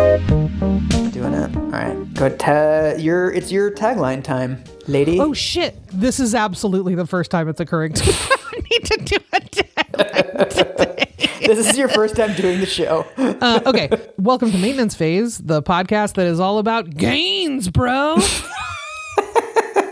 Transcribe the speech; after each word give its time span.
Doing 0.00 1.34
it. 1.34 1.56
All 1.56 1.62
right. 1.70 2.14
Go 2.14 2.30
ta- 2.30 2.94
your 2.96 3.30
it's 3.30 3.52
your 3.52 3.70
tagline 3.70 4.24
time, 4.24 4.64
lady. 4.86 5.20
Oh 5.20 5.34
shit! 5.34 5.76
This 5.88 6.18
is 6.18 6.34
absolutely 6.34 6.94
the 6.94 7.06
first 7.06 7.30
time 7.30 7.46
it's 7.48 7.60
occurring 7.60 7.92
to 7.92 8.06
me. 8.06 8.12
I 8.30 8.60
need 8.70 8.84
to 8.86 8.96
do 9.04 9.16
a 9.34 9.40
tagline 9.40 10.48
today. 10.48 11.46
this 11.46 11.68
is 11.68 11.76
your 11.76 11.88
first 11.88 12.16
time 12.16 12.34
doing 12.34 12.60
the 12.60 12.66
show. 12.66 13.06
Uh, 13.40 13.58
okay, 13.64 13.88
welcome 14.18 14.50
to 14.52 14.58
Maintenance 14.58 14.94
Phase, 14.94 15.38
the 15.38 15.62
podcast 15.62 16.12
that 16.14 16.26
is 16.26 16.38
all 16.40 16.58
about 16.58 16.90
gains, 16.90 17.70
bro. 17.70 18.16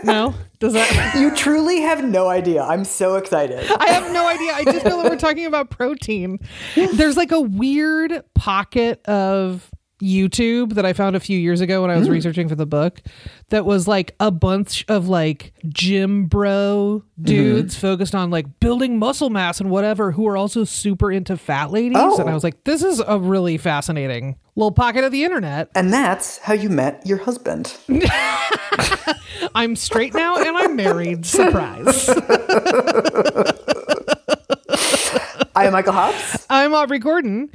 no, 0.03 0.33
does 0.59 0.73
that? 0.73 1.15
You 1.19 1.35
truly 1.35 1.81
have 1.81 2.03
no 2.03 2.27
idea. 2.27 2.63
I'm 2.63 2.83
so 2.83 3.15
excited. 3.15 3.59
I 3.71 3.87
have 3.89 4.11
no 4.11 4.27
idea. 4.27 4.53
I 4.53 4.63
just 4.65 4.85
know 4.85 5.01
that 5.01 5.11
we're 5.11 5.17
talking 5.17 5.45
about 5.45 5.69
protein. 5.69 6.39
There's 6.93 7.17
like 7.17 7.31
a 7.31 7.41
weird 7.41 8.23
pocket 8.35 9.05
of 9.05 9.69
YouTube 10.01 10.73
that 10.75 10.85
I 10.85 10.93
found 10.93 11.15
a 11.15 11.19
few 11.19 11.37
years 11.37 11.61
ago 11.61 11.81
when 11.81 11.91
I 11.91 11.97
was 11.97 12.07
hmm. 12.07 12.13
researching 12.13 12.47
for 12.47 12.55
the 12.55 12.65
book 12.65 13.01
that 13.49 13.65
was 13.65 13.87
like 13.87 14.15
a 14.19 14.31
bunch 14.31 14.85
of 14.87 15.07
like 15.09 15.53
gym 15.67 16.25
bro 16.25 17.03
mm-hmm. 17.03 17.23
dudes 17.23 17.75
focused 17.75 18.15
on 18.15 18.29
like 18.29 18.59
building 18.59 18.97
muscle 18.97 19.29
mass 19.29 19.59
and 19.59 19.69
whatever 19.69 20.11
who 20.11 20.27
are 20.27 20.37
also 20.37 20.63
super 20.63 21.11
into 21.11 21.35
fat 21.37 21.71
ladies. 21.71 21.97
Oh. 21.99 22.17
And 22.19 22.29
I 22.29 22.33
was 22.33 22.43
like, 22.43 22.63
this 22.63 22.83
is 22.83 23.01
a 23.05 23.19
really 23.19 23.57
fascinating 23.57 24.37
little 24.55 24.71
pocket 24.71 25.03
of 25.03 25.11
the 25.11 25.23
internet. 25.23 25.69
And 25.75 25.91
that's 25.91 26.37
how 26.39 26.53
you 26.53 26.69
met 26.69 27.05
your 27.05 27.17
husband. 27.17 27.75
I'm 29.55 29.75
straight 29.75 30.13
now 30.13 30.37
and 30.37 30.57
I'm 30.57 30.75
married. 30.75 31.25
Surprise. 31.25 32.09
I 35.55 35.65
am 35.65 35.73
Michael 35.73 35.93
Hobbs. 35.93 36.45
I'm 36.49 36.73
Aubrey 36.73 36.99
Gordon. 36.99 37.49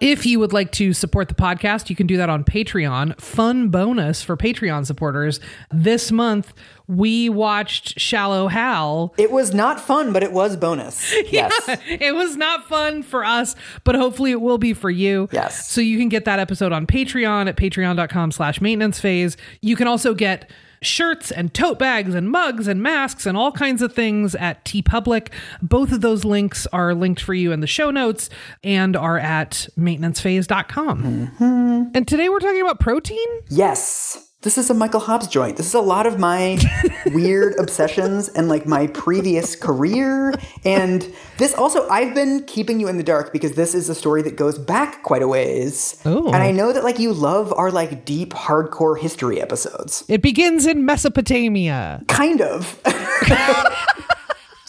If 0.00 0.24
you 0.24 0.40
would 0.40 0.54
like 0.54 0.72
to 0.72 0.94
support 0.94 1.28
the 1.28 1.34
podcast, 1.34 1.90
you 1.90 1.96
can 1.96 2.06
do 2.06 2.16
that 2.16 2.30
on 2.30 2.42
Patreon. 2.42 3.20
Fun 3.20 3.68
bonus 3.68 4.22
for 4.22 4.34
Patreon 4.34 4.86
supporters. 4.86 5.40
This 5.70 6.10
month, 6.10 6.54
we 6.88 7.28
watched 7.28 8.00
Shallow 8.00 8.48
Hal. 8.48 9.12
It 9.18 9.30
was 9.30 9.52
not 9.52 9.78
fun, 9.78 10.12
but 10.14 10.22
it 10.22 10.32
was 10.32 10.56
bonus. 10.56 11.14
Yes. 11.30 11.52
It 11.86 12.14
was 12.14 12.36
not 12.36 12.66
fun 12.66 13.02
for 13.02 13.24
us, 13.24 13.54
but 13.84 13.94
hopefully 13.94 14.30
it 14.32 14.40
will 14.40 14.58
be 14.58 14.72
for 14.72 14.90
you. 14.90 15.28
Yes. 15.32 15.70
So 15.70 15.80
you 15.80 15.96
can 15.98 16.08
get 16.08 16.24
that 16.24 16.38
episode 16.40 16.72
on 16.72 16.86
Patreon 16.86 17.46
at 17.48 17.56
patreon.com 17.56 18.32
slash 18.32 18.60
maintenance 18.60 18.98
phase. 18.98 19.36
You 19.60 19.76
can 19.76 19.86
also 19.86 20.14
get 20.14 20.50
shirts 20.82 21.30
and 21.30 21.52
tote 21.52 21.78
bags 21.78 22.14
and 22.14 22.30
mugs 22.30 22.66
and 22.66 22.82
masks 22.82 23.26
and 23.26 23.36
all 23.36 23.52
kinds 23.52 23.82
of 23.82 23.92
things 23.92 24.34
at 24.34 24.64
TeePublic. 24.64 25.28
Both 25.60 25.92
of 25.92 26.00
those 26.00 26.24
links 26.24 26.66
are 26.72 26.94
linked 26.94 27.22
for 27.22 27.34
you 27.34 27.52
in 27.52 27.60
the 27.60 27.66
show 27.66 27.90
notes 27.90 28.30
and 28.64 28.96
are 28.96 29.18
at 29.18 29.68
maintenancephase.com. 29.78 31.02
Mm-hmm. 31.02 31.82
And 31.94 32.08
today 32.08 32.28
we're 32.28 32.40
talking 32.40 32.62
about 32.62 32.80
protein. 32.80 33.28
Yes. 33.48 34.29
This 34.42 34.56
is 34.56 34.70
a 34.70 34.74
Michael 34.74 35.00
Hobbs 35.00 35.26
joint. 35.26 35.58
This 35.58 35.66
is 35.66 35.74
a 35.74 35.82
lot 35.82 36.06
of 36.06 36.18
my 36.18 36.58
weird 37.12 37.58
obsessions 37.58 38.30
and 38.30 38.48
like 38.48 38.64
my 38.64 38.86
previous 38.86 39.54
career. 39.54 40.32
And 40.64 41.06
this 41.36 41.52
also, 41.52 41.86
I've 41.90 42.14
been 42.14 42.44
keeping 42.44 42.80
you 42.80 42.88
in 42.88 42.96
the 42.96 43.02
dark 43.02 43.34
because 43.34 43.52
this 43.52 43.74
is 43.74 43.90
a 43.90 43.94
story 43.94 44.22
that 44.22 44.36
goes 44.36 44.58
back 44.58 45.02
quite 45.02 45.20
a 45.20 45.28
ways. 45.28 46.00
Oh. 46.06 46.28
And 46.28 46.36
I 46.36 46.52
know 46.52 46.72
that 46.72 46.84
like 46.84 46.98
you 46.98 47.12
love 47.12 47.52
our 47.52 47.70
like 47.70 48.06
deep 48.06 48.32
hardcore 48.32 48.98
history 48.98 49.42
episodes. 49.42 50.04
It 50.08 50.22
begins 50.22 50.64
in 50.64 50.86
Mesopotamia. 50.86 52.02
Kind 52.08 52.40
of. 52.40 52.80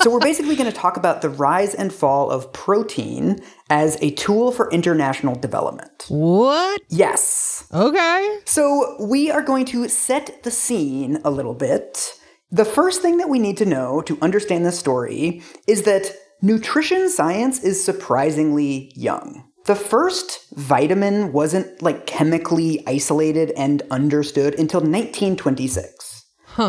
so, 0.02 0.10
we're 0.10 0.20
basically 0.20 0.56
going 0.56 0.72
to 0.72 0.76
talk 0.76 0.98
about 0.98 1.22
the 1.22 1.30
rise 1.30 1.74
and 1.74 1.94
fall 1.94 2.30
of 2.30 2.52
protein 2.54 3.40
as 3.70 3.98
a 4.02 4.12
tool 4.12 4.52
for 4.52 4.70
international 4.72 5.36
development. 5.36 6.06
What? 6.10 6.82
Yes. 6.90 7.68
Okay. 7.74 8.40
So, 8.46 8.98
we 9.00 9.32
are 9.32 9.42
going 9.42 9.66
to 9.66 9.88
set 9.88 10.44
the 10.44 10.52
scene 10.52 11.20
a 11.24 11.32
little 11.32 11.54
bit. 11.54 12.14
The 12.52 12.66
first 12.66 13.02
thing 13.02 13.18
that 13.18 13.30
we 13.30 13.40
need 13.40 13.58
to 13.58 13.66
know 13.66 14.02
to 14.02 14.18
understand 14.22 14.66
this 14.66 14.78
story 14.78 15.42
is 15.68 15.84
that 15.84 16.14
nutrition 16.42 17.10
science 17.10 17.64
is 17.64 17.84
surprisingly 17.84 18.92
young. 18.96 19.46
The 19.66 19.76
first 19.76 20.50
vitamin 20.56 21.32
wasn't 21.34 21.82
like 21.82 22.08
chemically 22.08 22.84
isolated 22.88 23.52
and 23.52 23.84
understood 23.92 24.56
until 24.60 24.80
1926. 24.80 26.21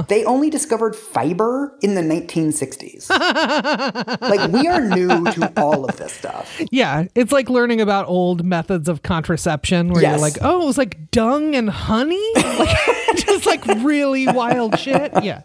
They 0.09 0.25
only 0.25 0.50
discovered 0.50 0.94
fiber 0.97 1.76
in 1.82 1.94
the 1.94 2.00
1960s. 2.00 3.10
like, 4.20 4.50
we 4.53 4.66
are 4.69 4.81
new 4.81 5.25
to 5.32 5.53
all 5.56 5.84
of 5.84 5.97
this 5.97 6.12
stuff. 6.12 6.60
Yeah, 6.70 7.06
it's 7.15 7.32
like 7.32 7.50
learning 7.50 7.81
about 7.81 8.06
old 8.09 8.44
methods 8.44 8.88
of 8.88 9.03
contraception 9.03 9.91
where 9.91 10.03
you're 10.03 10.19
like, 10.19 10.38
oh, 10.41 10.62
it 10.62 10.66
was 10.66 10.78
like 10.78 11.10
dung 11.10 11.54
and 11.54 11.71
honey? 11.71 12.32
Like, 12.53 12.76
just 13.16 13.47
like 13.47 13.65
really 13.66 14.26
wild 14.26 14.78
shit. 14.78 15.10
Yeah. 15.22 15.42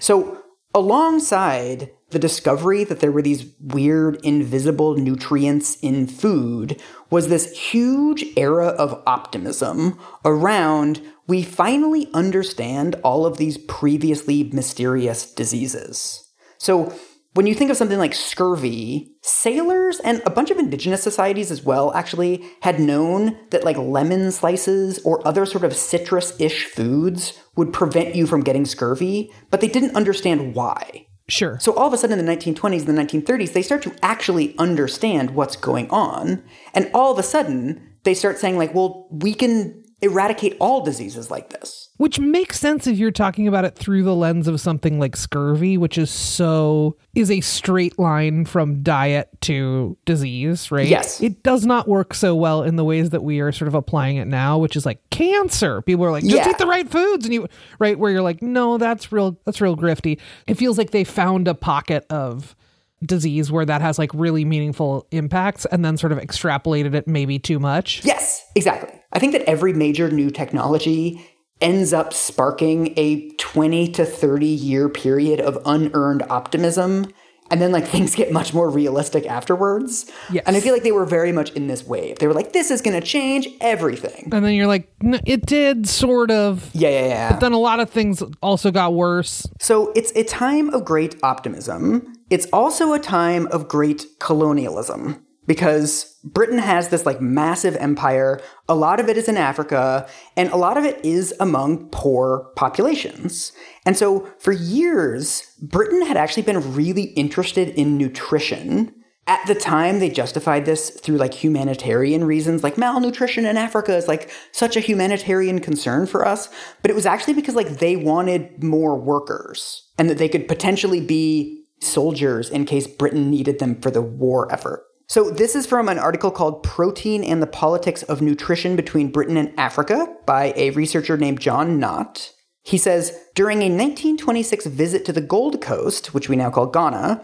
So, 0.00 0.42
alongside 0.74 1.90
the 2.14 2.18
discovery 2.18 2.84
that 2.84 3.00
there 3.00 3.12
were 3.12 3.20
these 3.20 3.44
weird 3.60 4.16
invisible 4.24 4.96
nutrients 4.96 5.76
in 5.82 6.06
food 6.06 6.80
was 7.10 7.28
this 7.28 7.54
huge 7.58 8.24
era 8.36 8.68
of 8.68 9.02
optimism 9.06 9.98
around 10.24 11.02
we 11.26 11.42
finally 11.42 12.08
understand 12.14 12.94
all 13.02 13.26
of 13.26 13.36
these 13.36 13.58
previously 13.58 14.44
mysterious 14.44 15.30
diseases. 15.30 16.30
So, 16.58 16.94
when 17.34 17.48
you 17.48 17.54
think 17.54 17.72
of 17.72 17.76
something 17.76 17.98
like 17.98 18.14
scurvy, 18.14 19.10
sailors 19.20 19.98
and 20.00 20.22
a 20.24 20.30
bunch 20.30 20.52
of 20.52 20.58
indigenous 20.58 21.02
societies 21.02 21.50
as 21.50 21.64
well 21.64 21.92
actually 21.92 22.44
had 22.60 22.78
known 22.78 23.36
that 23.50 23.64
like 23.64 23.76
lemon 23.76 24.30
slices 24.30 25.00
or 25.04 25.26
other 25.26 25.44
sort 25.44 25.64
of 25.64 25.74
citrus 25.74 26.40
ish 26.40 26.66
foods 26.66 27.36
would 27.56 27.72
prevent 27.72 28.14
you 28.14 28.28
from 28.28 28.44
getting 28.44 28.64
scurvy, 28.64 29.32
but 29.50 29.60
they 29.60 29.66
didn't 29.66 29.96
understand 29.96 30.54
why. 30.54 31.03
Sure. 31.26 31.58
So 31.58 31.74
all 31.74 31.86
of 31.86 31.92
a 31.92 31.96
sudden 31.96 32.18
in 32.18 32.26
the 32.26 32.36
1920s 32.36 32.86
and 32.86 32.98
the 32.98 33.02
1930s, 33.02 33.52
they 33.54 33.62
start 33.62 33.82
to 33.82 33.94
actually 34.02 34.56
understand 34.58 35.30
what's 35.30 35.56
going 35.56 35.88
on. 35.90 36.44
And 36.74 36.90
all 36.92 37.12
of 37.12 37.18
a 37.18 37.22
sudden, 37.22 37.96
they 38.04 38.14
start 38.14 38.38
saying, 38.38 38.58
like, 38.58 38.74
well, 38.74 39.08
we 39.10 39.32
can 39.32 39.82
eradicate 40.02 40.56
all 40.60 40.84
diseases 40.84 41.30
like 41.30 41.50
this. 41.50 41.83
Which 41.96 42.18
makes 42.18 42.58
sense 42.58 42.88
if 42.88 42.98
you're 42.98 43.12
talking 43.12 43.46
about 43.46 43.64
it 43.64 43.76
through 43.76 44.02
the 44.02 44.16
lens 44.16 44.48
of 44.48 44.60
something 44.60 44.98
like 44.98 45.14
scurvy, 45.14 45.78
which 45.78 45.96
is 45.96 46.10
so 46.10 46.96
is 47.14 47.30
a 47.30 47.40
straight 47.40 47.96
line 48.00 48.46
from 48.46 48.82
diet 48.82 49.28
to 49.42 49.96
disease, 50.04 50.72
right? 50.72 50.88
Yes. 50.88 51.20
It 51.20 51.44
does 51.44 51.64
not 51.64 51.86
work 51.86 52.12
so 52.12 52.34
well 52.34 52.64
in 52.64 52.74
the 52.74 52.84
ways 52.84 53.10
that 53.10 53.22
we 53.22 53.38
are 53.38 53.52
sort 53.52 53.68
of 53.68 53.74
applying 53.74 54.16
it 54.16 54.26
now, 54.26 54.58
which 54.58 54.74
is 54.74 54.84
like 54.84 54.98
cancer. 55.10 55.82
People 55.82 56.04
are 56.04 56.10
like, 56.10 56.24
just 56.24 56.34
Yeah. 56.34 56.50
eat 56.50 56.58
the 56.58 56.66
right 56.66 56.90
foods 56.90 57.26
and 57.26 57.32
you 57.32 57.46
right 57.78 57.96
where 57.96 58.10
you're 58.10 58.22
like, 58.22 58.42
no, 58.42 58.76
that's 58.76 59.12
real 59.12 59.38
that's 59.44 59.60
real 59.60 59.76
grifty. 59.76 60.18
It 60.48 60.54
feels 60.54 60.76
like 60.76 60.90
they 60.90 61.04
found 61.04 61.46
a 61.46 61.54
pocket 61.54 62.06
of 62.10 62.56
disease 63.04 63.52
where 63.52 63.66
that 63.66 63.82
has 63.82 64.00
like 64.00 64.10
really 64.14 64.44
meaningful 64.44 65.06
impacts 65.12 65.64
and 65.66 65.84
then 65.84 65.96
sort 65.96 66.10
of 66.10 66.18
extrapolated 66.18 66.94
it 66.94 67.06
maybe 67.06 67.38
too 67.38 67.60
much. 67.60 68.04
Yes, 68.04 68.44
exactly. 68.56 68.98
I 69.12 69.20
think 69.20 69.30
that 69.32 69.42
every 69.48 69.72
major 69.72 70.10
new 70.10 70.30
technology 70.30 71.24
ends 71.64 71.92
up 71.92 72.12
sparking 72.12 72.92
a 72.96 73.30
20 73.36 73.90
to 73.92 74.04
30 74.04 74.46
year 74.46 74.88
period 74.88 75.40
of 75.40 75.58
unearned 75.64 76.22
optimism. 76.28 77.06
And 77.50 77.60
then, 77.60 77.72
like, 77.72 77.86
things 77.94 78.14
get 78.14 78.32
much 78.32 78.54
more 78.54 78.70
realistic 78.70 79.26
afterwards. 79.26 80.10
Yes. 80.30 80.44
And 80.46 80.56
I 80.56 80.60
feel 80.60 80.72
like 80.72 80.82
they 80.82 80.92
were 80.92 81.04
very 81.04 81.32
much 81.32 81.50
in 81.52 81.66
this 81.66 81.84
wave. 81.86 82.18
They 82.18 82.26
were 82.26 82.32
like, 82.32 82.52
this 82.52 82.70
is 82.70 82.80
going 82.80 82.98
to 82.98 83.06
change 83.06 83.48
everything. 83.60 84.30
And 84.32 84.44
then 84.44 84.54
you're 84.54 84.66
like, 84.66 84.88
"N- 85.02 85.20
it 85.26 85.46
did 85.46 85.88
sort 85.88 86.30
of. 86.30 86.70
Yeah, 86.74 86.90
yeah, 86.90 87.06
yeah. 87.06 87.30
But 87.32 87.40
then 87.40 87.52
a 87.52 87.58
lot 87.58 87.80
of 87.80 87.90
things 87.90 88.22
also 88.42 88.70
got 88.70 88.94
worse. 88.94 89.46
So 89.60 89.92
it's 89.94 90.12
a 90.12 90.24
time 90.24 90.70
of 90.70 90.84
great 90.84 91.16
optimism. 91.22 92.14
It's 92.30 92.46
also 92.52 92.92
a 92.92 92.98
time 92.98 93.46
of 93.48 93.68
great 93.68 94.06
colonialism 94.18 95.23
because 95.46 96.18
Britain 96.24 96.58
has 96.58 96.88
this 96.88 97.04
like 97.04 97.20
massive 97.20 97.76
empire. 97.76 98.40
A 98.68 98.74
lot 98.74 99.00
of 99.00 99.08
it 99.08 99.16
is 99.16 99.28
in 99.28 99.36
Africa 99.36 100.08
and 100.36 100.50
a 100.50 100.56
lot 100.56 100.76
of 100.76 100.84
it 100.84 101.04
is 101.04 101.34
among 101.38 101.88
poor 101.90 102.50
populations. 102.56 103.52
And 103.84 103.96
so 103.96 104.28
for 104.38 104.52
years, 104.52 105.54
Britain 105.60 106.06
had 106.06 106.16
actually 106.16 106.44
been 106.44 106.74
really 106.74 107.04
interested 107.14 107.68
in 107.70 107.98
nutrition. 107.98 108.94
At 109.26 109.46
the 109.46 109.54
time, 109.54 110.00
they 110.00 110.10
justified 110.10 110.66
this 110.66 110.90
through 110.90 111.16
like 111.16 111.32
humanitarian 111.32 112.24
reasons, 112.24 112.62
like 112.62 112.76
malnutrition 112.76 113.46
in 113.46 113.56
Africa 113.56 113.96
is 113.96 114.06
like 114.06 114.30
such 114.52 114.76
a 114.76 114.80
humanitarian 114.80 115.60
concern 115.60 116.06
for 116.06 116.26
us. 116.26 116.48
But 116.82 116.90
it 116.90 116.94
was 116.94 117.06
actually 117.06 117.34
because 117.34 117.54
like 117.54 117.78
they 117.78 117.96
wanted 117.96 118.62
more 118.62 118.98
workers 118.98 119.88
and 119.98 120.10
that 120.10 120.18
they 120.18 120.28
could 120.28 120.46
potentially 120.46 121.00
be 121.00 121.64
soldiers 121.80 122.50
in 122.50 122.64
case 122.64 122.86
Britain 122.86 123.30
needed 123.30 123.58
them 123.58 123.80
for 123.80 123.90
the 123.90 124.02
war 124.02 124.50
effort. 124.52 124.84
So 125.06 125.30
this 125.30 125.54
is 125.54 125.66
from 125.66 125.88
an 125.88 125.98
article 125.98 126.30
called 126.30 126.62
Protein 126.62 127.22
and 127.24 127.42
the 127.42 127.46
Politics 127.46 128.02
of 128.04 128.22
Nutrition 128.22 128.74
Between 128.74 129.12
Britain 129.12 129.36
and 129.36 129.52
Africa 129.58 130.08
by 130.24 130.54
a 130.56 130.70
researcher 130.70 131.16
named 131.18 131.40
John 131.40 131.78
Knott. 131.78 132.32
He 132.62 132.78
says 132.78 133.16
during 133.34 133.58
a 133.58 133.68
1926 133.68 134.66
visit 134.66 135.04
to 135.04 135.12
the 135.12 135.20
Gold 135.20 135.60
Coast, 135.60 136.14
which 136.14 136.30
we 136.30 136.36
now 136.36 136.50
call 136.50 136.66
Ghana, 136.66 137.22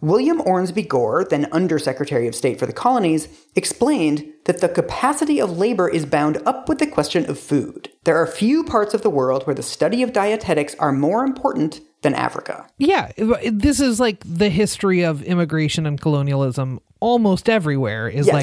William 0.00 0.40
Ormsby 0.40 0.82
Gore, 0.82 1.24
then 1.28 1.46
Undersecretary 1.52 2.26
of 2.26 2.34
State 2.34 2.58
for 2.58 2.66
the 2.66 2.72
Colonies, 2.72 3.28
explained 3.54 4.26
that 4.44 4.60
the 4.60 4.68
capacity 4.68 5.40
of 5.40 5.58
labor 5.58 5.88
is 5.88 6.06
bound 6.06 6.38
up 6.46 6.68
with 6.68 6.78
the 6.78 6.86
question 6.86 7.28
of 7.28 7.38
food. 7.38 7.90
There 8.04 8.16
are 8.16 8.26
few 8.26 8.64
parts 8.64 8.94
of 8.94 9.02
the 9.02 9.10
world 9.10 9.46
where 9.46 9.54
the 9.54 9.62
study 9.62 10.02
of 10.02 10.12
dietetics 10.12 10.74
are 10.78 10.92
more 10.92 11.24
important 11.24 11.80
than 12.02 12.14
Africa. 12.14 12.66
Yeah, 12.78 13.12
this 13.52 13.78
is 13.78 14.00
like 14.00 14.22
the 14.24 14.48
history 14.48 15.02
of 15.04 15.22
immigration 15.22 15.84
and 15.86 16.00
colonialism 16.00 16.80
almost 17.00 17.48
everywhere 17.48 18.08
is 18.08 18.26
Yes. 18.26 18.34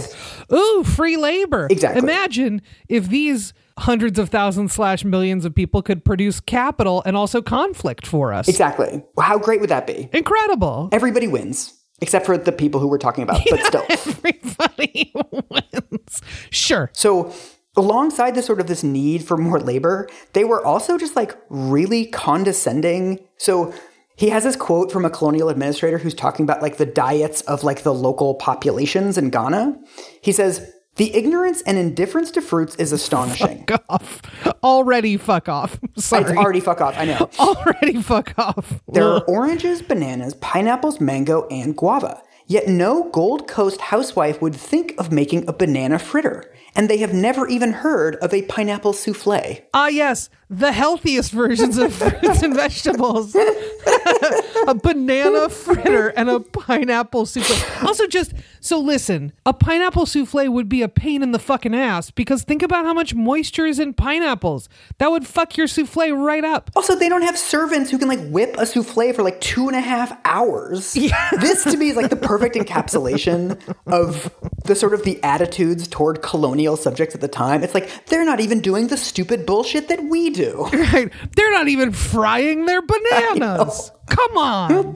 like, 0.49 0.59
ooh, 0.59 0.83
free 0.83 1.17
labor. 1.17 1.67
Exactly. 1.71 1.99
Imagine 2.01 2.61
if 2.87 3.09
these 3.09 3.53
hundreds 3.77 4.19
of 4.19 4.29
thousands 4.29 4.73
slash 4.73 5.03
millions 5.03 5.45
of 5.45 5.53
people 5.53 5.81
could 5.81 6.03
produce 6.03 6.39
capital 6.39 7.03
and 7.05 7.15
also 7.15 7.41
conflict 7.41 8.05
for 8.05 8.33
us. 8.33 8.47
Exactly. 8.47 9.03
How 9.19 9.37
great 9.37 9.61
would 9.61 9.69
that 9.69 9.87
be? 9.87 10.09
Incredible. 10.13 10.89
Everybody 10.91 11.27
wins, 11.27 11.73
except 12.01 12.25
for 12.25 12.37
the 12.37 12.51
people 12.51 12.79
who 12.79 12.87
we're 12.87 12.97
talking 12.97 13.23
about, 13.23 13.41
but 13.49 13.59
still. 13.65 13.85
Everybody 13.89 15.13
wins. 15.13 16.21
Sure. 16.49 16.89
So, 16.93 17.33
alongside 17.75 18.33
this 18.33 18.45
sort 18.45 18.59
of 18.59 18.67
this 18.67 18.83
need 18.83 19.23
for 19.23 19.37
more 19.37 19.59
labor, 19.59 20.09
they 20.33 20.43
were 20.43 20.65
also 20.65 20.97
just 20.97 21.15
like 21.15 21.37
really 21.49 22.05
condescending. 22.07 23.19
So, 23.37 23.73
he 24.15 24.29
has 24.29 24.43
this 24.43 24.55
quote 24.55 24.91
from 24.91 25.05
a 25.05 25.11
colonial 25.11 25.47
administrator 25.47 25.99
who's 25.99 26.15
talking 26.15 26.43
about 26.43 26.63
like 26.63 26.77
the 26.77 26.87
diets 26.87 27.41
of 27.41 27.63
like 27.63 27.83
the 27.83 27.93
local 27.93 28.33
populations 28.33 29.15
in 29.15 29.29
Ghana. 29.29 29.79
He 30.21 30.31
says, 30.31 30.73
"The 30.97 31.15
ignorance 31.15 31.61
and 31.63 31.77
indifference 31.77 32.31
to 32.31 32.41
fruits 32.41 32.75
is 32.75 32.91
astonishing." 32.91 33.65
Fuck 33.65 33.83
off. 33.89 34.21
Already 34.63 35.17
fuck 35.17 35.47
off. 35.49 35.79
Sorry. 35.97 36.23
It's 36.23 36.31
already 36.31 36.59
fuck 36.59 36.81
off. 36.81 36.97
I 36.97 37.05
know. 37.05 37.29
Already 37.39 38.01
fuck 38.01 38.33
off. 38.37 38.81
There 38.87 39.05
are 39.05 39.21
oranges, 39.21 39.81
bananas, 39.81 40.33
pineapples, 40.35 40.99
mango, 40.99 41.47
and 41.49 41.75
guava. 41.75 42.21
Yet 42.47 42.67
no 42.67 43.09
Gold 43.11 43.47
Coast 43.47 43.81
housewife 43.81 44.41
would 44.41 44.55
think 44.55 44.93
of 44.97 45.11
making 45.11 45.47
a 45.49 45.53
banana 45.53 45.99
fritter, 45.99 46.45
and 46.75 46.89
they 46.89 46.97
have 46.97 47.13
never 47.13 47.47
even 47.47 47.73
heard 47.73 48.15
of 48.17 48.33
a 48.33 48.43
pineapple 48.43 48.93
souffle. 48.93 49.61
Ah, 49.73 49.87
yes, 49.87 50.29
the 50.49 50.71
healthiest 50.71 51.31
versions 51.31 51.77
of 51.77 51.93
fruits 51.93 52.41
and 52.41 52.55
vegetables. 52.55 53.35
a 54.67 54.75
banana 54.75 55.49
fritter 55.49 56.09
and 56.09 56.29
a 56.29 56.39
pineapple 56.39 57.25
souffle. 57.25 57.87
Also, 57.87 58.07
just 58.07 58.33
so 58.61 58.79
listen, 58.79 59.33
a 59.45 59.53
pineapple 59.53 60.05
souffle 60.05 60.49
would 60.49 60.69
be 60.69 60.81
a 60.81 60.87
pain 60.87 61.21
in 61.21 61.31
the 61.31 61.39
fucking 61.39 61.75
ass 61.75 62.11
because 62.11 62.43
think 62.43 62.61
about 62.61 62.85
how 62.85 62.93
much 62.93 63.13
moisture 63.13 63.65
is 63.65 63.79
in 63.79 63.93
pineapples. 63.93 64.69
That 64.99 65.11
would 65.11 65.27
fuck 65.27 65.57
your 65.57 65.67
souffle 65.67 66.11
right 66.11 66.45
up. 66.45 66.71
Also, 66.75 66.95
they 66.95 67.09
don't 67.09 67.23
have 67.23 67.37
servants 67.37 67.89
who 67.91 67.97
can 67.97 68.07
like 68.07 68.25
whip 68.29 68.55
a 68.57 68.65
souffle 68.65 69.13
for 69.13 69.23
like 69.23 69.41
two 69.41 69.67
and 69.67 69.75
a 69.75 69.81
half 69.81 70.17
hours. 70.25 70.93
This 71.39 71.63
to 71.65 71.77
me 71.77 71.89
is 71.89 71.95
like 71.95 72.09
the 72.09 72.15
perfect 72.15 72.55
encapsulation 72.55 73.59
of 73.85 74.33
the 74.65 74.75
sort 74.75 74.93
of 74.93 75.03
the 75.03 75.21
attitudes 75.23 75.87
toward 75.87 76.21
colonial 76.21 76.66
subjects 76.75 77.15
at 77.15 77.21
the 77.21 77.27
time. 77.27 77.63
It's 77.63 77.73
like 77.73 78.05
they're 78.07 78.25
not 78.25 78.39
even 78.39 78.59
doing 78.59 78.87
the 78.87 78.97
stupid 78.97 79.45
bullshit 79.45 79.87
that 79.89 80.03
we 80.03 80.29
do. 80.29 80.67
Right? 80.77 81.11
They're 81.35 81.51
not 81.51 81.67
even 81.67 81.91
frying 81.91 82.65
their 82.65 82.81
bananas. 82.81 83.91
Come 84.07 84.37
on. 84.37 84.95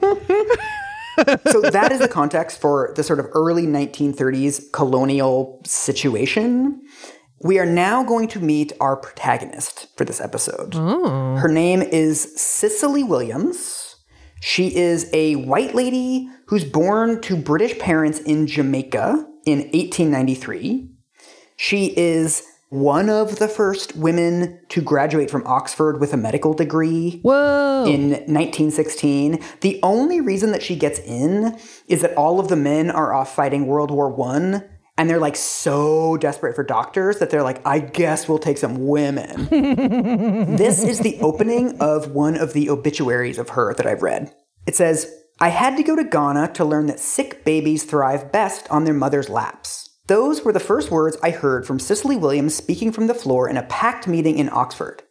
so 1.46 1.60
that 1.60 1.90
is 1.92 2.00
the 2.00 2.08
context 2.10 2.60
for 2.60 2.92
the 2.96 3.02
sort 3.02 3.20
of 3.20 3.26
early 3.34 3.66
1930s 3.66 4.72
colonial 4.72 5.60
situation. 5.64 6.80
We 7.42 7.58
are 7.58 7.66
now 7.66 8.04
going 8.04 8.28
to 8.28 8.40
meet 8.40 8.72
our 8.80 8.96
protagonist 8.96 9.88
for 9.96 10.04
this 10.04 10.20
episode. 10.20 10.74
Oh. 10.74 11.36
Her 11.36 11.48
name 11.48 11.82
is 11.82 12.40
Cicely 12.40 13.02
Williams. 13.02 13.96
She 14.40 14.74
is 14.74 15.10
a 15.12 15.36
white 15.36 15.74
lady 15.74 16.28
who's 16.46 16.64
born 16.64 17.20
to 17.22 17.36
British 17.36 17.78
parents 17.78 18.18
in 18.20 18.46
Jamaica 18.46 19.26
in 19.44 19.58
1893. 19.58 20.91
She 21.62 21.96
is 21.96 22.42
one 22.70 23.08
of 23.08 23.38
the 23.38 23.46
first 23.46 23.94
women 23.94 24.58
to 24.70 24.80
graduate 24.80 25.30
from 25.30 25.46
Oxford 25.46 26.00
with 26.00 26.12
a 26.12 26.16
medical 26.16 26.54
degree 26.54 27.20
Whoa. 27.22 27.84
in 27.86 28.10
1916. 28.10 29.40
The 29.60 29.78
only 29.84 30.20
reason 30.20 30.50
that 30.50 30.64
she 30.64 30.74
gets 30.74 30.98
in 30.98 31.56
is 31.86 32.02
that 32.02 32.16
all 32.16 32.40
of 32.40 32.48
the 32.48 32.56
men 32.56 32.90
are 32.90 33.14
off 33.14 33.36
fighting 33.36 33.68
World 33.68 33.92
War 33.92 34.10
One, 34.10 34.64
and 34.98 35.08
they're 35.08 35.20
like 35.20 35.36
so 35.36 36.16
desperate 36.16 36.56
for 36.56 36.64
doctors 36.64 37.20
that 37.20 37.30
they're 37.30 37.44
like, 37.44 37.64
I 37.64 37.78
guess 37.78 38.28
we'll 38.28 38.40
take 38.40 38.58
some 38.58 38.88
women. 38.88 39.46
this 40.56 40.82
is 40.82 40.98
the 40.98 41.16
opening 41.20 41.80
of 41.80 42.10
one 42.10 42.36
of 42.36 42.54
the 42.54 42.70
obituaries 42.70 43.38
of 43.38 43.50
her 43.50 43.72
that 43.74 43.86
I've 43.86 44.02
read. 44.02 44.34
It 44.66 44.74
says, 44.74 45.14
I 45.38 45.50
had 45.50 45.76
to 45.76 45.84
go 45.84 45.94
to 45.94 46.02
Ghana 46.02 46.54
to 46.54 46.64
learn 46.64 46.86
that 46.86 46.98
sick 46.98 47.44
babies 47.44 47.84
thrive 47.84 48.32
best 48.32 48.68
on 48.68 48.82
their 48.82 48.94
mother's 48.94 49.28
laps. 49.28 49.81
Those 50.08 50.42
were 50.42 50.52
the 50.52 50.58
first 50.58 50.90
words 50.90 51.16
I 51.22 51.30
heard 51.30 51.64
from 51.64 51.78
Cicely 51.78 52.16
Williams 52.16 52.56
speaking 52.56 52.90
from 52.90 53.06
the 53.06 53.14
floor 53.14 53.48
in 53.48 53.56
a 53.56 53.62
packed 53.62 54.08
meeting 54.08 54.36
in 54.36 54.48
Oxford. 54.52 55.04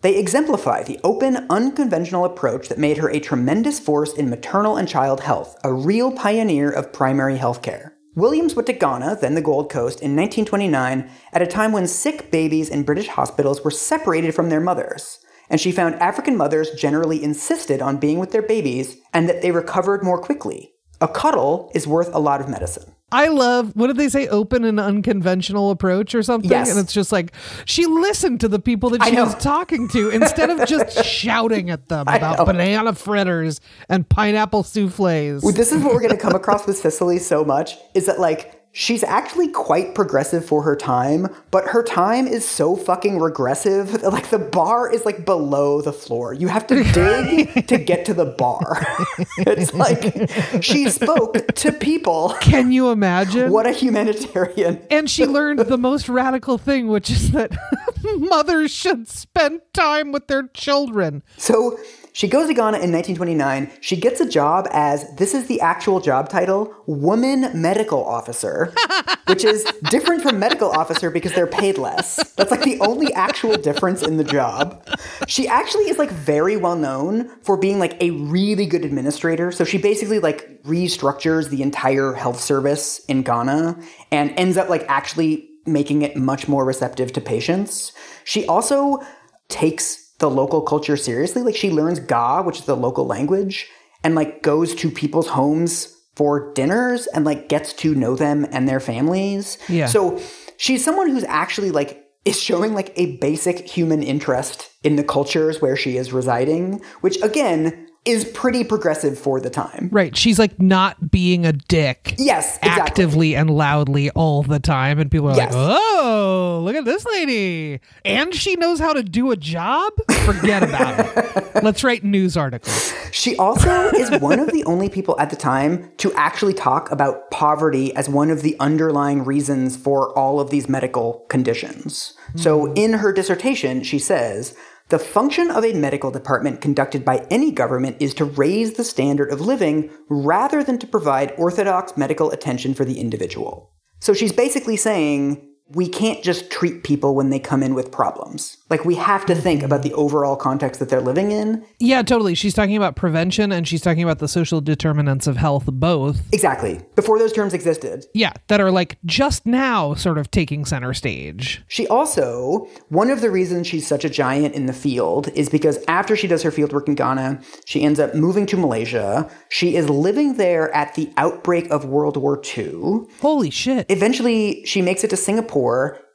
They 0.00 0.16
exemplify 0.16 0.82
the 0.82 0.98
open, 1.04 1.46
unconventional 1.50 2.24
approach 2.24 2.68
that 2.68 2.78
made 2.78 2.96
her 2.96 3.10
a 3.10 3.20
tremendous 3.20 3.78
force 3.78 4.14
in 4.14 4.30
maternal 4.30 4.78
and 4.78 4.88
child 4.88 5.20
health, 5.20 5.58
a 5.62 5.74
real 5.74 6.10
pioneer 6.10 6.70
of 6.70 6.90
primary 6.90 7.36
health 7.36 7.60
care. 7.60 7.94
Williams 8.16 8.54
went 8.54 8.66
to 8.68 8.72
Ghana, 8.72 9.18
then 9.20 9.34
the 9.34 9.42
Gold 9.42 9.70
Coast, 9.70 10.00
in 10.00 10.16
1929 10.16 11.10
at 11.34 11.42
a 11.42 11.46
time 11.46 11.72
when 11.72 11.86
sick 11.86 12.30
babies 12.30 12.70
in 12.70 12.82
British 12.82 13.08
hospitals 13.08 13.62
were 13.62 13.70
separated 13.70 14.34
from 14.34 14.48
their 14.48 14.58
mothers, 14.58 15.18
and 15.50 15.60
she 15.60 15.70
found 15.70 15.96
African 15.96 16.34
mothers 16.34 16.70
generally 16.70 17.22
insisted 17.22 17.82
on 17.82 17.98
being 17.98 18.18
with 18.18 18.32
their 18.32 18.40
babies 18.40 18.96
and 19.12 19.28
that 19.28 19.42
they 19.42 19.50
recovered 19.50 20.02
more 20.02 20.20
quickly. 20.20 20.72
A 21.02 21.08
cuddle 21.08 21.70
is 21.74 21.86
worth 21.86 22.12
a 22.14 22.18
lot 22.18 22.40
of 22.40 22.48
medicine. 22.48 22.94
I 23.12 23.28
love 23.28 23.74
what 23.74 23.88
did 23.88 23.96
they 23.96 24.08
say? 24.08 24.28
Open 24.28 24.64
and 24.64 24.78
unconventional 24.78 25.70
approach 25.70 26.14
or 26.14 26.22
something. 26.22 26.50
Yes. 26.50 26.70
And 26.70 26.78
it's 26.78 26.92
just 26.92 27.12
like 27.12 27.32
she 27.64 27.86
listened 27.86 28.40
to 28.40 28.48
the 28.48 28.58
people 28.58 28.90
that 28.90 29.04
she 29.04 29.16
was 29.16 29.34
talking 29.36 29.88
to 29.88 30.10
instead 30.10 30.50
of 30.50 30.66
just 30.68 31.04
shouting 31.04 31.70
at 31.70 31.88
them 31.88 32.02
about 32.02 32.44
banana 32.46 32.94
fritters 32.94 33.60
and 33.88 34.08
pineapple 34.08 34.62
souffles. 34.62 35.42
this 35.54 35.72
is 35.72 35.82
what 35.82 35.92
we're 35.92 36.00
going 36.00 36.10
to 36.10 36.20
come 36.20 36.34
across 36.34 36.66
with 36.66 36.76
Cicely 36.76 37.18
so 37.18 37.44
much 37.44 37.76
is 37.94 38.06
that 38.06 38.20
like 38.20 38.59
she's 38.72 39.02
actually 39.02 39.48
quite 39.48 39.94
progressive 39.94 40.44
for 40.44 40.62
her 40.62 40.76
time, 40.76 41.28
but 41.50 41.66
her 41.68 41.82
time 41.82 42.26
is 42.26 42.48
so 42.48 42.76
fucking 42.76 43.18
regressive 43.18 44.02
like 44.02 44.30
the 44.30 44.38
bar 44.38 44.92
is 44.92 45.04
like 45.04 45.24
below 45.24 45.80
the 45.80 45.92
floor. 45.92 46.32
You 46.32 46.48
have 46.48 46.66
to 46.68 46.82
dig 46.92 47.66
to 47.66 47.78
get 47.78 48.04
to 48.06 48.14
the 48.14 48.26
bar. 48.26 48.84
it's 49.38 49.74
like 49.74 50.62
she 50.62 50.88
spoke 50.88 51.46
to 51.46 51.72
people. 51.72 52.34
Can 52.40 52.72
you 52.72 52.90
imagine? 52.90 53.50
What 53.50 53.66
a 53.66 53.72
humanitarian. 53.72 54.82
And 54.90 55.10
she 55.10 55.26
learned 55.26 55.60
the 55.60 55.78
most 55.78 56.08
radical 56.08 56.58
thing, 56.58 56.88
which 56.88 57.10
is 57.10 57.32
that 57.32 57.52
mothers 58.16 58.70
should 58.70 59.08
spend 59.08 59.60
time 59.72 60.12
with 60.12 60.28
their 60.28 60.48
children. 60.48 61.22
So 61.36 61.78
she 62.20 62.28
goes 62.28 62.48
to 62.48 62.52
Ghana 62.52 62.80
in 62.80 62.92
1929. 62.92 63.70
She 63.80 63.96
gets 63.96 64.20
a 64.20 64.28
job 64.28 64.68
as 64.72 65.10
this 65.16 65.32
is 65.32 65.46
the 65.46 65.58
actual 65.62 66.00
job 66.00 66.28
title, 66.28 66.74
woman 66.84 67.50
medical 67.58 68.04
officer, 68.04 68.74
which 69.26 69.42
is 69.42 69.64
different 69.88 70.20
from 70.20 70.38
medical 70.38 70.68
officer 70.70 71.10
because 71.10 71.32
they're 71.32 71.46
paid 71.46 71.78
less. 71.78 72.16
That's 72.34 72.50
like 72.50 72.62
the 72.62 72.78
only 72.80 73.10
actual 73.14 73.56
difference 73.56 74.02
in 74.02 74.18
the 74.18 74.24
job. 74.24 74.86
She 75.28 75.48
actually 75.48 75.84
is 75.84 75.96
like 75.96 76.10
very 76.10 76.58
well 76.58 76.76
known 76.76 77.30
for 77.40 77.56
being 77.56 77.78
like 77.78 77.96
a 78.02 78.10
really 78.10 78.66
good 78.66 78.84
administrator. 78.84 79.50
So 79.50 79.64
she 79.64 79.78
basically 79.78 80.18
like 80.18 80.62
restructures 80.64 81.48
the 81.48 81.62
entire 81.62 82.12
health 82.12 82.38
service 82.38 82.98
in 83.06 83.22
Ghana 83.22 83.80
and 84.12 84.34
ends 84.36 84.58
up 84.58 84.68
like 84.68 84.84
actually 84.88 85.48
making 85.64 86.02
it 86.02 86.16
much 86.16 86.48
more 86.48 86.66
receptive 86.66 87.14
to 87.14 87.22
patients. 87.22 87.92
She 88.24 88.46
also 88.46 89.00
takes 89.48 90.09
the 90.20 90.30
local 90.30 90.62
culture 90.62 90.96
seriously. 90.96 91.42
Like 91.42 91.56
she 91.56 91.70
learns 91.70 91.98
Ga, 91.98 92.42
which 92.42 92.60
is 92.60 92.64
the 92.64 92.76
local 92.76 93.06
language, 93.06 93.66
and 94.04 94.14
like 94.14 94.42
goes 94.42 94.74
to 94.76 94.90
people's 94.90 95.28
homes 95.28 95.96
for 96.14 96.52
dinners 96.54 97.06
and 97.08 97.24
like 97.24 97.48
gets 97.48 97.72
to 97.72 97.94
know 97.94 98.14
them 98.14 98.46
and 98.52 98.68
their 98.68 98.80
families. 98.80 99.58
Yeah. 99.68 99.86
So 99.86 100.20
she's 100.56 100.84
someone 100.84 101.10
who's 101.10 101.24
actually 101.24 101.70
like 101.70 102.06
is 102.24 102.38
showing 102.38 102.74
like 102.74 102.92
a 102.96 103.16
basic 103.16 103.66
human 103.66 104.02
interest 104.02 104.70
in 104.84 104.96
the 104.96 105.04
cultures 105.04 105.60
where 105.60 105.76
she 105.76 105.96
is 105.96 106.12
residing, 106.12 106.82
which 107.00 107.20
again 107.22 107.88
is 108.06 108.24
pretty 108.24 108.64
progressive 108.64 109.18
for 109.18 109.40
the 109.40 109.50
time. 109.50 109.88
Right. 109.92 110.16
She's 110.16 110.38
like 110.38 110.58
not 110.60 111.10
being 111.10 111.44
a 111.44 111.52
dick. 111.52 112.14
Yes, 112.16 112.56
exactly. 112.56 112.82
Actively 112.82 113.36
and 113.36 113.50
loudly 113.50 114.08
all 114.10 114.42
the 114.42 114.58
time. 114.58 114.98
And 114.98 115.10
people 115.10 115.28
are 115.28 115.36
Yes. 115.36 115.52
like, 115.52 115.76
oh, 115.78 116.62
look 116.64 116.74
at 116.74 116.86
this 116.86 117.04
lady. 117.04 117.78
And 118.06 118.34
she 118.34 118.56
knows 118.56 118.78
how 118.78 118.94
to 118.94 119.02
do 119.02 119.30
a 119.32 119.36
job? 119.36 119.92
Forget 120.24 120.62
about 120.62 120.98
it. 120.98 121.54
Let's 121.62 121.84
write 121.84 122.02
news 122.02 122.38
articles. 122.38 122.94
She 123.12 123.36
also 123.36 123.90
is 123.90 124.10
one 124.20 124.38
of 124.38 124.50
the 124.52 124.64
only 124.64 124.88
people 124.88 125.18
at 125.20 125.28
the 125.28 125.36
time 125.36 125.92
to 125.98 126.10
actually 126.14 126.54
talk 126.54 126.90
about 126.90 127.30
poverty 127.30 127.94
as 127.96 128.08
one 128.08 128.30
of 128.30 128.40
the 128.40 128.56
underlying 128.60 129.24
reasons 129.24 129.76
for 129.76 130.16
all 130.18 130.40
of 130.40 130.48
these 130.48 130.70
medical 130.70 131.26
conditions. 131.28 132.14
So 132.36 132.66
hmm. 132.66 132.72
in 132.76 132.92
her 132.94 133.12
dissertation, 133.12 133.82
she 133.82 133.98
says, 133.98 134.56
The 134.90 134.98
function 134.98 135.52
of 135.52 135.64
a 135.64 135.72
medical 135.72 136.10
department 136.10 136.60
conducted 136.60 137.04
by 137.04 137.24
any 137.30 137.52
government 137.52 137.98
is 138.00 138.12
to 138.14 138.24
raise 138.24 138.72
the 138.72 138.82
standard 138.82 139.30
of 139.30 139.40
living 139.40 139.88
rather 140.08 140.64
than 140.64 140.78
to 140.80 140.86
provide 140.86 141.32
orthodox 141.38 141.96
medical 141.96 142.32
attention 142.32 142.74
for 142.74 142.84
the 142.84 142.98
individual. 142.98 143.72
So 144.00 144.14
she's 144.14 144.32
basically 144.32 144.76
saying 144.76 145.46
we 145.72 145.88
can't 145.88 146.22
just 146.22 146.50
treat 146.50 146.82
people 146.82 147.14
when 147.14 147.30
they 147.30 147.38
come 147.38 147.62
in 147.62 147.74
with 147.74 147.92
problems. 147.92 148.56
Like 148.68 148.84
we 148.84 148.96
have 148.96 149.24
to 149.26 149.34
think 149.34 149.62
about 149.62 149.82
the 149.82 149.92
overall 149.94 150.36
context 150.36 150.80
that 150.80 150.88
they're 150.88 151.00
living 151.00 151.30
in. 151.30 151.64
Yeah, 151.78 152.02
totally. 152.02 152.34
She's 152.34 152.54
talking 152.54 152.76
about 152.76 152.96
prevention 152.96 153.52
and 153.52 153.66
she's 153.66 153.80
talking 153.80 154.02
about 154.02 154.18
the 154.18 154.28
social 154.28 154.60
determinants 154.60 155.26
of 155.26 155.36
health 155.36 155.66
both. 155.66 156.20
Exactly. 156.32 156.80
Before 156.96 157.18
those 157.18 157.32
terms 157.32 157.54
existed. 157.54 158.06
Yeah, 158.14 158.32
that 158.48 158.60
are 158.60 158.70
like 158.70 158.98
just 159.04 159.46
now 159.46 159.94
sort 159.94 160.18
of 160.18 160.30
taking 160.30 160.64
center 160.64 160.92
stage. 160.92 161.62
She 161.68 161.86
also, 161.86 162.68
one 162.88 163.10
of 163.10 163.20
the 163.20 163.30
reasons 163.30 163.66
she's 163.66 163.86
such 163.86 164.04
a 164.04 164.10
giant 164.10 164.54
in 164.54 164.66
the 164.66 164.72
field 164.72 165.28
is 165.34 165.48
because 165.48 165.78
after 165.86 166.16
she 166.16 166.26
does 166.26 166.42
her 166.42 166.50
field 166.50 166.72
work 166.72 166.88
in 166.88 166.94
Ghana, 166.96 167.40
she 167.64 167.82
ends 167.82 168.00
up 168.00 168.14
moving 168.14 168.46
to 168.46 168.56
Malaysia. 168.56 169.30
She 169.48 169.76
is 169.76 169.88
living 169.88 170.36
there 170.36 170.74
at 170.74 170.94
the 170.94 171.12
outbreak 171.16 171.70
of 171.70 171.84
World 171.84 172.16
War 172.16 172.40
II. 172.56 173.06
Holy 173.20 173.50
shit. 173.50 173.86
Eventually, 173.88 174.64
she 174.64 174.82
makes 174.82 175.04
it 175.04 175.10
to 175.10 175.16
Singapore 175.16 175.59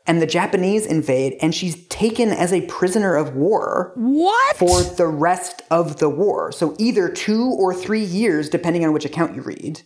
and 0.08 0.22
the 0.22 0.28
Japanese 0.28 0.86
invade 0.86 1.36
and 1.42 1.54
she's 1.54 1.88
taken 1.88 2.30
as 2.30 2.54
a 2.54 2.66
prisoner 2.68 3.16
of 3.16 3.36
war. 3.36 3.94
What? 3.96 4.58
For 4.58 4.84
the 4.84 5.08
rest 5.08 5.62
of 5.72 5.98
the 5.98 6.10
war. 6.10 6.52
So 6.52 6.76
either 6.78 7.10
two 7.10 7.56
or 7.58 7.74
three 7.74 8.04
years, 8.04 8.50
depending 8.50 8.86
on 8.86 8.94
which 8.94 9.06
account 9.06 9.36
you 9.36 9.42
read. 9.42 9.82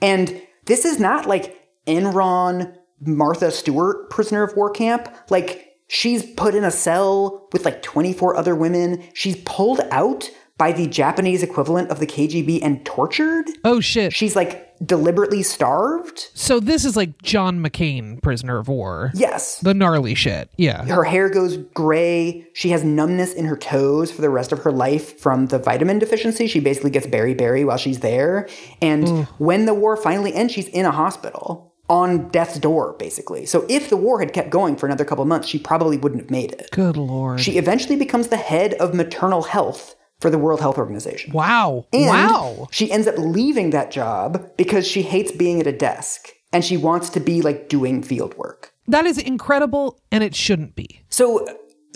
And 0.00 0.42
this 0.66 0.84
is 0.84 1.00
not 1.00 1.26
like 1.26 1.58
Enron, 1.86 2.76
Martha 3.00 3.50
Stewart 3.50 4.10
prisoner 4.10 4.42
of 4.42 4.56
war 4.56 4.70
camp. 4.70 5.12
Like 5.30 5.76
she's 5.88 6.24
put 6.34 6.54
in 6.54 6.64
a 6.64 6.70
cell 6.70 7.48
with 7.52 7.64
like 7.64 7.82
24 7.82 8.36
other 8.36 8.54
women. 8.54 9.02
She's 9.14 9.36
pulled 9.44 9.80
out 9.90 10.30
by 10.62 10.70
the 10.70 10.86
Japanese 10.86 11.42
equivalent 11.42 11.90
of 11.90 11.98
the 11.98 12.06
KGB 12.06 12.60
and 12.62 12.86
tortured. 12.86 13.50
Oh 13.64 13.80
shit. 13.80 14.12
She's 14.12 14.36
like 14.36 14.72
deliberately 14.86 15.42
starved. 15.42 16.28
So 16.34 16.60
this 16.60 16.84
is 16.84 16.96
like 16.96 17.20
John 17.20 17.58
McCain, 17.58 18.22
prisoner 18.22 18.58
of 18.58 18.68
war. 18.68 19.10
Yes. 19.12 19.58
The 19.58 19.74
gnarly 19.74 20.14
shit. 20.14 20.50
Yeah. 20.56 20.84
Her 20.84 21.02
hair 21.02 21.28
goes 21.28 21.56
gray. 21.56 22.46
She 22.52 22.68
has 22.68 22.84
numbness 22.84 23.34
in 23.34 23.44
her 23.46 23.56
toes 23.56 24.12
for 24.12 24.22
the 24.22 24.30
rest 24.30 24.52
of 24.52 24.60
her 24.60 24.70
life 24.70 25.18
from 25.18 25.46
the 25.46 25.58
vitamin 25.58 25.98
deficiency. 25.98 26.46
She 26.46 26.60
basically 26.60 26.90
gets 26.90 27.08
beriberi 27.08 27.66
while 27.66 27.76
she's 27.76 27.98
there. 27.98 28.48
And 28.80 29.04
mm. 29.04 29.26
when 29.38 29.66
the 29.66 29.74
war 29.74 29.96
finally 29.96 30.32
ends, 30.32 30.52
she's 30.52 30.68
in 30.68 30.84
a 30.84 30.92
hospital 30.92 31.74
on 31.88 32.28
death's 32.28 32.60
door, 32.60 32.92
basically. 33.00 33.46
So 33.46 33.66
if 33.68 33.90
the 33.90 33.96
war 33.96 34.20
had 34.20 34.32
kept 34.32 34.50
going 34.50 34.76
for 34.76 34.86
another 34.86 35.04
couple 35.04 35.24
months, 35.24 35.48
she 35.48 35.58
probably 35.58 35.98
wouldn't 35.98 36.22
have 36.22 36.30
made 36.30 36.52
it. 36.52 36.70
Good 36.70 36.96
lord. 36.96 37.40
She 37.40 37.58
eventually 37.58 37.96
becomes 37.96 38.28
the 38.28 38.36
head 38.36 38.74
of 38.74 38.94
maternal 38.94 39.42
health 39.42 39.96
for 40.22 40.30
the 40.30 40.38
World 40.38 40.60
Health 40.60 40.78
Organization. 40.78 41.32
Wow. 41.32 41.86
And 41.92 42.06
wow. 42.06 42.68
She 42.70 42.90
ends 42.90 43.06
up 43.06 43.16
leaving 43.18 43.70
that 43.70 43.90
job 43.90 44.50
because 44.56 44.86
she 44.86 45.02
hates 45.02 45.32
being 45.32 45.60
at 45.60 45.66
a 45.66 45.72
desk 45.72 46.28
and 46.52 46.64
she 46.64 46.76
wants 46.76 47.10
to 47.10 47.20
be 47.20 47.42
like 47.42 47.68
doing 47.68 48.02
field 48.02 48.34
work. 48.38 48.72
That 48.86 49.04
is 49.04 49.18
incredible 49.18 50.00
and 50.10 50.24
it 50.24 50.34
shouldn't 50.34 50.74
be. 50.74 51.02
So 51.08 51.46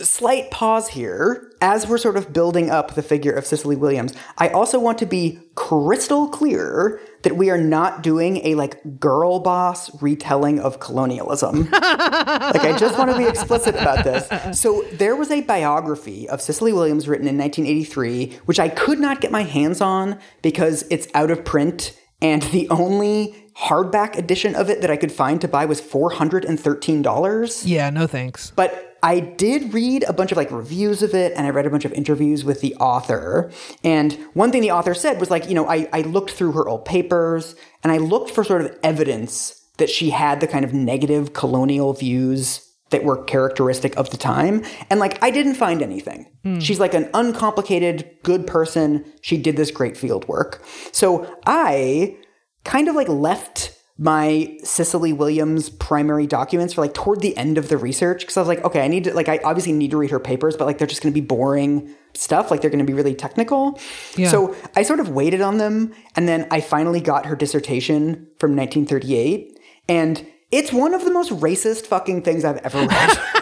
slight 0.01 0.51
pause 0.51 0.89
here. 0.89 1.51
As 1.61 1.87
we're 1.87 1.97
sort 1.97 2.17
of 2.17 2.33
building 2.33 2.69
up 2.69 2.93
the 2.93 3.01
figure 3.01 3.31
of 3.31 3.45
Cicely 3.45 3.75
Williams, 3.75 4.13
I 4.37 4.49
also 4.49 4.79
want 4.79 4.99
to 4.99 5.05
be 5.05 5.39
crystal 5.55 6.27
clear 6.27 6.99
that 7.23 7.35
we 7.35 7.49
are 7.49 7.57
not 7.57 8.03
doing 8.03 8.45
a 8.45 8.55
like 8.55 8.99
girl 8.99 9.39
boss 9.39 10.01
retelling 10.01 10.59
of 10.59 10.79
colonialism. 10.79 11.69
like 11.71 11.83
I 12.61 12.75
just 12.77 12.97
want 12.97 13.11
to 13.11 13.17
be 13.17 13.25
explicit 13.25 13.75
about 13.75 14.03
this. 14.03 14.59
So 14.59 14.83
there 14.93 15.15
was 15.15 15.31
a 15.31 15.41
biography 15.41 16.29
of 16.29 16.41
Cicely 16.41 16.73
Williams 16.73 17.07
written 17.07 17.27
in 17.27 17.37
1983, 17.37 18.39
which 18.45 18.59
I 18.59 18.69
could 18.69 18.99
not 18.99 19.21
get 19.21 19.31
my 19.31 19.43
hands 19.43 19.81
on 19.81 20.19
because 20.41 20.85
it's 20.89 21.07
out 21.13 21.31
of 21.31 21.43
print 21.43 21.97
and 22.21 22.41
the 22.43 22.67
only 22.69 23.47
hardback 23.57 24.17
edition 24.17 24.55
of 24.55 24.69
it 24.69 24.81
that 24.81 24.91
I 24.91 24.97
could 24.97 25.11
find 25.11 25.41
to 25.41 25.47
buy 25.47 25.65
was 25.65 25.81
$413. 25.81 27.63
Yeah, 27.65 27.89
no 27.89 28.07
thanks. 28.07 28.51
But 28.55 28.86
I 29.03 29.19
did 29.19 29.73
read 29.73 30.03
a 30.03 30.13
bunch 30.13 30.31
of 30.31 30.37
like 30.37 30.51
reviews 30.51 31.01
of 31.01 31.13
it 31.13 31.33
and 31.35 31.45
I 31.45 31.49
read 31.49 31.65
a 31.65 31.69
bunch 31.69 31.85
of 31.85 31.93
interviews 31.93 32.43
with 32.43 32.61
the 32.61 32.75
author. 32.75 33.51
And 33.83 34.13
one 34.33 34.51
thing 34.51 34.61
the 34.61 34.71
author 34.71 34.93
said 34.93 35.19
was 35.19 35.29
like, 35.29 35.47
you 35.47 35.55
know, 35.55 35.67
I, 35.67 35.87
I 35.93 36.01
looked 36.01 36.31
through 36.31 36.53
her 36.53 36.67
old 36.67 36.85
papers 36.85 37.55
and 37.83 37.91
I 37.91 37.97
looked 37.97 38.31
for 38.31 38.43
sort 38.43 38.61
of 38.61 38.77
evidence 38.83 39.53
that 39.77 39.89
she 39.89 40.09
had 40.09 40.39
the 40.39 40.47
kind 40.47 40.65
of 40.65 40.73
negative 40.73 41.33
colonial 41.33 41.93
views 41.93 42.63
that 42.89 43.03
were 43.03 43.23
characteristic 43.23 43.95
of 43.97 44.09
the 44.09 44.17
time. 44.17 44.63
And 44.89 44.99
like, 44.99 45.21
I 45.21 45.29
didn't 45.29 45.55
find 45.55 45.81
anything. 45.81 46.31
Hmm. 46.43 46.59
She's 46.59 46.79
like 46.79 46.93
an 46.93 47.09
uncomplicated, 47.13 48.09
good 48.23 48.47
person. 48.47 49.05
She 49.21 49.37
did 49.37 49.57
this 49.57 49.71
great 49.71 49.97
field 49.97 50.27
work. 50.27 50.63
So 50.91 51.37
I 51.45 52.17
kind 52.63 52.87
of 52.87 52.95
like 52.95 53.09
left 53.09 53.76
my 53.97 54.57
Cicely 54.63 55.11
Williams 55.11 55.69
primary 55.69 56.27
documents 56.27 56.75
for 56.75 56.81
like 56.81 56.93
toward 56.93 57.21
the 57.21 57.35
end 57.35 57.57
of 57.57 57.69
the 57.69 57.77
research 57.77 58.21
because 58.21 58.37
I 58.37 58.41
was 58.41 58.47
like, 58.47 58.63
okay, 58.63 58.81
I 58.81 58.87
need 58.87 59.05
to 59.05 59.13
like 59.13 59.27
I 59.27 59.39
obviously 59.43 59.73
need 59.73 59.91
to 59.91 59.97
read 59.97 60.11
her 60.11 60.19
papers, 60.19 60.55
but 60.55 60.65
like 60.65 60.77
they're 60.77 60.87
just 60.87 61.01
going 61.01 61.13
to 61.13 61.19
be 61.19 61.25
boring 61.25 61.93
stuff, 62.13 62.51
like 62.51 62.61
they're 62.61 62.69
going 62.69 62.79
to 62.79 62.85
be 62.85 62.93
really 62.93 63.15
technical. 63.15 63.79
Yeah. 64.15 64.29
So 64.29 64.55
I 64.75 64.83
sort 64.83 64.99
of 64.99 65.09
waited 65.09 65.41
on 65.41 65.57
them, 65.57 65.93
and 66.15 66.27
then 66.27 66.47
I 66.51 66.61
finally 66.61 67.01
got 67.01 67.25
her 67.25 67.35
dissertation 67.35 68.27
from 68.39 68.55
1938, 68.55 69.59
and 69.89 70.25
it's 70.51 70.71
one 70.71 70.93
of 70.93 71.03
the 71.03 71.11
most 71.11 71.31
racist 71.31 71.87
fucking 71.87 72.21
things 72.21 72.45
I've 72.45 72.57
ever 72.57 72.85
read. 72.85 73.17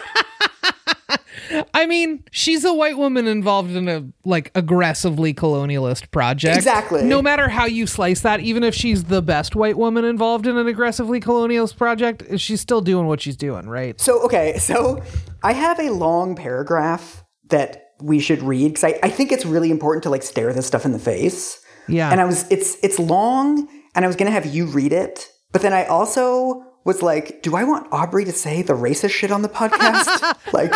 I 1.74 1.86
mean, 1.86 2.24
she's 2.30 2.64
a 2.64 2.72
white 2.72 2.96
woman 2.96 3.26
involved 3.26 3.70
in 3.70 3.88
a 3.88 4.04
like 4.24 4.50
aggressively 4.54 5.34
colonialist 5.34 6.10
project. 6.10 6.56
Exactly. 6.56 7.02
No 7.02 7.22
matter 7.22 7.48
how 7.48 7.66
you 7.66 7.86
slice 7.86 8.20
that, 8.20 8.40
even 8.40 8.64
if 8.64 8.74
she's 8.74 9.04
the 9.04 9.22
best 9.22 9.54
white 9.54 9.76
woman 9.76 10.04
involved 10.04 10.46
in 10.46 10.56
an 10.56 10.66
aggressively 10.66 11.20
colonialist 11.20 11.76
project, 11.76 12.24
she's 12.38 12.60
still 12.60 12.80
doing 12.80 13.06
what 13.06 13.20
she's 13.20 13.36
doing, 13.36 13.68
right? 13.68 14.00
So, 14.00 14.22
okay, 14.24 14.58
so 14.58 15.02
I 15.42 15.52
have 15.52 15.78
a 15.80 15.90
long 15.90 16.36
paragraph 16.36 17.24
that 17.48 17.90
we 18.00 18.18
should 18.18 18.42
read 18.42 18.68
because 18.68 18.84
I, 18.84 18.98
I 19.02 19.08
think 19.08 19.32
it's 19.32 19.46
really 19.46 19.70
important 19.70 20.02
to 20.04 20.10
like 20.10 20.22
stare 20.22 20.52
this 20.52 20.66
stuff 20.66 20.84
in 20.84 20.92
the 20.92 20.98
face. 20.98 21.62
Yeah. 21.88 22.10
And 22.10 22.20
I 22.20 22.24
was 22.24 22.50
it's 22.50 22.76
it's 22.82 22.98
long 22.98 23.68
and 23.94 24.04
I 24.04 24.08
was 24.08 24.16
gonna 24.16 24.30
have 24.30 24.46
you 24.46 24.66
read 24.66 24.92
it, 24.92 25.28
but 25.52 25.62
then 25.62 25.72
I 25.72 25.84
also 25.84 26.64
was 26.86 27.02
like, 27.02 27.42
do 27.42 27.56
I 27.56 27.64
want 27.64 27.88
Aubrey 27.90 28.24
to 28.24 28.32
say 28.32 28.62
the 28.62 28.72
racist 28.72 29.10
shit 29.10 29.32
on 29.32 29.42
the 29.42 29.48
podcast? 29.48 30.36
like, 30.52 30.72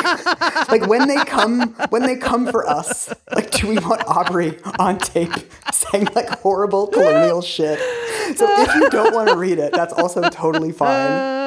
like 0.68 0.86
when 0.88 1.06
they 1.06 1.24
come, 1.24 1.72
when 1.90 2.02
they 2.02 2.16
come 2.16 2.50
for 2.50 2.68
us, 2.68 3.14
like, 3.34 3.52
do 3.52 3.68
we 3.68 3.78
want 3.78 4.02
Aubrey 4.08 4.58
on 4.80 4.98
tape 4.98 5.32
saying 5.72 6.08
like 6.16 6.28
horrible 6.40 6.88
colonial 6.88 7.40
shit? 7.40 7.78
So 8.36 8.46
if 8.60 8.74
you 8.74 8.90
don't 8.90 9.14
want 9.14 9.28
to 9.28 9.36
read 9.36 9.58
it, 9.58 9.72
that's 9.72 9.92
also 9.92 10.28
totally 10.28 10.72
fine. 10.72 11.10
Uh, 11.10 11.39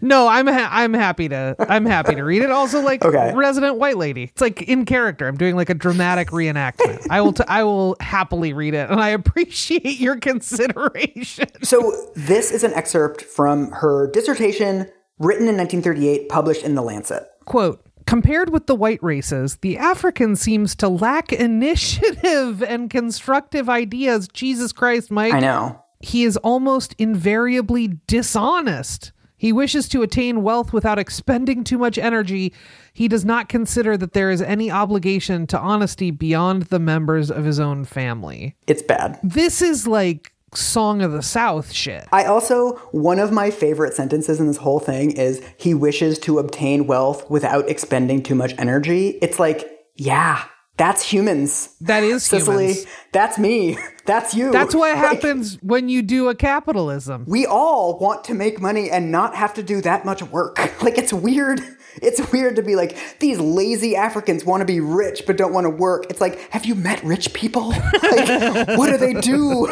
no, 0.00 0.28
I'm 0.28 0.46
ha- 0.46 0.68
I'm 0.70 0.94
happy 0.94 1.28
to 1.28 1.56
I'm 1.58 1.84
happy 1.84 2.14
to 2.14 2.22
read 2.22 2.42
it. 2.42 2.50
Also, 2.50 2.80
like 2.80 3.04
okay. 3.04 3.32
resident 3.34 3.76
white 3.76 3.96
lady. 3.96 4.24
It's 4.24 4.40
like 4.40 4.62
in 4.62 4.84
character. 4.84 5.26
I'm 5.26 5.36
doing 5.36 5.56
like 5.56 5.70
a 5.70 5.74
dramatic 5.74 6.28
reenactment. 6.28 7.06
I 7.10 7.20
will 7.20 7.32
t- 7.32 7.44
I 7.48 7.64
will 7.64 7.96
happily 8.00 8.52
read 8.52 8.74
it, 8.74 8.90
and 8.90 9.00
I 9.00 9.08
appreciate 9.10 9.98
your 9.98 10.16
consideration. 10.16 11.48
So 11.62 12.10
this 12.14 12.50
is 12.50 12.64
an 12.64 12.72
excerpt 12.74 13.22
from 13.22 13.70
her 13.72 14.10
dissertation, 14.12 14.90
written 15.18 15.48
in 15.48 15.56
1938, 15.56 16.28
published 16.28 16.62
in 16.62 16.74
the 16.74 16.82
Lancet. 16.82 17.26
Quote. 17.44 17.84
Compared 18.06 18.50
with 18.50 18.66
the 18.66 18.74
white 18.74 19.00
races, 19.04 19.58
the 19.58 19.78
African 19.78 20.34
seems 20.34 20.74
to 20.76 20.88
lack 20.88 21.32
initiative 21.32 22.60
and 22.60 22.90
constructive 22.90 23.68
ideas. 23.68 24.26
Jesus 24.26 24.72
Christ, 24.72 25.12
Mike. 25.12 25.32
I 25.32 25.38
know. 25.38 25.80
He 26.00 26.24
is 26.24 26.36
almost 26.38 26.94
invariably 26.98 27.98
dishonest. 28.06 29.12
He 29.36 29.52
wishes 29.52 29.88
to 29.90 30.02
attain 30.02 30.42
wealth 30.42 30.72
without 30.72 30.98
expending 30.98 31.64
too 31.64 31.78
much 31.78 31.96
energy. 31.96 32.52
He 32.92 33.08
does 33.08 33.24
not 33.24 33.48
consider 33.48 33.96
that 33.96 34.12
there 34.12 34.30
is 34.30 34.42
any 34.42 34.70
obligation 34.70 35.46
to 35.46 35.58
honesty 35.58 36.10
beyond 36.10 36.64
the 36.64 36.78
members 36.78 37.30
of 37.30 37.44
his 37.44 37.58
own 37.58 37.84
family. 37.84 38.56
It's 38.66 38.82
bad. 38.82 39.18
This 39.22 39.62
is 39.62 39.86
like 39.86 40.32
Song 40.54 41.00
of 41.00 41.12
the 41.12 41.22
South 41.22 41.72
shit. 41.72 42.06
I 42.12 42.24
also, 42.24 42.76
one 42.92 43.18
of 43.18 43.32
my 43.32 43.50
favorite 43.50 43.94
sentences 43.94 44.40
in 44.40 44.46
this 44.46 44.58
whole 44.58 44.80
thing 44.80 45.12
is 45.12 45.42
he 45.56 45.74
wishes 45.74 46.18
to 46.20 46.38
obtain 46.38 46.86
wealth 46.86 47.28
without 47.30 47.68
expending 47.68 48.22
too 48.22 48.34
much 48.34 48.54
energy. 48.58 49.18
It's 49.22 49.38
like, 49.38 49.70
yeah, 49.94 50.44
that's 50.80 51.02
humans. 51.02 51.76
That 51.82 52.02
is 52.02 52.24
Cicely. 52.24 52.68
Humans. 52.68 52.86
That's 53.12 53.38
me. 53.38 53.76
That's 54.06 54.34
you. 54.34 54.50
That's 54.50 54.74
what 54.74 54.90
like, 54.90 54.96
happens 54.96 55.58
when 55.62 55.88
you 55.88 56.02
do 56.02 56.30
a 56.30 56.34
capitalism. 56.34 57.26
We 57.28 57.46
all 57.46 57.98
want 57.98 58.24
to 58.24 58.34
make 58.34 58.60
money 58.60 58.90
and 58.90 59.12
not 59.12 59.36
have 59.36 59.54
to 59.54 59.62
do 59.62 59.82
that 59.82 60.04
much 60.04 60.22
work. 60.22 60.58
Like 60.82 60.96
it's 60.96 61.12
weird. 61.12 61.60
It's 62.02 62.32
weird 62.32 62.54
to 62.56 62.62
be 62.62 62.76
like 62.76 62.96
these 63.18 63.40
lazy 63.40 63.96
Africans 63.96 64.44
want 64.44 64.60
to 64.60 64.64
be 64.64 64.78
rich 64.78 65.24
but 65.26 65.36
don't 65.36 65.52
want 65.52 65.64
to 65.64 65.70
work. 65.70 66.06
It's 66.08 66.20
like, 66.20 66.38
have 66.52 66.64
you 66.64 66.76
met 66.76 67.02
rich 67.02 67.32
people? 67.34 67.70
Like, 67.70 68.78
what 68.78 68.90
do 68.90 68.96
they 68.96 69.14
do? 69.14 69.66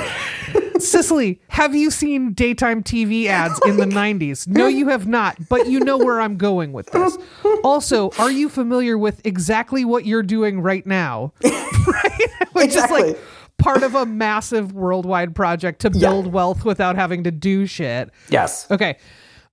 Cicely, 0.81 1.41
have 1.49 1.75
you 1.75 1.91
seen 1.91 2.33
daytime 2.33 2.83
TV 2.83 3.27
ads 3.27 3.61
in 3.67 3.77
the 3.77 3.85
90s? 3.87 4.47
No, 4.47 4.67
you 4.67 4.89
have 4.89 5.07
not, 5.07 5.37
but 5.49 5.67
you 5.69 5.81
know 5.81 5.99
where 5.99 6.21
I'm 6.21 6.37
going 6.37 6.73
with 6.73 6.87
this. 6.93 7.17
Also, 7.65 8.11
are 8.19 8.31
you 8.31 8.49
familiar 8.49 8.97
with 8.97 9.21
exactly 9.27 9.85
what 9.85 10.07
you're 10.07 10.23
doing 10.23 10.61
right 10.61 10.87
now? 10.87 11.33
right? 11.45 12.21
Which 12.53 12.67
Exactly. 12.67 13.01
is 13.01 13.07
like 13.15 13.19
part 13.59 13.83
of 13.83 13.95
a 13.97 14.07
massive 14.07 14.73
worldwide 14.73 15.35
project 15.35 15.81
to 15.81 15.91
build 15.91 16.29
wealth 16.33 16.65
without 16.65 16.95
having 16.95 17.25
to 17.25 17.31
do 17.33 17.67
shit. 17.67 18.11
Yes. 18.29 18.71
Okay. 18.71 18.97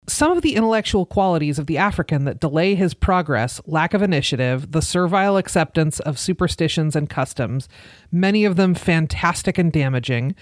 Some 0.08 0.32
of 0.32 0.44
the 0.44 0.56
intellectual 0.56 1.08
qualities 1.08 1.58
of 1.58 1.66
the 1.66 1.80
African 1.80 2.26
that 2.26 2.40
delay 2.40 2.76
his 2.76 2.94
progress 2.94 3.60
lack 3.66 3.96
of 3.96 4.04
initiative, 4.04 4.72
the 4.72 4.82
servile 4.84 5.36
acceptance 5.38 6.00
of 6.02 6.20
superstitions 6.20 6.96
and 6.96 7.10
customs, 7.10 7.68
many 8.12 8.46
of 8.46 8.56
them 8.56 8.76
fantastic 8.76 9.58
and 9.58 9.72
damaging, 9.72 10.36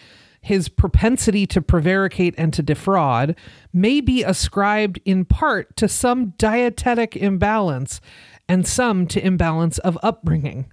his 0.43 0.67
propensity 0.67 1.47
to 1.47 1.61
prevaricate 1.61 2.35
and 2.37 2.53
to 2.53 2.61
defraud 2.61 3.35
may 3.71 4.01
be 4.01 4.23
ascribed 4.23 4.99
in 5.05 5.23
part 5.23 5.75
to 5.77 5.87
some 5.87 6.31
dietetic 6.31 7.15
imbalance 7.15 8.01
and 8.47 8.67
some 8.67 9.07
to 9.07 9.25
imbalance 9.25 9.77
of 9.79 9.97
upbringing. 10.03 10.71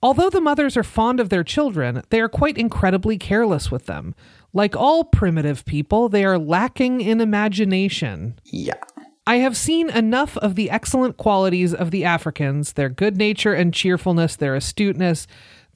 Although 0.00 0.30
the 0.30 0.40
mothers 0.40 0.76
are 0.76 0.84
fond 0.84 1.18
of 1.18 1.28
their 1.28 1.42
children, 1.42 2.02
they 2.10 2.20
are 2.20 2.28
quite 2.28 2.56
incredibly 2.56 3.18
careless 3.18 3.68
with 3.68 3.86
them. 3.86 4.14
Like 4.52 4.76
all 4.76 5.02
primitive 5.02 5.64
people, 5.64 6.08
they 6.08 6.24
are 6.24 6.38
lacking 6.38 7.00
in 7.00 7.20
imagination. 7.20 8.38
Yeah. 8.44 8.74
I 9.26 9.38
have 9.38 9.56
seen 9.56 9.90
enough 9.90 10.36
of 10.38 10.54
the 10.54 10.70
excellent 10.70 11.16
qualities 11.16 11.74
of 11.74 11.90
the 11.90 12.04
Africans 12.04 12.74
their 12.74 12.88
good 12.88 13.16
nature 13.16 13.52
and 13.52 13.74
cheerfulness, 13.74 14.36
their 14.36 14.54
astuteness, 14.54 15.26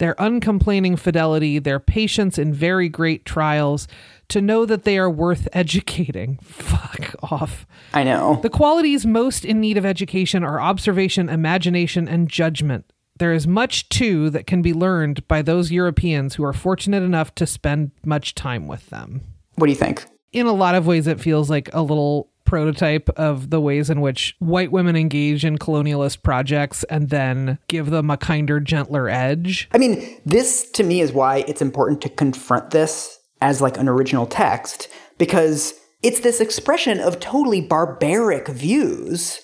their 0.03 0.17
uncomplaining 0.19 0.97
fidelity, 0.97 1.61
their 1.61 1.79
patience 1.79 2.37
in 2.37 2.53
very 2.53 2.89
great 2.89 3.25
trials 3.25 3.87
to 4.27 4.43
know 4.43 4.67
that 4.67 4.83
they 4.83 4.99
are 4.99 5.09
worth 5.09 5.47
educating. 5.53 6.39
Fuck 6.43 7.15
off. 7.23 7.69
I 7.95 8.03
know. 8.03 8.41
The 8.43 8.51
qualities 8.51 9.07
most 9.07 9.45
in 9.45 9.61
need 9.61 9.77
of 9.77 9.87
education 9.87 10.43
are 10.43 10.61
observation, 10.61 11.29
imagination, 11.29 12.09
and 12.09 12.29
judgment. 12.29 12.93
There 13.19 13.33
is 13.33 13.47
much, 13.47 13.89
too, 13.91 14.29
that 14.31 14.49
can 14.49 14.61
be 14.61 14.73
learned 14.73 15.29
by 15.29 15.41
those 15.41 15.71
Europeans 15.71 16.35
who 16.35 16.43
are 16.43 16.53
fortunate 16.53 17.05
enough 17.05 17.33
to 17.37 17.47
spend 17.47 17.93
much 18.05 18.35
time 18.35 18.67
with 18.67 18.91
them. 18.91 19.21
What 19.55 19.67
do 19.67 19.71
you 19.71 19.79
think? 19.79 20.05
In 20.33 20.47
a 20.47 20.53
lot 20.53 20.75
of 20.75 20.85
ways, 20.85 21.07
it 21.07 21.21
feels 21.21 21.49
like 21.49 21.73
a 21.73 21.83
little 21.83 22.32
prototype 22.53 23.09
of 23.17 23.49
the 23.49 23.63
ways 23.63 23.89
in 23.89 24.03
which 24.03 24.37
white 24.39 24.71
women 24.71 24.95
engage 24.95 25.43
in 25.43 25.57
colonialist 25.57 26.23
projects 26.23 26.85
and 26.91 27.09
then 27.09 27.59
give 27.67 27.89
them 27.89 28.11
a 28.11 28.17
kinder, 28.19 28.61
gentler 28.61 29.09
edge. 29.09 29.71
I 29.73 29.79
mean, 29.79 30.21
this 30.27 30.71
to 30.73 30.83
me 30.83 31.01
is 31.01 31.15
why 31.15 31.47
it's 31.49 31.63
important 31.63 32.03
to 32.03 32.11
confront 32.11 32.71
this 32.71 33.19
as 33.41 33.63
like 33.63 33.79
an 33.79 33.89
original 33.89 34.27
text 34.27 34.89
because 35.17 35.73
it's 36.03 36.21
this 36.21 36.43
expression 36.43 37.01
of 37.01 37.21
totally 37.21 37.63
barbaric 37.63 38.49
views 38.49 39.41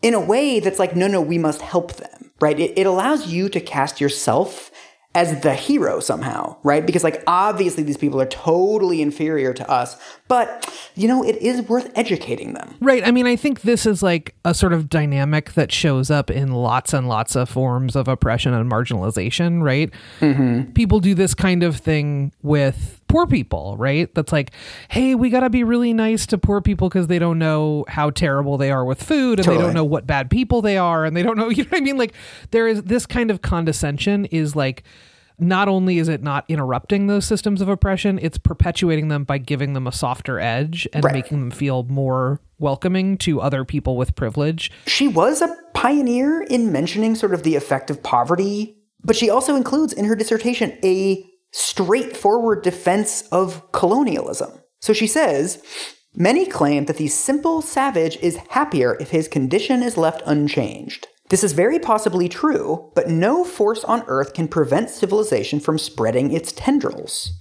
in 0.00 0.14
a 0.14 0.20
way 0.20 0.58
that's 0.58 0.78
like, 0.78 0.96
no, 0.96 1.06
no, 1.08 1.20
we 1.20 1.36
must 1.36 1.60
help 1.60 1.96
them, 1.96 2.30
right? 2.40 2.58
It, 2.58 2.78
it 2.78 2.86
allows 2.86 3.26
you 3.26 3.50
to 3.50 3.60
cast 3.60 4.00
yourself 4.00 4.70
as 5.16 5.40
the 5.40 5.54
hero 5.54 5.98
somehow, 5.98 6.54
right? 6.62 6.84
Because 6.84 7.02
like 7.02 7.24
obviously 7.26 7.82
these 7.82 7.96
people 7.96 8.20
are 8.20 8.26
totally 8.26 9.00
inferior 9.00 9.54
to 9.54 9.68
us, 9.68 9.96
but 10.28 10.70
you 10.94 11.08
know, 11.08 11.24
it 11.24 11.36
is 11.36 11.62
worth 11.62 11.90
educating 11.94 12.52
them. 12.52 12.74
Right. 12.80 13.02
I 13.04 13.10
mean, 13.12 13.26
I 13.26 13.34
think 13.34 13.62
this 13.62 13.86
is 13.86 14.02
like 14.02 14.34
a 14.44 14.52
sort 14.52 14.74
of 14.74 14.90
dynamic 14.90 15.54
that 15.54 15.72
shows 15.72 16.10
up 16.10 16.30
in 16.30 16.52
lots 16.52 16.92
and 16.92 17.08
lots 17.08 17.34
of 17.34 17.48
forms 17.48 17.96
of 17.96 18.08
oppression 18.08 18.52
and 18.52 18.70
marginalization, 18.70 19.62
right? 19.62 19.90
Mm-hmm. 20.20 20.72
People 20.72 21.00
do 21.00 21.14
this 21.14 21.32
kind 21.32 21.62
of 21.62 21.78
thing 21.78 22.30
with 22.42 22.95
poor 23.08 23.26
people, 23.26 23.76
right? 23.78 24.12
That's 24.14 24.32
like, 24.32 24.50
hey, 24.88 25.14
we 25.14 25.30
got 25.30 25.40
to 25.40 25.50
be 25.50 25.64
really 25.64 25.92
nice 25.92 26.26
to 26.26 26.38
poor 26.38 26.60
people 26.60 26.88
because 26.88 27.06
they 27.06 27.18
don't 27.18 27.38
know 27.38 27.84
how 27.88 28.10
terrible 28.10 28.58
they 28.58 28.70
are 28.70 28.84
with 28.84 29.02
food 29.02 29.38
and 29.40 29.48
they 29.48 29.56
don't 29.56 29.74
know 29.74 29.84
what 29.84 30.06
bad 30.06 30.30
people 30.30 30.62
they 30.62 30.76
are 30.76 31.04
and 31.04 31.16
they 31.16 31.22
don't 31.22 31.36
know, 31.38 31.48
you 31.50 31.64
know 31.64 31.70
what 31.70 31.78
I 31.78 31.84
mean? 31.84 31.96
Like, 31.96 32.14
there 32.50 32.66
is 32.68 32.82
this 32.84 33.06
kind 33.06 33.30
of 33.30 33.42
condescension 33.42 34.24
is 34.26 34.56
like, 34.56 34.82
not 35.38 35.68
only 35.68 35.98
is 35.98 36.08
it 36.08 36.22
not 36.22 36.44
interrupting 36.48 37.08
those 37.08 37.26
systems 37.26 37.60
of 37.60 37.68
oppression, 37.68 38.18
it's 38.22 38.38
perpetuating 38.38 39.08
them 39.08 39.24
by 39.24 39.36
giving 39.38 39.74
them 39.74 39.86
a 39.86 39.92
softer 39.92 40.40
edge 40.40 40.88
and 40.94 41.04
Right. 41.04 41.12
making 41.12 41.40
them 41.40 41.50
feel 41.50 41.82
more 41.84 42.40
welcoming 42.58 43.18
to 43.18 43.40
other 43.42 43.62
people 43.64 43.96
with 43.98 44.14
privilege. 44.14 44.72
She 44.86 45.06
was 45.08 45.42
a 45.42 45.54
pioneer 45.74 46.40
in 46.42 46.72
mentioning 46.72 47.14
sort 47.14 47.34
of 47.34 47.42
the 47.42 47.54
effect 47.54 47.90
of 47.90 48.02
poverty, 48.02 48.78
but 49.04 49.14
she 49.14 49.28
also 49.28 49.54
includes 49.56 49.92
in 49.92 50.06
her 50.06 50.16
dissertation 50.16 50.72
a 50.82 51.22
straightforward 51.52 52.62
defense 52.62 53.22
of 53.32 53.70
colonialism. 53.72 54.60
So 54.80 54.92
she 54.92 55.06
says, 55.06 55.62
Many 56.14 56.46
claim 56.46 56.86
that 56.86 56.96
the 56.96 57.08
simple 57.08 57.60
savage 57.60 58.16
is 58.22 58.38
happier 58.48 58.96
if 59.00 59.10
his 59.10 59.28
condition 59.28 59.82
is 59.82 59.98
left 59.98 60.22
unchanged. 60.24 61.08
This 61.28 61.44
is 61.44 61.52
very 61.52 61.78
possibly 61.78 62.28
true, 62.28 62.90
but 62.94 63.10
no 63.10 63.44
force 63.44 63.84
on 63.84 64.04
earth 64.06 64.32
can 64.32 64.48
prevent 64.48 64.88
civilization 64.88 65.60
from 65.60 65.76
spreading 65.76 66.32
its 66.32 66.52
tendrils. 66.52 67.32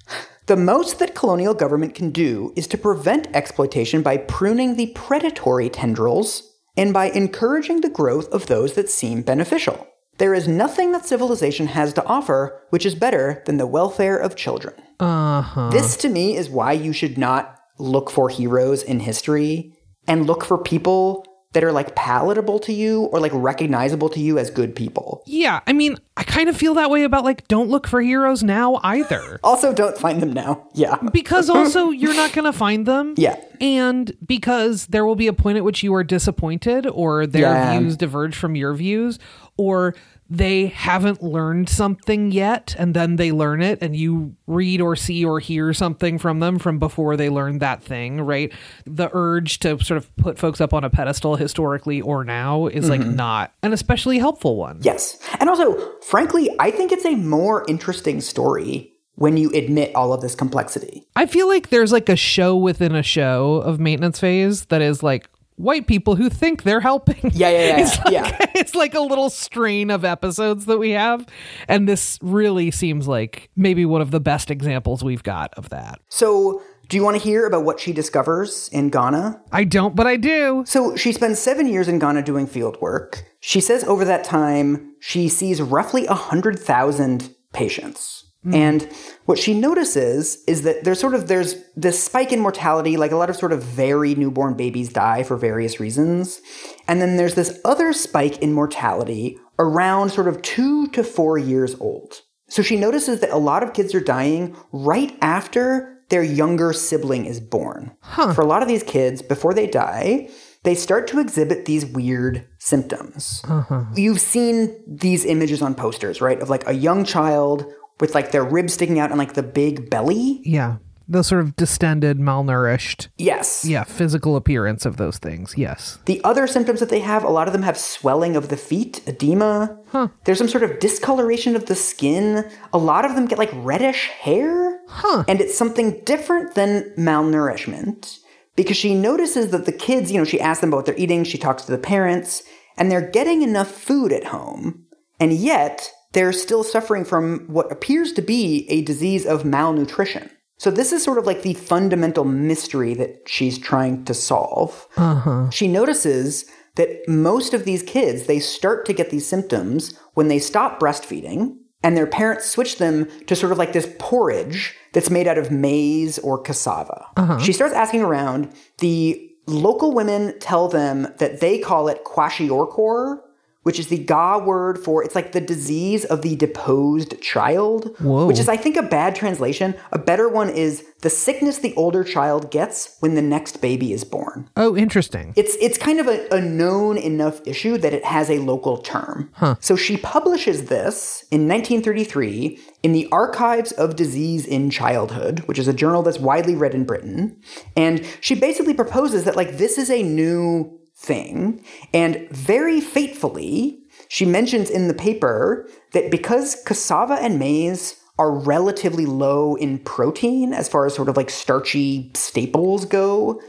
The 0.48 0.58
most 0.58 1.00
that 1.00 1.16
colonial 1.16 1.54
government 1.54 1.96
can 1.96 2.10
do 2.10 2.52
is 2.56 2.68
to 2.68 2.78
prevent 2.78 3.34
exploitation 3.34 4.02
by 4.02 4.18
pruning 4.18 4.76
the 4.76 4.88
predatory 4.88 5.70
tendrils 5.70 6.52
and 6.76 6.94
by 6.94 7.10
encouraging 7.12 7.82
the 7.82 7.90
growth 7.90 8.28
of 8.34 8.48
those 8.48 8.74
that 8.74 8.90
seem 8.90 9.22
beneficial. 9.22 9.88
There 10.18 10.34
is 10.34 10.48
nothing 10.48 10.92
that 10.94 11.06
civilization 11.06 11.68
has 11.68 11.94
to 11.94 12.06
offer 12.06 12.62
which 12.70 12.86
is 12.86 12.96
better 12.96 13.44
than 13.46 13.58
the 13.58 13.68
welfare 13.68 14.18
of 14.18 14.36
children. 14.36 14.76
Uh-huh. 15.00 15.70
This 15.72 15.98
to 15.98 16.10
me 16.10 16.36
is 16.38 16.50
why 16.50 16.72
you 16.72 16.94
should 16.94 17.18
not 17.18 17.60
look 17.78 18.10
for 18.10 18.30
heroes 18.30 18.82
in 18.84 19.02
history 19.02 19.74
and 20.08 20.26
look 20.26 20.46
for 20.46 20.58
people 20.58 21.26
that 21.52 21.64
are 21.64 21.72
like 21.72 21.96
palatable 21.96 22.60
to 22.60 22.74
you 22.74 23.04
or 23.14 23.20
like 23.22 23.32
recognizable 23.34 24.10
to 24.10 24.20
you 24.20 24.38
as 24.38 24.50
good 24.50 24.76
people. 24.76 25.24
Yeah, 25.26 25.62
I 25.66 25.72
mean, 25.72 25.98
I 26.18 26.24
kind 26.24 26.50
of 26.50 26.58
feel 26.58 26.74
that 26.74 26.90
way 26.90 27.04
about 27.04 27.24
like 27.24 27.48
don't 27.48 27.70
look 27.70 27.88
for 27.88 28.02
heroes 28.02 28.44
now 28.44 28.80
either. 28.84 29.40
Also, 29.44 29.72
don't 29.74 29.98
find 29.98 30.22
them 30.22 30.34
now. 30.34 30.68
Yeah. 30.74 30.98
Because 31.14 31.50
also 31.50 31.92
you're 31.92 32.14
not 32.16 32.34
going 32.34 32.44
to 32.46 32.52
find 32.58 32.86
them. 32.86 33.16
Yeah. 33.18 33.38
And 33.62 34.12
because 34.26 34.88
there 34.88 35.06
will 35.06 35.16
be 35.16 35.28
a 35.28 35.34
point 35.34 35.58
at 35.58 35.64
which 35.64 35.82
you 35.82 35.94
are 35.94 36.04
disappointed 36.04 36.86
or 36.88 37.26
their 37.26 37.44
Yeah. 37.44 37.80
views 37.80 37.96
diverge 37.96 38.36
from 38.36 38.56
your 38.58 38.74
views 38.74 39.18
or 39.58 39.96
they 40.30 40.68
haven't 40.68 41.22
learned 41.22 41.70
something 41.70 42.32
yet 42.32 42.76
and 42.80 42.96
then 42.96 43.16
they 43.16 43.32
learn 43.32 43.62
it 43.62 43.78
and 43.82 43.96
you 43.96 44.36
read 44.48 44.82
or 44.82 44.96
see 44.96 45.24
or 45.24 45.40
hear 45.40 45.72
something 45.72 46.18
from 46.18 46.40
them 46.40 46.58
from 46.58 46.80
before 46.80 47.16
they 47.16 47.30
learned 47.30 47.62
that 47.62 47.84
thing, 47.84 48.20
right? 48.22 48.52
The 48.86 49.10
urge 49.14 49.60
to 49.60 49.82
sort 49.84 49.98
of 49.98 50.16
put 50.16 50.40
folks 50.40 50.60
up 50.60 50.74
on 50.74 50.84
a 50.84 50.90
pedestal 50.90 51.36
historically 51.36 52.02
or 52.02 52.24
now 52.24 52.66
is 52.68 52.90
like 52.90 53.02
mm-hmm. 53.02 53.16
not 53.16 53.54
an 53.62 53.72
especially 53.72 54.18
helpful 54.18 54.56
one. 54.56 54.80
Yes. 54.82 55.20
And 55.40 55.48
also, 55.48 56.00
frankly, 56.02 56.50
I 56.60 56.72
think 56.72 56.92
it's 56.92 57.06
a 57.06 57.16
more 57.16 57.64
interesting 57.68 58.20
story 58.20 58.94
when 59.16 59.38
you 59.38 59.50
admit 59.52 59.96
all 59.96 60.12
of 60.12 60.22
this 60.22 60.36
complexity. 60.36 61.08
I 61.16 61.26
feel 61.26 61.48
like 61.48 61.70
there's 61.70 61.92
like 61.92 62.10
a 62.10 62.16
show 62.16 62.58
within 62.58 62.96
a 62.96 63.04
show 63.04 63.56
of 63.58 63.80
maintenance 63.80 64.20
phase 64.20 64.66
that 64.66 64.82
is 64.82 65.04
like 65.04 65.30
white 65.56 65.88
people 65.88 66.16
who 66.16 66.30
think 66.30 66.64
they're 66.64 66.82
helping. 66.82 67.32
Yeah, 67.34 67.50
yeah, 67.50 67.78
yeah, 67.78 67.80
It's 67.80 67.98
like, 68.00 68.14
yeah. 68.14 68.46
it's 68.56 68.76
like 68.76 68.94
a 68.94 69.00
little 69.00 69.30
strain 69.30 69.90
of 69.90 70.06
episodes 70.06 70.66
that 70.66 70.78
we 70.78 70.92
have. 70.92 71.26
And 71.68 71.88
this 71.88 72.20
really 72.22 72.72
seems 72.72 73.08
like 73.08 73.50
maybe 73.56 73.86
one 73.86 74.02
of 74.02 74.12
the 74.12 74.20
best 74.20 74.52
examples 74.52 75.04
we've 75.04 75.24
got 75.24 75.54
of 75.56 75.70
that. 75.70 76.00
So, 76.10 76.62
do 76.88 76.98
you 76.98 77.04
want 77.04 77.18
to 77.18 77.24
hear 77.24 77.48
about 77.48 77.64
what 77.64 77.80
she 77.80 77.94
discovers 77.94 78.70
in 78.72 78.90
Ghana? 78.90 79.42
I 79.52 79.64
don't, 79.64 79.96
but 79.96 80.06
I 80.06 80.18
do. 80.18 80.64
So, 80.68 80.96
she 80.96 81.12
spends 81.12 81.40
seven 81.40 81.68
years 81.68 81.88
in 81.88 82.00
Ghana 82.00 82.24
doing 82.24 82.46
field 82.46 82.80
work. 82.80 83.26
She 83.40 83.60
says 83.60 83.84
over 83.86 84.06
that 84.06 84.24
time, 84.24 84.96
she 85.00 85.30
sees 85.30 85.62
roughly 85.62 86.06
100,000 86.06 87.36
patients. 87.54 88.25
Hmm. 88.46 88.54
And 88.54 88.94
what 89.26 89.40
she 89.40 89.54
notices 89.54 90.44
is 90.48 90.62
that 90.62 90.84
there's 90.84 91.00
sort 91.00 91.16
of 91.16 91.28
there's 91.28 91.56
this 91.76 92.02
spike 92.02 92.32
in 92.32 92.40
mortality, 92.40 92.96
like 92.96 93.12
a 93.12 93.16
lot 93.16 93.30
of 93.30 93.36
sort 93.36 93.52
of 93.52 93.64
very 93.64 94.14
newborn 94.14 94.54
babies 94.54 94.90
die 94.94 95.24
for 95.24 95.36
various 95.36 95.80
reasons. 95.80 96.42
And 96.88 97.02
then 97.02 97.18
there's 97.18 97.36
this 97.36 97.60
other 97.66 97.92
spike 97.92 98.38
in 98.38 98.54
mortality 98.54 99.38
around 99.58 100.12
sort 100.12 100.28
of 100.28 100.42
two 100.44 100.88
to 100.90 101.04
four 101.04 101.38
years 101.38 101.76
old. 101.80 102.22
So 102.48 102.62
she 102.62 102.78
notices 102.78 103.20
that 103.22 103.32
a 103.32 103.38
lot 103.38 103.64
of 103.64 103.74
kids 103.74 103.96
are 103.96 104.00
dying 104.00 104.56
right 104.72 105.18
after 105.22 106.04
their 106.10 106.24
younger 106.24 106.72
sibling 106.72 107.26
is 107.26 107.40
born. 107.40 107.98
For 108.36 108.42
a 108.42 108.46
lot 108.46 108.62
of 108.62 108.68
these 108.68 108.84
kids, 108.84 109.24
before 109.24 109.56
they 109.56 109.66
die, 109.66 110.30
they 110.62 110.76
start 110.76 111.08
to 111.08 111.20
exhibit 111.20 111.66
these 111.66 111.86
weird 111.86 112.48
symptoms. 112.60 113.42
Uh-huh. 113.48 113.86
You've 113.96 114.22
seen 114.22 114.76
these 114.88 115.26
images 115.26 115.64
on 115.64 115.74
posters, 115.74 116.22
right? 116.22 116.40
Of 116.40 116.50
like 116.50 116.68
a 116.68 116.74
young 116.74 117.06
child 117.06 117.66
with 118.00 118.14
like 118.16 118.32
their 118.32 118.44
ribs 118.44 118.74
sticking 118.74 119.00
out 119.00 119.10
and 119.10 119.18
like 119.20 119.34
the 119.34 119.44
big 119.44 119.90
belly. 119.90 120.42
Yeah. 120.44 120.78
the 121.08 121.24
sort 121.24 121.42
of 121.42 121.56
distended, 121.56 122.18
malnourished, 122.18 123.10
Yes. 123.18 123.64
yeah, 123.64 123.84
physical 123.84 124.36
appearance 124.36 124.88
of 124.88 124.98
those 124.98 125.20
things. 125.20 125.54
Yes. 125.56 126.00
The 126.06 126.20
other 126.24 126.48
symptoms 126.48 126.80
that 126.80 126.90
they 126.90 127.02
have, 127.02 127.24
a 127.24 127.30
lot 127.30 127.46
of 127.48 127.54
them 127.54 127.62
have 127.62 127.78
swelling 127.78 128.36
of 128.36 128.50
the 128.50 128.58
feet, 128.58 129.02
edema. 129.06 129.78
Huh. 129.90 130.08
There's 130.24 130.40
some 130.40 130.48
sort 130.48 130.64
of 130.64 130.80
discoloration 130.80 131.56
of 131.56 131.68
the 131.68 131.76
skin. 131.76 132.50
A 132.74 132.80
lot 132.80 133.06
of 133.06 133.14
them 133.14 133.28
get 133.28 133.38
like 133.38 133.52
reddish 133.54 134.08
hair. 134.10 134.80
Huh. 134.88 135.24
And 135.28 135.40
it's 135.42 135.56
something 135.56 136.02
different 136.06 136.56
than 136.56 136.92
malnourishment 136.98 138.20
because 138.56 138.78
she 138.78 138.96
notices 138.96 139.52
that 139.52 139.66
the 139.66 139.72
kids, 139.72 140.12
you 140.12 140.18
know, 140.18 140.24
she 140.26 140.40
asks 140.42 140.62
them 140.62 140.70
about 140.70 140.78
what 140.78 140.86
they're 140.86 140.98
eating, 140.98 141.24
she 141.24 141.38
talks 141.38 141.64
to 141.64 141.72
the 141.72 141.78
parents, 141.78 142.42
and 142.78 142.90
they're 142.92 143.10
getting 143.12 143.42
enough 143.42 143.70
food 143.70 144.12
at 144.12 144.26
home. 144.26 144.86
And 145.20 145.34
yet, 145.34 145.92
they're 146.16 146.34
still 146.34 146.64
suffering 146.64 147.06
from 147.06 147.42
what 147.48 147.72
appears 147.72 148.14
to 148.14 148.22
be 148.22 148.66
a 148.70 148.82
disease 148.82 149.26
of 149.26 149.46
malnutrition. 149.46 150.32
So, 150.58 150.72
this 150.72 150.94
is 150.94 151.04
sort 151.04 151.18
of 151.18 151.26
like 151.26 151.42
the 151.42 151.54
fundamental 151.54 152.24
mystery 152.24 152.94
that 152.94 153.28
she's 153.28 153.60
trying 153.60 154.06
to 154.06 154.14
solve. 154.14 154.88
Uh-huh. 154.96 155.50
She 155.50 155.68
notices 155.68 156.46
that 156.76 157.08
most 157.08 157.54
of 157.54 157.66
these 157.66 157.84
kids, 157.84 158.26
they 158.26 158.40
start 158.40 158.86
to 158.86 158.94
get 158.94 159.10
these 159.10 159.28
symptoms 159.28 160.00
when 160.14 160.30
they 160.30 160.40
stop 160.40 160.80
breastfeeding 160.80 161.58
and 161.84 161.96
their 161.96 162.08
parents 162.08 162.50
switch 162.50 162.78
them 162.78 163.08
to 163.28 163.36
sort 163.36 163.52
of 163.52 163.58
like 163.58 163.74
this 163.74 163.94
porridge 164.00 164.74
that's 164.94 165.10
made 165.10 165.28
out 165.28 165.38
of 165.38 165.52
maize 165.52 166.18
or 166.20 166.40
cassava. 166.40 167.06
Uh-huh. 167.18 167.38
She 167.40 167.52
starts 167.52 167.76
asking 167.76 168.02
around. 168.02 168.54
The 168.80 169.30
local 169.48 169.94
women 169.94 170.40
tell 170.40 170.70
them 170.70 171.14
that 171.20 171.42
they 171.42 171.60
call 171.60 171.90
it 171.90 172.06
kwashiorkor, 172.06 173.20
which 173.66 173.80
is 173.80 173.88
the 173.88 173.98
Ga 173.98 174.38
word 174.38 174.78
for 174.78 175.04
it's 175.04 175.16
like 175.16 175.32
the 175.32 175.42
disease 175.42 176.06
of 176.06 176.22
the 176.22 176.36
deposed 176.36 177.20
child, 177.20 177.98
Whoa. 177.98 178.28
which 178.28 178.38
is 178.38 178.48
I 178.48 178.58
think 178.58 178.78
a 178.78 178.84
bad 178.84 179.16
translation. 179.16 179.74
A 179.92 179.98
better 179.98 180.30
one 180.30 180.50
is 180.50 180.86
the 181.02 181.10
sickness 181.10 181.58
the 181.58 181.74
older 181.74 182.04
child 182.04 182.52
gets 182.52 182.96
when 183.00 183.16
the 183.16 183.24
next 183.24 183.62
baby 183.62 183.92
is 183.92 184.04
born. 184.04 184.48
Oh, 184.56 184.78
interesting. 184.78 185.34
It's 185.36 185.56
it's 185.56 185.80
kind 185.80 186.00
of 186.00 186.08
a, 186.08 186.28
a 186.30 186.40
known 186.40 186.96
enough 187.00 187.42
issue 187.48 187.80
that 187.80 187.92
it 187.92 188.06
has 188.06 188.30
a 188.30 188.38
local 188.38 188.78
term. 188.78 189.32
Huh. 189.34 189.56
So 189.62 189.76
she 189.76 189.98
publishes 189.98 190.66
this 190.66 191.26
in 191.32 191.48
1933 191.48 192.60
in 192.84 192.92
the 192.92 193.08
Archives 193.12 193.72
of 193.72 193.96
Disease 193.96 194.46
in 194.46 194.70
Childhood, 194.70 195.40
which 195.48 195.58
is 195.58 195.68
a 195.68 195.74
journal 195.74 196.04
that's 196.04 196.20
widely 196.20 196.54
read 196.54 196.76
in 196.76 196.84
Britain. 196.84 197.42
And 197.76 198.06
she 198.22 198.36
basically 198.36 198.76
proposes 198.76 199.24
that 199.24 199.36
like 199.36 199.58
this 199.58 199.80
is 199.80 199.90
a 199.90 200.04
new 200.04 200.80
thing. 200.98 201.64
And 201.94 202.28
very 202.32 202.82
fatefully, 202.82 203.84
she 204.08 204.26
mentions 204.26 204.70
in 204.70 204.88
the 204.88 204.94
paper 204.94 205.68
that 205.94 206.12
because 206.12 206.62
cassava 206.66 207.16
and 207.16 207.40
maize 207.40 208.00
are 208.18 208.32
relatively 208.32 209.06
low 209.06 209.56
in 209.56 209.80
protein 209.80 210.54
as 210.54 210.70
far 210.70 210.86
as 210.86 210.96
sort 210.96 211.10
of 211.10 211.18
like 211.18 211.30
starchy 211.30 212.12
staples 212.14 212.86
go, 212.86 213.42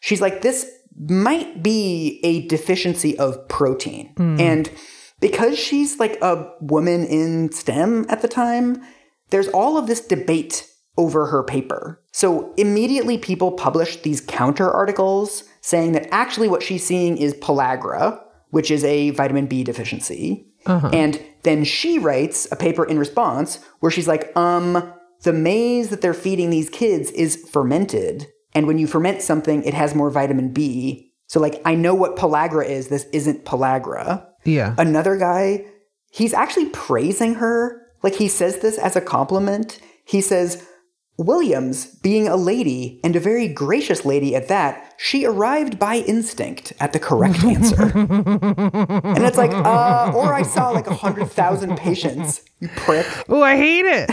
she's 0.00 0.20
like, 0.20 0.42
this 0.42 0.70
might 1.08 1.62
be 1.62 2.20
a 2.22 2.46
deficiency 2.46 3.18
of 3.18 3.48
protein. 3.48 4.12
Hmm. 4.16 4.40
And 4.40 4.70
because 5.20 5.58
she's 5.58 5.98
like 5.98 6.18
a 6.22 6.52
woman 6.60 7.04
in 7.06 7.50
STEM 7.50 8.06
at 8.08 8.22
the 8.22 8.28
time, 8.28 8.82
there's 9.30 9.48
all 9.48 9.76
of 9.76 9.86
this 9.86 10.00
debate 10.00 10.68
over 10.96 11.26
her 11.26 11.42
paper. 11.42 12.02
So 12.12 12.52
immediately 12.56 13.16
people 13.18 13.52
published 13.52 14.02
these 14.02 14.20
counter 14.20 14.70
articles 14.70 15.44
saying 15.62 15.92
that 15.92 16.12
actually 16.12 16.48
what 16.48 16.62
she's 16.62 16.84
seeing 16.84 17.16
is 17.16 17.34
pellagra, 17.34 18.22
which 18.50 18.70
is 18.70 18.84
a 18.84 19.10
vitamin 19.10 19.46
B 19.46 19.64
deficiency. 19.64 20.46
And 20.92 21.20
then 21.42 21.64
she 21.64 21.98
writes 21.98 22.46
a 22.52 22.56
paper 22.56 22.84
in 22.84 22.98
response 22.98 23.58
where 23.80 23.90
she's 23.90 24.06
like, 24.06 24.36
um, 24.36 24.92
the 25.22 25.32
maize 25.32 25.88
that 25.88 26.02
they're 26.02 26.14
feeding 26.14 26.50
these 26.50 26.68
kids 26.68 27.10
is 27.12 27.48
fermented. 27.50 28.28
And 28.54 28.66
when 28.66 28.78
you 28.78 28.86
ferment 28.86 29.22
something, 29.22 29.62
it 29.64 29.74
has 29.74 29.94
more 29.94 30.10
vitamin 30.10 30.52
B. 30.52 31.12
So, 31.26 31.40
like, 31.40 31.62
I 31.64 31.74
know 31.74 31.94
what 31.94 32.16
pellagra 32.16 32.68
is. 32.68 32.88
This 32.88 33.06
isn't 33.12 33.44
pellagra. 33.44 34.26
Yeah. 34.44 34.74
Another 34.76 35.16
guy, 35.16 35.64
he's 36.10 36.34
actually 36.34 36.66
praising 36.66 37.36
her. 37.36 37.80
Like, 38.02 38.16
he 38.16 38.28
says 38.28 38.58
this 38.58 38.78
as 38.78 38.96
a 38.96 39.00
compliment. 39.00 39.80
He 40.04 40.20
says, 40.20 40.66
Williams, 41.24 41.86
being 41.86 42.28
a 42.28 42.36
lady, 42.36 43.00
and 43.04 43.16
a 43.16 43.20
very 43.20 43.48
gracious 43.48 44.04
lady 44.04 44.34
at 44.34 44.48
that, 44.48 44.94
she 44.98 45.24
arrived 45.24 45.78
by 45.78 45.96
instinct 45.96 46.72
at 46.80 46.92
the 46.92 46.98
correct 46.98 47.42
answer. 47.44 47.90
and 47.96 49.24
it's 49.24 49.36
like, 49.38 49.52
uh, 49.52 50.12
or 50.14 50.34
I 50.34 50.42
saw 50.42 50.70
like 50.70 50.86
a 50.86 50.94
hundred 50.94 51.26
thousand 51.30 51.76
patients, 51.76 52.42
you 52.60 52.68
prick. 52.76 53.06
Oh, 53.28 53.42
I 53.42 53.56
hate 53.56 53.86
it. 53.86 54.10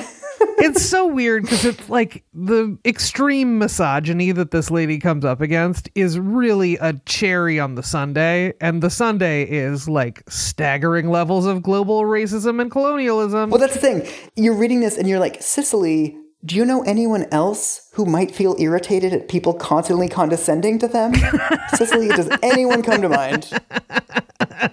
it's 0.59 0.85
so 0.85 1.05
weird 1.05 1.43
because 1.43 1.65
it's 1.65 1.89
like 1.89 2.23
the 2.33 2.77
extreme 2.85 3.57
misogyny 3.57 4.31
that 4.31 4.51
this 4.51 4.71
lady 4.71 4.97
comes 4.97 5.25
up 5.25 5.41
against 5.41 5.89
is 5.95 6.17
really 6.17 6.77
a 6.77 6.93
cherry 7.05 7.59
on 7.59 7.75
the 7.75 7.83
sundae, 7.83 8.53
and 8.61 8.81
the 8.81 8.89
sundae 8.89 9.43
is 9.43 9.89
like 9.89 10.23
staggering 10.29 11.09
levels 11.09 11.45
of 11.45 11.61
global 11.61 12.03
racism 12.03 12.61
and 12.61 12.71
colonialism. 12.71 13.49
Well, 13.49 13.59
that's 13.59 13.73
the 13.73 13.79
thing. 13.81 14.07
You're 14.35 14.55
reading 14.55 14.79
this 14.79 14.97
and 14.97 15.09
you're 15.09 15.19
like, 15.19 15.41
Cicely, 15.41 16.17
do 16.43 16.55
you 16.55 16.63
know 16.63 16.83
anyone 16.83 17.25
else 17.31 17.89
who 17.93 18.05
might 18.05 18.33
feel 18.33 18.55
irritated 18.59 19.11
at 19.13 19.27
people 19.27 19.53
constantly 19.53 20.07
condescending 20.07 20.79
to 20.79 20.87
them? 20.87 21.13
Cicely, 21.75 22.07
does 22.09 22.29
anyone 22.41 22.81
come 22.81 23.01
to 23.01 23.09
mind? 23.09 23.51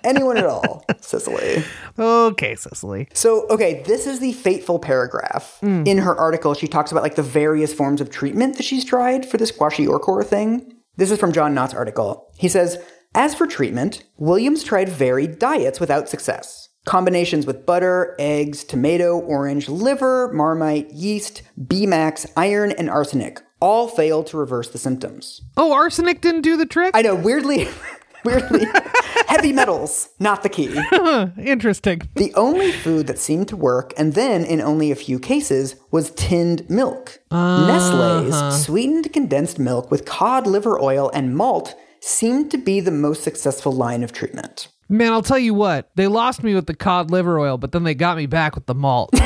Anyone 0.04 0.36
at 0.36 0.46
all, 0.46 0.84
Cicely? 1.00 1.64
Okay, 1.98 2.54
Cicely. 2.54 3.08
So, 3.12 3.48
okay, 3.48 3.82
this 3.82 4.06
is 4.06 4.20
the 4.20 4.32
fateful 4.32 4.78
paragraph. 4.78 5.58
Mm. 5.62 5.86
In 5.88 5.98
her 5.98 6.16
article, 6.16 6.54
she 6.54 6.68
talks 6.68 6.92
about 6.92 7.02
like 7.02 7.16
the 7.16 7.22
various 7.22 7.74
forms 7.74 8.00
of 8.00 8.10
treatment 8.10 8.56
that 8.56 8.64
she's 8.64 8.84
tried 8.84 9.26
for 9.26 9.36
this 9.36 9.50
kwashiorkor 9.50 10.24
thing. 10.24 10.72
This 10.96 11.10
is 11.10 11.18
from 11.18 11.32
John 11.32 11.54
Knott's 11.54 11.74
article. 11.74 12.32
He 12.38 12.48
says, 12.48 12.78
As 13.14 13.34
for 13.34 13.46
treatment, 13.46 14.04
Williams 14.16 14.62
tried 14.62 14.88
varied 14.88 15.38
diets 15.38 15.80
without 15.80 16.08
success. 16.08 16.65
Combinations 16.86 17.46
with 17.46 17.66
butter, 17.66 18.14
eggs, 18.16 18.62
tomato, 18.62 19.18
orange, 19.18 19.68
liver, 19.68 20.32
marmite, 20.32 20.88
yeast, 20.92 21.42
B-max, 21.66 22.26
iron, 22.36 22.70
and 22.70 22.88
arsenic 22.88 23.42
all 23.60 23.88
failed 23.88 24.28
to 24.28 24.36
reverse 24.36 24.70
the 24.70 24.78
symptoms. 24.78 25.42
Oh, 25.56 25.72
arsenic 25.72 26.20
didn't 26.20 26.42
do 26.42 26.56
the 26.56 26.64
trick? 26.64 26.92
I 26.94 27.02
know, 27.02 27.16
weirdly, 27.16 27.66
weirdly, 28.24 28.66
heavy 29.26 29.52
metals, 29.52 30.10
not 30.20 30.44
the 30.44 30.48
key. 30.48 30.80
Interesting. 31.44 32.02
The 32.14 32.32
only 32.36 32.70
food 32.70 33.08
that 33.08 33.18
seemed 33.18 33.48
to 33.48 33.56
work, 33.56 33.92
and 33.98 34.14
then 34.14 34.44
in 34.44 34.60
only 34.60 34.92
a 34.92 34.96
few 34.96 35.18
cases, 35.18 35.74
was 35.90 36.12
tinned 36.12 36.70
milk. 36.70 37.18
Nestle's 37.32 38.32
uh-huh. 38.32 38.52
sweetened 38.52 39.12
condensed 39.12 39.58
milk 39.58 39.90
with 39.90 40.04
cod 40.04 40.46
liver 40.46 40.80
oil 40.80 41.10
and 41.12 41.36
malt 41.36 41.74
seemed 42.00 42.52
to 42.52 42.58
be 42.58 42.78
the 42.78 42.92
most 42.92 43.24
successful 43.24 43.72
line 43.72 44.04
of 44.04 44.12
treatment. 44.12 44.68
Man, 44.88 45.12
I'll 45.12 45.22
tell 45.22 45.38
you 45.38 45.52
what, 45.52 45.90
they 45.96 46.06
lost 46.06 46.42
me 46.42 46.54
with 46.54 46.66
the 46.66 46.74
cod 46.74 47.10
liver 47.10 47.40
oil, 47.40 47.58
but 47.58 47.72
then 47.72 47.82
they 47.82 47.94
got 47.94 48.16
me 48.16 48.26
back 48.26 48.54
with 48.54 48.66
the 48.66 48.74
malt. 48.74 49.10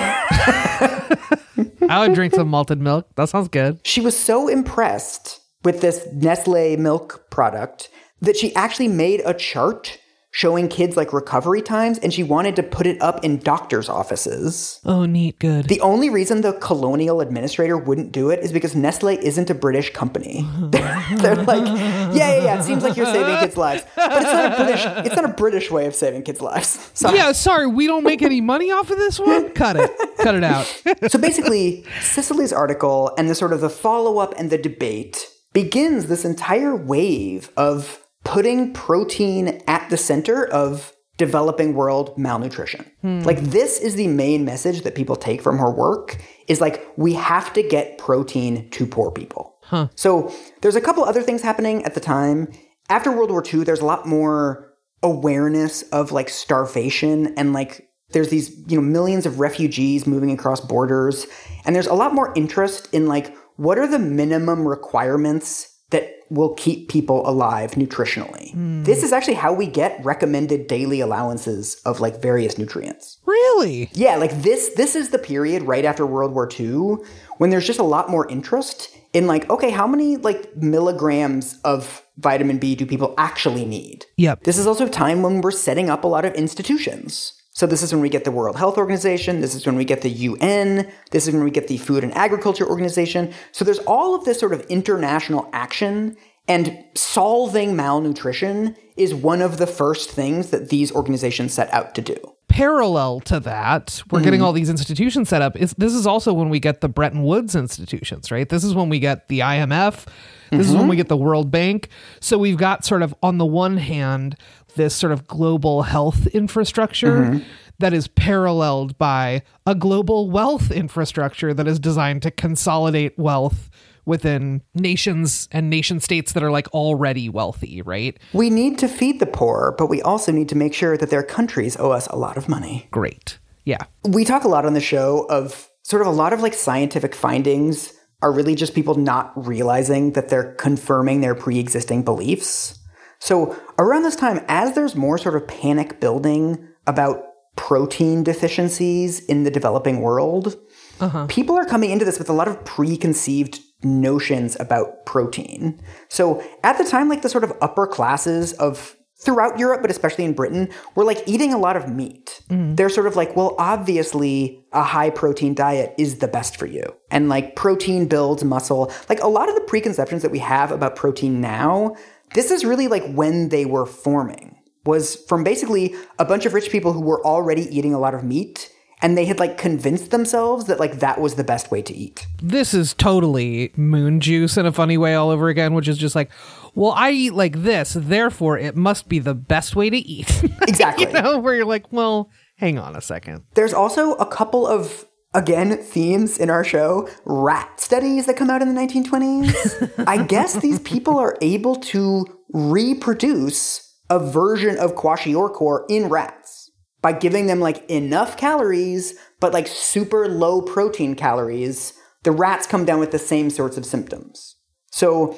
I 1.88 1.98
would 1.98 2.14
drink 2.14 2.34
some 2.34 2.48
malted 2.48 2.80
milk. 2.80 3.06
That 3.16 3.28
sounds 3.28 3.48
good. 3.48 3.80
She 3.84 4.00
was 4.00 4.18
so 4.18 4.48
impressed 4.48 5.40
with 5.62 5.82
this 5.82 6.06
Nestle 6.14 6.76
milk 6.78 7.28
product 7.30 7.90
that 8.20 8.36
she 8.36 8.54
actually 8.54 8.88
made 8.88 9.20
a 9.24 9.34
chart 9.34 9.98
showing 10.32 10.68
kids 10.68 10.96
like 10.96 11.12
recovery 11.12 11.60
times 11.60 11.98
and 11.98 12.14
she 12.14 12.22
wanted 12.22 12.54
to 12.56 12.62
put 12.62 12.86
it 12.86 13.00
up 13.02 13.24
in 13.24 13.38
doctors' 13.38 13.88
offices. 13.88 14.80
Oh, 14.84 15.04
neat, 15.04 15.38
good. 15.38 15.66
The 15.66 15.80
only 15.80 16.08
reason 16.08 16.40
the 16.42 16.52
colonial 16.54 17.20
administrator 17.20 17.76
wouldn't 17.76 18.12
do 18.12 18.30
it 18.30 18.40
is 18.40 18.52
because 18.52 18.76
Nestle 18.76 19.18
isn't 19.18 19.50
a 19.50 19.54
British 19.54 19.92
company. 19.92 20.46
They're 20.70 21.36
like, 21.36 21.66
yeah, 21.66 22.12
yeah, 22.14 22.44
yeah. 22.44 22.60
It 22.60 22.64
seems 22.64 22.84
like 22.84 22.96
you're 22.96 23.06
saving 23.06 23.38
kids' 23.38 23.56
lives, 23.56 23.84
but 23.96 24.22
it's 24.22 24.32
not 24.32 24.52
a 24.52 24.56
British. 24.64 25.06
It's 25.06 25.16
not 25.16 25.24
a 25.24 25.34
British 25.34 25.70
way 25.70 25.86
of 25.86 25.94
saving 25.94 26.22
kids' 26.22 26.40
lives. 26.40 26.78
So, 27.00 27.14
yeah, 27.14 27.32
sorry, 27.32 27.66
we 27.66 27.86
don't 27.86 28.04
make 28.04 28.20
any 28.20 28.42
money 28.42 28.70
off 28.70 28.90
of 28.90 28.98
this 28.98 29.18
one. 29.18 29.50
Cut 29.52 29.76
it. 29.76 29.90
Cut 30.18 30.34
it 30.34 30.44
out. 30.44 30.66
so 31.08 31.18
basically, 31.18 31.84
Cicely's 32.02 32.52
article 32.52 33.14
and 33.16 33.30
the 33.30 33.34
sort 33.34 33.54
of 33.54 33.62
the 33.62 33.70
follow 33.70 34.18
up 34.18 34.34
and 34.36 34.50
the 34.50 34.58
debate 34.58 35.26
begins 35.54 36.06
this 36.06 36.26
entire 36.26 36.76
wave 36.76 37.50
of 37.56 37.99
putting 38.24 38.72
protein 38.72 39.62
at 39.66 39.88
the 39.90 39.96
center 39.96 40.44
of 40.44 40.92
developing 41.16 41.74
world 41.74 42.16
malnutrition. 42.16 42.90
Hmm. 43.02 43.20
Like 43.20 43.40
this 43.40 43.78
is 43.78 43.94
the 43.94 44.08
main 44.08 44.44
message 44.44 44.82
that 44.82 44.94
people 44.94 45.16
take 45.16 45.42
from 45.42 45.58
her 45.58 45.70
work 45.70 46.16
is 46.48 46.62
like 46.62 46.86
we 46.96 47.12
have 47.12 47.52
to 47.52 47.62
get 47.62 47.98
protein 47.98 48.70
to 48.70 48.86
poor 48.86 49.10
people. 49.10 49.56
So 49.94 50.34
there's 50.62 50.76
a 50.76 50.80
couple 50.80 51.04
other 51.04 51.22
things 51.22 51.42
happening 51.42 51.84
at 51.84 51.94
the 51.94 52.00
time. 52.00 52.48
After 52.88 53.12
World 53.12 53.30
War 53.30 53.44
II, 53.44 53.64
there's 53.64 53.82
a 53.82 53.84
lot 53.84 54.06
more 54.06 54.72
awareness 55.02 55.82
of 55.90 56.10
like 56.10 56.28
starvation 56.28 57.34
and 57.36 57.52
like 57.52 57.88
there's 58.12 58.30
these, 58.30 58.50
you 58.66 58.76
know, 58.76 58.82
millions 58.82 59.26
of 59.26 59.40
refugees 59.40 60.06
moving 60.06 60.32
across 60.32 60.60
borders 60.60 61.26
and 61.64 61.76
there's 61.76 61.86
a 61.86 61.94
lot 61.94 62.14
more 62.14 62.32
interest 62.34 62.88
in 62.92 63.06
like 63.06 63.36
what 63.56 63.78
are 63.78 63.86
the 63.86 63.98
minimum 63.98 64.66
requirements 64.66 65.78
that 65.90 66.20
will 66.30 66.54
keep 66.54 66.88
people 66.88 67.28
alive 67.28 67.72
nutritionally. 67.72 68.52
Hmm. 68.52 68.84
This 68.84 69.02
is 69.02 69.12
actually 69.12 69.34
how 69.34 69.52
we 69.52 69.66
get 69.66 70.02
recommended 70.04 70.68
daily 70.68 71.00
allowances 71.00 71.80
of 71.84 72.00
like 72.00 72.22
various 72.22 72.56
nutrients. 72.56 73.18
Really? 73.26 73.90
Yeah, 73.92 74.16
like 74.16 74.42
this 74.42 74.70
this 74.76 74.94
is 74.94 75.10
the 75.10 75.18
period 75.18 75.62
right 75.62 75.84
after 75.84 76.06
World 76.06 76.32
War 76.32 76.48
II 76.58 77.04
when 77.38 77.50
there's 77.50 77.66
just 77.66 77.80
a 77.80 77.84
lot 77.84 78.08
more 78.08 78.28
interest 78.28 78.96
in 79.12 79.26
like 79.26 79.50
okay, 79.50 79.70
how 79.70 79.86
many 79.86 80.16
like 80.16 80.56
milligrams 80.56 81.58
of 81.64 82.02
vitamin 82.18 82.58
B 82.58 82.74
do 82.74 82.86
people 82.86 83.14
actually 83.18 83.64
need? 83.64 84.06
Yep. 84.16 84.44
This 84.44 84.58
is 84.58 84.66
also 84.66 84.86
a 84.86 84.90
time 84.90 85.22
when 85.22 85.40
we're 85.40 85.50
setting 85.50 85.90
up 85.90 86.04
a 86.04 86.08
lot 86.08 86.24
of 86.24 86.34
institutions. 86.34 87.39
So 87.52 87.66
this 87.66 87.82
is 87.82 87.92
when 87.92 88.00
we 88.00 88.08
get 88.08 88.24
the 88.24 88.30
World 88.30 88.56
Health 88.56 88.78
Organization, 88.78 89.40
this 89.40 89.54
is 89.54 89.66
when 89.66 89.76
we 89.76 89.84
get 89.84 90.02
the 90.02 90.10
UN, 90.10 90.90
this 91.10 91.26
is 91.26 91.34
when 91.34 91.42
we 91.42 91.50
get 91.50 91.66
the 91.66 91.78
Food 91.78 92.04
and 92.04 92.14
Agriculture 92.14 92.68
Organization. 92.68 93.32
So 93.50 93.64
there's 93.64 93.80
all 93.80 94.14
of 94.14 94.24
this 94.24 94.38
sort 94.38 94.52
of 94.52 94.60
international 94.66 95.50
action 95.52 96.16
and 96.50 96.84
solving 96.94 97.76
malnutrition 97.76 98.76
is 98.96 99.14
one 99.14 99.40
of 99.40 99.58
the 99.58 99.66
first 99.66 100.10
things 100.10 100.50
that 100.50 100.68
these 100.68 100.90
organizations 100.92 101.54
set 101.54 101.72
out 101.72 101.94
to 101.94 102.02
do. 102.02 102.16
Parallel 102.48 103.20
to 103.20 103.38
that, 103.40 104.02
we're 104.10 104.18
mm-hmm. 104.18 104.24
getting 104.24 104.42
all 104.42 104.52
these 104.52 104.68
institutions 104.68 105.28
set 105.28 105.42
up. 105.42 105.56
Is 105.56 105.74
this 105.78 105.94
is 105.94 106.08
also 106.08 106.32
when 106.32 106.48
we 106.48 106.58
get 106.58 106.80
the 106.80 106.88
Bretton 106.88 107.22
Woods 107.22 107.54
institutions, 107.54 108.32
right? 108.32 108.48
This 108.48 108.64
is 108.64 108.74
when 108.74 108.88
we 108.88 108.98
get 108.98 109.28
the 109.28 109.40
IMF. 109.40 110.06
This 110.50 110.66
is 110.66 110.72
when 110.72 110.82
mm-hmm. 110.82 110.90
we 110.90 110.96
get 110.96 111.08
the 111.08 111.16
World 111.16 111.52
Bank. 111.52 111.88
So 112.18 112.36
we've 112.36 112.56
got 112.56 112.84
sort 112.84 113.02
of 113.02 113.14
on 113.22 113.38
the 113.38 113.46
one 113.46 113.76
hand 113.76 114.36
this 114.74 114.94
sort 114.94 115.12
of 115.12 115.26
global 115.26 115.82
health 115.82 116.26
infrastructure 116.28 117.22
mm-hmm. 117.22 117.44
that 117.78 117.92
is 117.92 118.08
paralleled 118.08 118.96
by 118.98 119.42
a 119.66 119.74
global 119.74 120.30
wealth 120.30 120.70
infrastructure 120.70 121.54
that 121.54 121.66
is 121.66 121.78
designed 121.78 122.22
to 122.22 122.30
consolidate 122.30 123.18
wealth 123.18 123.70
within 124.06 124.62
nations 124.74 125.48
and 125.52 125.70
nation 125.70 126.00
states 126.00 126.32
that 126.32 126.42
are 126.42 126.50
like 126.50 126.68
already 126.74 127.28
wealthy, 127.28 127.82
right? 127.82 128.18
We 128.32 128.50
need 128.50 128.78
to 128.78 128.88
feed 128.88 129.20
the 129.20 129.26
poor, 129.26 129.74
but 129.78 129.86
we 129.86 130.02
also 130.02 130.32
need 130.32 130.48
to 130.48 130.56
make 130.56 130.74
sure 130.74 130.96
that 130.96 131.10
their 131.10 131.22
countries 131.22 131.76
owe 131.78 131.92
us 131.92 132.06
a 132.08 132.16
lot 132.16 132.36
of 132.36 132.48
money. 132.48 132.88
Great. 132.90 133.38
Yeah. 133.64 133.84
We 134.04 134.24
talk 134.24 134.44
a 134.44 134.48
lot 134.48 134.66
on 134.66 134.74
the 134.74 134.80
show 134.80 135.26
of 135.30 135.70
sort 135.82 136.02
of 136.02 136.08
a 136.08 136.12
lot 136.12 136.32
of 136.32 136.40
like 136.40 136.54
scientific 136.54 137.14
findings 137.14 137.92
are 138.22 138.32
really 138.32 138.54
just 138.54 138.74
people 138.74 138.96
not 138.96 139.32
realizing 139.46 140.12
that 140.12 140.28
they're 140.28 140.54
confirming 140.54 141.20
their 141.20 141.34
pre 141.34 141.58
existing 141.58 142.02
beliefs. 142.02 142.78
So, 143.20 143.56
around 143.78 144.02
this 144.02 144.16
time, 144.16 144.44
as 144.48 144.74
there's 144.74 144.96
more 144.96 145.18
sort 145.18 145.36
of 145.36 145.46
panic 145.46 146.00
building 146.00 146.66
about 146.86 147.22
protein 147.56 148.22
deficiencies 148.22 149.20
in 149.26 149.44
the 149.44 149.50
developing 149.50 150.00
world, 150.00 150.56
uh-huh. 151.00 151.26
people 151.28 151.56
are 151.56 151.66
coming 151.66 151.90
into 151.90 152.04
this 152.04 152.18
with 152.18 152.30
a 152.30 152.32
lot 152.32 152.48
of 152.48 152.64
preconceived 152.64 153.60
notions 153.82 154.56
about 154.58 155.04
protein. 155.04 155.80
So, 156.08 156.42
at 156.64 156.78
the 156.78 156.84
time, 156.84 157.08
like 157.08 157.22
the 157.22 157.28
sort 157.28 157.44
of 157.44 157.52
upper 157.60 157.86
classes 157.86 158.54
of 158.54 158.96
throughout 159.20 159.58
Europe, 159.58 159.82
but 159.82 159.90
especially 159.90 160.24
in 160.24 160.32
Britain, 160.32 160.68
were 160.94 161.04
like 161.04 161.22
eating 161.26 161.52
a 161.52 161.58
lot 161.58 161.76
of 161.76 161.88
meat. 161.88 162.40
Mm-hmm. 162.48 162.76
They're 162.76 162.88
sort 162.88 163.06
of 163.06 163.16
like, 163.16 163.36
well, 163.36 163.54
obviously, 163.58 164.64
a 164.72 164.82
high 164.82 165.10
protein 165.10 165.54
diet 165.54 165.94
is 165.98 166.18
the 166.18 166.28
best 166.28 166.56
for 166.56 166.66
you. 166.66 166.82
And 167.10 167.28
like 167.28 167.54
protein 167.54 168.06
builds 168.06 168.42
muscle. 168.42 168.90
Like 169.08 169.22
a 169.22 169.28
lot 169.28 169.48
of 169.50 169.54
the 169.54 169.60
preconceptions 169.62 170.22
that 170.22 170.30
we 170.30 170.38
have 170.38 170.72
about 170.72 170.96
protein 170.96 171.40
now, 171.40 171.96
this 172.34 172.50
is 172.50 172.64
really 172.64 172.88
like 172.88 173.04
when 173.12 173.48
they 173.48 173.64
were 173.64 173.86
forming, 173.86 174.56
was 174.84 175.16
from 175.28 175.44
basically 175.44 175.94
a 176.18 176.24
bunch 176.24 176.46
of 176.46 176.54
rich 176.54 176.70
people 176.70 176.92
who 176.92 177.00
were 177.00 177.24
already 177.24 177.62
eating 177.76 177.94
a 177.94 177.98
lot 177.98 178.14
of 178.14 178.24
meat. 178.24 178.72
And 179.02 179.16
they 179.16 179.24
had 179.24 179.38
like 179.38 179.56
convinced 179.56 180.10
themselves 180.10 180.66
that 180.66 180.78
like 180.78 180.98
that 181.00 181.18
was 181.22 181.36
the 181.36 181.44
best 181.44 181.70
way 181.70 181.80
to 181.80 181.94
eat. 181.94 182.26
this 182.42 182.74
is 182.74 182.92
totally 182.92 183.72
moon 183.74 184.20
juice 184.20 184.58
in 184.58 184.66
a 184.66 184.72
funny 184.72 184.98
way 184.98 185.14
all 185.14 185.30
over 185.30 185.48
again, 185.48 185.72
which 185.72 185.88
is 185.88 185.96
just 185.96 186.14
like, 186.14 186.30
well, 186.74 186.92
I 186.92 187.10
eat 187.10 187.32
like 187.32 187.62
this, 187.62 187.94
therefore 187.98 188.58
it 188.58 188.76
must 188.76 189.08
be 189.08 189.18
the 189.18 189.34
best 189.34 189.74
way 189.74 189.88
to 189.88 189.96
eat. 189.96 190.42
Exactly. 190.68 191.06
you 191.06 191.12
know, 191.12 191.38
where 191.38 191.54
you're 191.54 191.64
like, 191.64 191.90
well, 191.90 192.28
hang 192.56 192.78
on 192.78 192.94
a 192.94 193.00
second. 193.00 193.44
There's 193.54 193.72
also 193.72 194.12
a 194.16 194.26
couple 194.26 194.66
of 194.66 195.06
again 195.34 195.76
themes 195.76 196.38
in 196.38 196.50
our 196.50 196.64
show 196.64 197.08
rat 197.24 197.80
studies 197.80 198.26
that 198.26 198.36
come 198.36 198.50
out 198.50 198.62
in 198.62 198.74
the 198.74 198.80
1920s 198.80 200.04
i 200.06 200.22
guess 200.22 200.54
these 200.54 200.80
people 200.80 201.18
are 201.18 201.36
able 201.40 201.76
to 201.76 202.26
reproduce 202.52 203.94
a 204.10 204.18
version 204.18 204.76
of 204.78 204.94
kwashiorkor 204.94 205.84
in 205.88 206.08
rats 206.08 206.70
by 207.00 207.12
giving 207.12 207.46
them 207.46 207.60
like 207.60 207.88
enough 207.88 208.36
calories 208.36 209.14
but 209.38 209.52
like 209.52 209.66
super 209.66 210.28
low 210.28 210.60
protein 210.60 211.14
calories 211.14 211.94
the 212.22 212.32
rats 212.32 212.66
come 212.66 212.84
down 212.84 213.00
with 213.00 213.12
the 213.12 213.18
same 213.18 213.50
sorts 213.50 213.76
of 213.76 213.86
symptoms. 213.86 214.56
So 214.90 215.30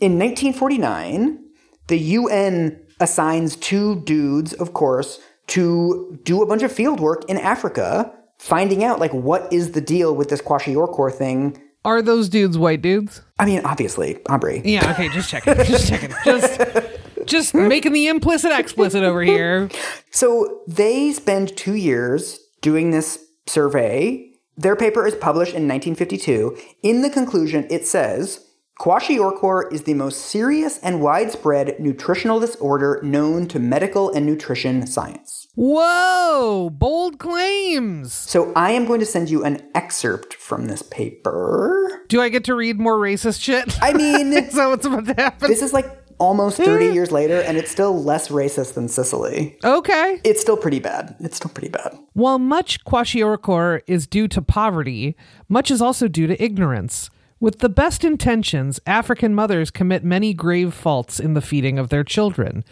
in 0.00 0.18
1949 0.18 1.44
the 1.88 1.98
UN 1.98 2.86
assigns 3.00 3.56
two 3.56 4.00
dudes, 4.02 4.52
of 4.52 4.72
course, 4.72 5.18
to 5.48 6.18
do 6.22 6.40
a 6.40 6.46
bunch 6.46 6.62
of 6.62 6.70
field 6.70 7.00
work 7.00 7.24
in 7.28 7.36
Africa, 7.36 8.12
finding 8.40 8.82
out 8.82 8.98
like 8.98 9.12
what 9.12 9.52
is 9.52 9.72
the 9.72 9.82
deal 9.82 10.16
with 10.16 10.30
this 10.30 10.40
kwashiorkor 10.40 11.12
thing. 11.12 11.60
Are 11.84 12.00
those 12.00 12.28
dudes 12.28 12.56
white 12.56 12.80
dudes? 12.80 13.20
I 13.38 13.44
mean, 13.44 13.64
obviously, 13.64 14.18
Aubrey. 14.26 14.62
Yeah, 14.64 14.90
okay, 14.92 15.08
just 15.10 15.28
checking. 15.28 15.54
Just 15.64 15.88
checking. 15.88 16.10
Just 16.24 16.60
just 17.26 17.54
making 17.54 17.92
the 17.92 18.08
implicit 18.08 18.50
explicit 18.50 19.04
over 19.04 19.22
here. 19.22 19.68
So 20.10 20.62
they 20.66 21.12
spend 21.12 21.56
two 21.56 21.74
years 21.74 22.40
doing 22.60 22.90
this 22.90 23.24
survey. 23.46 24.26
Their 24.56 24.74
paper 24.74 25.06
is 25.06 25.14
published 25.14 25.52
in 25.52 25.68
1952. 25.68 26.56
In 26.82 27.02
the 27.02 27.10
conclusion, 27.10 27.66
it 27.70 27.86
says 27.86 28.44
Kwashiorkor 28.80 29.70
is 29.70 29.82
the 29.82 29.92
most 29.92 30.22
serious 30.22 30.78
and 30.78 31.02
widespread 31.02 31.78
nutritional 31.78 32.40
disorder 32.40 32.98
known 33.02 33.46
to 33.48 33.58
medical 33.58 34.10
and 34.10 34.24
nutrition 34.24 34.86
science. 34.86 35.48
Whoa, 35.54 36.70
bold 36.72 37.18
claims. 37.18 38.14
So 38.14 38.54
I 38.56 38.70
am 38.70 38.86
going 38.86 39.00
to 39.00 39.04
send 39.04 39.28
you 39.28 39.44
an 39.44 39.62
excerpt 39.74 40.32
from 40.32 40.64
this 40.64 40.80
paper. 40.80 42.06
Do 42.08 42.22
I 42.22 42.30
get 42.30 42.44
to 42.44 42.54
read 42.54 42.80
more 42.80 42.96
racist 42.96 43.42
shit? 43.42 43.78
I 43.82 43.92
mean, 43.92 44.32
Is 44.32 44.54
that 44.54 44.68
what's 44.68 44.86
about 44.86 45.04
to 45.08 45.14
happen? 45.14 45.50
this 45.50 45.60
is 45.60 45.74
like 45.74 45.84
almost 46.18 46.56
30 46.56 46.88
hmm. 46.88 46.94
years 46.94 47.12
later, 47.12 47.42
and 47.42 47.58
it's 47.58 47.70
still 47.70 48.02
less 48.02 48.28
racist 48.28 48.72
than 48.72 48.88
Cicely. 48.88 49.58
Okay. 49.62 50.22
It's 50.24 50.40
still 50.40 50.56
pretty 50.56 50.80
bad. 50.80 51.16
It's 51.20 51.36
still 51.36 51.50
pretty 51.50 51.68
bad. 51.68 51.98
While 52.14 52.38
much 52.38 52.82
kwashiorkor 52.86 53.82
is 53.86 54.06
due 54.06 54.26
to 54.28 54.40
poverty, 54.40 55.16
much 55.50 55.70
is 55.70 55.82
also 55.82 56.08
due 56.08 56.26
to 56.26 56.42
ignorance. 56.42 57.10
With 57.40 57.60
the 57.60 57.70
best 57.70 58.04
intentions, 58.04 58.80
African 58.86 59.34
mothers 59.34 59.70
commit 59.70 60.04
many 60.04 60.34
grave 60.34 60.74
faults 60.74 61.18
in 61.18 61.32
the 61.32 61.40
feeding 61.40 61.78
of 61.78 61.88
their 61.88 62.04
children. 62.04 62.64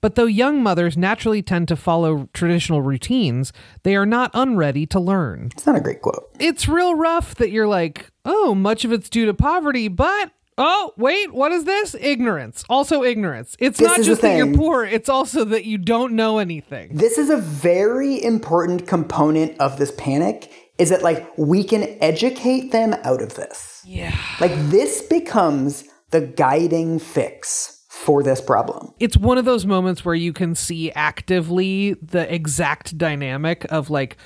But 0.00 0.16
though 0.16 0.26
young 0.26 0.60
mothers 0.60 0.96
naturally 0.96 1.40
tend 1.40 1.68
to 1.68 1.76
follow 1.76 2.28
traditional 2.32 2.82
routines, 2.82 3.52
they 3.84 3.94
are 3.94 4.06
not 4.06 4.32
unready 4.34 4.86
to 4.86 4.98
learn. 4.98 5.50
It's 5.52 5.66
not 5.66 5.76
a 5.76 5.80
great 5.80 6.02
quote. 6.02 6.30
It's 6.40 6.66
real 6.66 6.96
rough 6.96 7.36
that 7.36 7.50
you're 7.50 7.68
like, 7.68 8.10
oh, 8.24 8.56
much 8.56 8.84
of 8.84 8.92
it's 8.92 9.08
due 9.08 9.26
to 9.26 9.34
poverty, 9.34 9.86
but 9.86 10.32
oh, 10.56 10.92
wait, 10.96 11.32
what 11.32 11.52
is 11.52 11.64
this? 11.64 11.94
Ignorance. 12.00 12.64
Also 12.68 13.04
ignorance. 13.04 13.56
It's 13.60 13.78
This 13.78 13.86
not 13.86 14.02
just 14.02 14.22
that 14.22 14.36
you're 14.36 14.56
poor, 14.56 14.84
it's 14.84 15.08
also 15.08 15.44
that 15.44 15.64
you 15.64 15.78
don't 15.78 16.14
know 16.14 16.38
anything. 16.38 16.96
This 16.96 17.18
is 17.18 17.30
a 17.30 17.36
very 17.36 18.20
important 18.20 18.88
component 18.88 19.56
of 19.60 19.78
this 19.78 19.92
panic 19.96 20.52
is 20.76 20.90
that 20.90 21.02
like 21.02 21.26
we 21.36 21.62
can 21.62 21.84
educate 22.00 22.72
them 22.72 22.94
out 23.04 23.22
of 23.22 23.34
this. 23.34 23.67
Yeah. 23.84 24.16
Like 24.40 24.52
this 24.70 25.02
becomes 25.02 25.84
the 26.10 26.20
guiding 26.20 26.98
fix 26.98 27.74
for 27.88 28.22
this 28.22 28.40
problem. 28.40 28.92
it's 29.00 29.16
one 29.16 29.38
of 29.38 29.44
those 29.44 29.66
moments 29.66 30.04
where 30.04 30.14
you 30.14 30.32
can 30.32 30.54
see 30.54 30.90
actively 30.92 31.94
the 31.94 32.32
exact 32.32 32.96
dynamic 32.96 33.66
of 33.70 33.90
like 33.90 34.16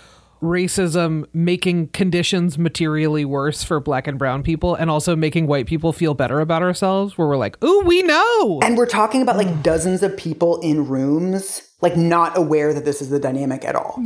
racism 0.43 1.25
making 1.33 1.87
conditions 1.89 2.59
materially 2.59 3.25
worse 3.25 3.63
for 3.63 3.81
black 3.81 4.07
and 4.07 4.19
brown 4.19 4.43
people 4.43 4.75
and 4.75 4.91
also 4.91 5.15
making 5.17 5.47
white 5.47 5.67
people 5.67 5.93
feel 5.93 6.15
better 6.15 6.41
about 6.41 6.63
ourselves 6.63 7.17
where 7.17 7.27
we're 7.29 7.37
like 7.37 7.63
ooh 7.65 7.81
we 7.87 8.03
know 8.03 8.61
And 8.63 8.77
we're 8.77 8.87
talking 8.87 9.23
about 9.23 9.37
like 9.37 9.63
dozens 9.63 10.03
of 10.03 10.17
people 10.17 10.61
in 10.61 10.87
rooms 10.89 11.63
like 11.81 11.97
not 11.97 12.37
aware 12.37 12.75
that 12.75 12.85
this 12.85 13.01
is 13.01 13.09
the 13.09 13.19
dynamic 13.19 13.65
at 13.65 13.75
all. 13.75 13.97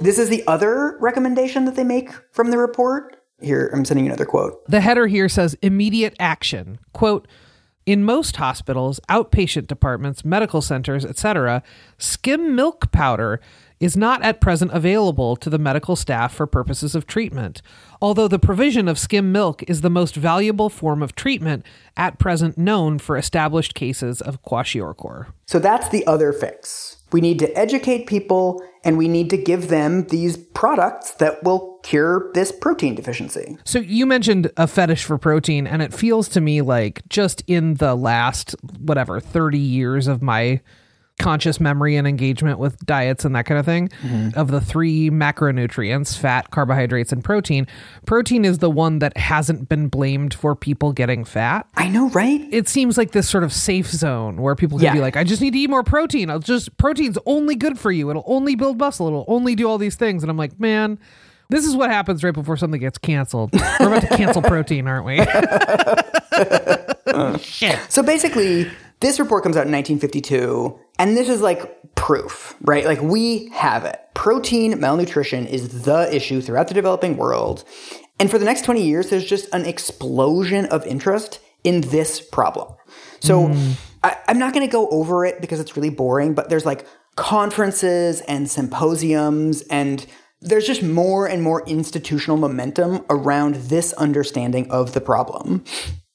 This 0.00 0.18
is 0.18 0.28
the 0.28 0.46
other 0.46 0.96
recommendation 1.00 1.64
that 1.66 1.76
they 1.76 1.84
make 1.84 2.10
from 2.32 2.50
the 2.50 2.58
report. 2.58 3.17
Here, 3.40 3.70
I'm 3.72 3.84
sending 3.84 4.06
you 4.06 4.10
another 4.10 4.26
quote. 4.26 4.64
The 4.68 4.80
header 4.80 5.06
here 5.06 5.28
says 5.28 5.56
immediate 5.62 6.16
action. 6.18 6.78
Quote, 6.92 7.28
in 7.86 8.04
most 8.04 8.36
hospitals, 8.36 9.00
outpatient 9.08 9.66
departments, 9.66 10.24
medical 10.24 10.60
centers, 10.60 11.06
etc., 11.06 11.62
skim 11.96 12.54
milk 12.54 12.92
powder 12.92 13.40
is 13.80 13.96
not 13.96 14.22
at 14.22 14.40
present 14.40 14.72
available 14.72 15.36
to 15.36 15.50
the 15.50 15.58
medical 15.58 15.96
staff 15.96 16.34
for 16.34 16.46
purposes 16.46 16.94
of 16.94 17.06
treatment, 17.06 17.62
although 18.00 18.28
the 18.28 18.38
provision 18.38 18.88
of 18.88 18.98
skim 18.98 19.30
milk 19.32 19.62
is 19.68 19.80
the 19.80 19.90
most 19.90 20.14
valuable 20.14 20.68
form 20.68 21.02
of 21.02 21.14
treatment 21.14 21.64
at 21.96 22.18
present 22.18 22.58
known 22.58 22.98
for 22.98 23.16
established 23.16 23.74
cases 23.74 24.20
of 24.20 24.42
kwashiorkor. 24.42 25.26
So 25.46 25.58
that's 25.58 25.88
the 25.88 26.06
other 26.06 26.32
fix. 26.32 26.96
We 27.12 27.20
need 27.20 27.38
to 27.38 27.58
educate 27.58 28.06
people 28.06 28.62
and 28.84 28.98
we 28.98 29.08
need 29.08 29.30
to 29.30 29.36
give 29.36 29.68
them 29.68 30.06
these 30.08 30.36
products 30.36 31.12
that 31.12 31.42
will 31.42 31.78
cure 31.82 32.30
this 32.34 32.52
protein 32.52 32.94
deficiency. 32.94 33.58
So 33.64 33.78
you 33.78 34.06
mentioned 34.06 34.50
a 34.56 34.66
fetish 34.66 35.04
for 35.04 35.18
protein, 35.18 35.66
and 35.66 35.82
it 35.82 35.92
feels 35.92 36.28
to 36.30 36.40
me 36.40 36.62
like 36.62 37.06
just 37.08 37.42
in 37.46 37.74
the 37.74 37.94
last, 37.94 38.54
whatever, 38.78 39.20
30 39.20 39.58
years 39.58 40.06
of 40.06 40.22
my 40.22 40.60
conscious 41.18 41.60
memory 41.60 41.96
and 41.96 42.06
engagement 42.06 42.58
with 42.58 42.78
diets 42.86 43.24
and 43.24 43.34
that 43.34 43.44
kind 43.44 43.58
of 43.58 43.66
thing 43.66 43.88
mm-hmm. 44.02 44.38
of 44.38 44.50
the 44.50 44.60
three 44.60 45.10
macronutrients 45.10 46.16
fat 46.16 46.50
carbohydrates 46.50 47.12
and 47.12 47.24
protein 47.24 47.66
protein 48.06 48.44
is 48.44 48.58
the 48.58 48.70
one 48.70 49.00
that 49.00 49.16
hasn't 49.16 49.68
been 49.68 49.88
blamed 49.88 50.32
for 50.32 50.54
people 50.54 50.92
getting 50.92 51.24
fat 51.24 51.66
i 51.76 51.88
know 51.88 52.08
right 52.10 52.46
it 52.52 52.68
seems 52.68 52.96
like 52.96 53.12
this 53.12 53.28
sort 53.28 53.44
of 53.44 53.52
safe 53.52 53.88
zone 53.88 54.40
where 54.40 54.54
people 54.54 54.78
can 54.78 54.86
yeah. 54.86 54.92
be 54.92 55.00
like 55.00 55.16
i 55.16 55.24
just 55.24 55.42
need 55.42 55.52
to 55.52 55.58
eat 55.58 55.70
more 55.70 55.82
protein 55.82 56.30
i'll 56.30 56.38
just 56.38 56.76
protein's 56.76 57.18
only 57.26 57.54
good 57.54 57.78
for 57.78 57.90
you 57.90 58.10
it'll 58.10 58.24
only 58.26 58.54
build 58.54 58.78
muscle 58.78 59.06
it'll 59.06 59.24
only 59.28 59.54
do 59.54 59.68
all 59.68 59.78
these 59.78 59.96
things 59.96 60.22
and 60.22 60.30
i'm 60.30 60.36
like 60.36 60.58
man 60.60 60.98
this 61.50 61.64
is 61.64 61.74
what 61.74 61.90
happens 61.90 62.22
right 62.22 62.34
before 62.34 62.58
something 62.58 62.80
gets 62.80 62.98
canceled. 62.98 63.54
We're 63.80 63.86
about 63.86 64.02
to 64.02 64.16
cancel 64.16 64.42
protein, 64.48 64.86
aren't 64.86 65.06
we? 65.06 65.16
Shit. 67.38 67.78
so 67.90 68.02
basically, 68.02 68.70
this 69.00 69.20
report 69.20 69.42
comes 69.42 69.56
out 69.56 69.66
in 69.66 69.72
1952, 69.72 70.78
and 70.98 71.16
this 71.16 71.28
is 71.28 71.40
like 71.40 71.94
proof, 71.94 72.56
right? 72.62 72.84
Like 72.84 73.00
we 73.00 73.48
have 73.52 73.84
it. 73.84 74.00
Protein 74.14 74.80
malnutrition 74.80 75.46
is 75.46 75.84
the 75.84 76.14
issue 76.14 76.40
throughout 76.40 76.68
the 76.68 76.74
developing 76.74 77.16
world. 77.16 77.64
And 78.18 78.30
for 78.30 78.38
the 78.38 78.44
next 78.44 78.64
20 78.64 78.82
years, 78.82 79.10
there's 79.10 79.24
just 79.24 79.52
an 79.54 79.64
explosion 79.64 80.66
of 80.66 80.84
interest 80.86 81.40
in 81.62 81.82
this 81.82 82.20
problem. 82.20 82.74
So 83.20 83.48
mm. 83.48 83.74
I, 84.02 84.16
I'm 84.26 84.38
not 84.38 84.52
going 84.52 84.66
to 84.66 84.72
go 84.72 84.88
over 84.88 85.24
it 85.24 85.40
because 85.40 85.60
it's 85.60 85.76
really 85.76 85.90
boring, 85.90 86.34
but 86.34 86.48
there's 86.48 86.66
like 86.66 86.86
conferences 87.16 88.20
and 88.22 88.50
symposiums 88.50 89.62
and 89.62 90.06
there's 90.40 90.66
just 90.66 90.82
more 90.82 91.26
and 91.28 91.42
more 91.42 91.64
institutional 91.66 92.36
momentum 92.36 93.04
around 93.10 93.56
this 93.56 93.92
understanding 93.94 94.70
of 94.70 94.94
the 94.94 95.00
problem. 95.00 95.64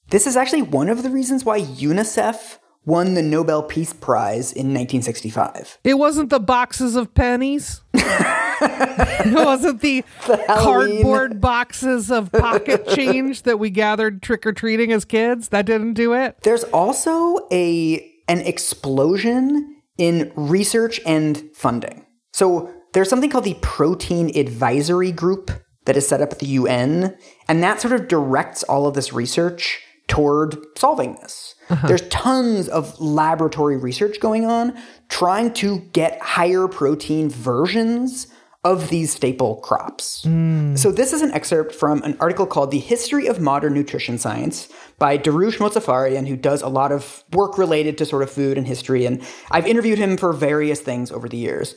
This 0.08 0.26
is 0.26 0.36
actually 0.36 0.62
one 0.62 0.88
of 0.88 1.02
the 1.02 1.10
reasons 1.10 1.44
why 1.44 1.60
UNICEF 1.60 2.58
won 2.86 3.14
the 3.14 3.22
Nobel 3.22 3.62
Peace 3.62 3.92
Prize 3.92 4.52
in 4.52 4.74
1965. 4.74 5.78
It 5.84 5.94
wasn't 5.94 6.30
the 6.30 6.40
boxes 6.40 6.96
of 6.96 7.14
pennies. 7.14 7.80
it 7.94 9.34
wasn't 9.34 9.80
the, 9.80 10.04
the 10.26 10.44
cardboard 10.48 11.40
boxes 11.40 12.10
of 12.10 12.30
pocket 12.32 12.86
change 12.94 13.42
that 13.42 13.58
we 13.58 13.70
gathered 13.70 14.22
trick 14.22 14.46
or 14.46 14.52
treating 14.52 14.92
as 14.92 15.04
kids. 15.04 15.48
That 15.48 15.66
didn't 15.66 15.94
do 15.94 16.12
it. 16.14 16.38
There's 16.42 16.64
also 16.64 17.46
a 17.50 18.10
an 18.26 18.40
explosion 18.40 19.82
in 19.98 20.32
research 20.34 21.00
and 21.04 21.50
funding. 21.54 22.06
So 22.32 22.72
there's 22.94 23.10
something 23.10 23.30
called 23.30 23.44
the 23.44 23.58
Protein 23.60 24.36
Advisory 24.36 25.12
Group 25.12 25.50
that 25.84 25.96
is 25.96 26.08
set 26.08 26.22
up 26.22 26.32
at 26.32 26.38
the 26.38 26.46
UN, 26.46 27.16
and 27.48 27.62
that 27.62 27.80
sort 27.80 27.92
of 27.92 28.08
directs 28.08 28.62
all 28.62 28.86
of 28.86 28.94
this 28.94 29.12
research 29.12 29.80
toward 30.08 30.56
solving 30.76 31.16
this. 31.16 31.53
Uh-huh. 31.68 31.86
There's 31.86 32.06
tons 32.08 32.68
of 32.68 32.98
laboratory 33.00 33.76
research 33.76 34.20
going 34.20 34.44
on 34.44 34.76
trying 35.08 35.52
to 35.54 35.78
get 35.92 36.20
higher 36.20 36.68
protein 36.68 37.30
versions 37.30 38.26
of 38.64 38.88
these 38.88 39.12
staple 39.12 39.56
crops. 39.56 40.24
Mm. 40.24 40.78
So 40.78 40.90
this 40.90 41.12
is 41.12 41.20
an 41.20 41.32
excerpt 41.32 41.74
from 41.74 42.02
an 42.02 42.16
article 42.18 42.46
called 42.46 42.70
The 42.70 42.78
History 42.78 43.26
of 43.26 43.38
Modern 43.38 43.74
Nutrition 43.74 44.16
Science 44.16 44.68
by 44.98 45.18
Dariush 45.18 45.58
Mozaffarian, 45.58 46.26
who 46.26 46.36
does 46.36 46.62
a 46.62 46.68
lot 46.68 46.90
of 46.90 47.24
work 47.32 47.58
related 47.58 47.98
to 47.98 48.06
sort 48.06 48.22
of 48.22 48.30
food 48.30 48.56
and 48.56 48.66
history. 48.66 49.04
And 49.04 49.22
I've 49.50 49.66
interviewed 49.66 49.98
him 49.98 50.16
for 50.16 50.32
various 50.32 50.80
things 50.80 51.12
over 51.12 51.28
the 51.28 51.36
years. 51.36 51.74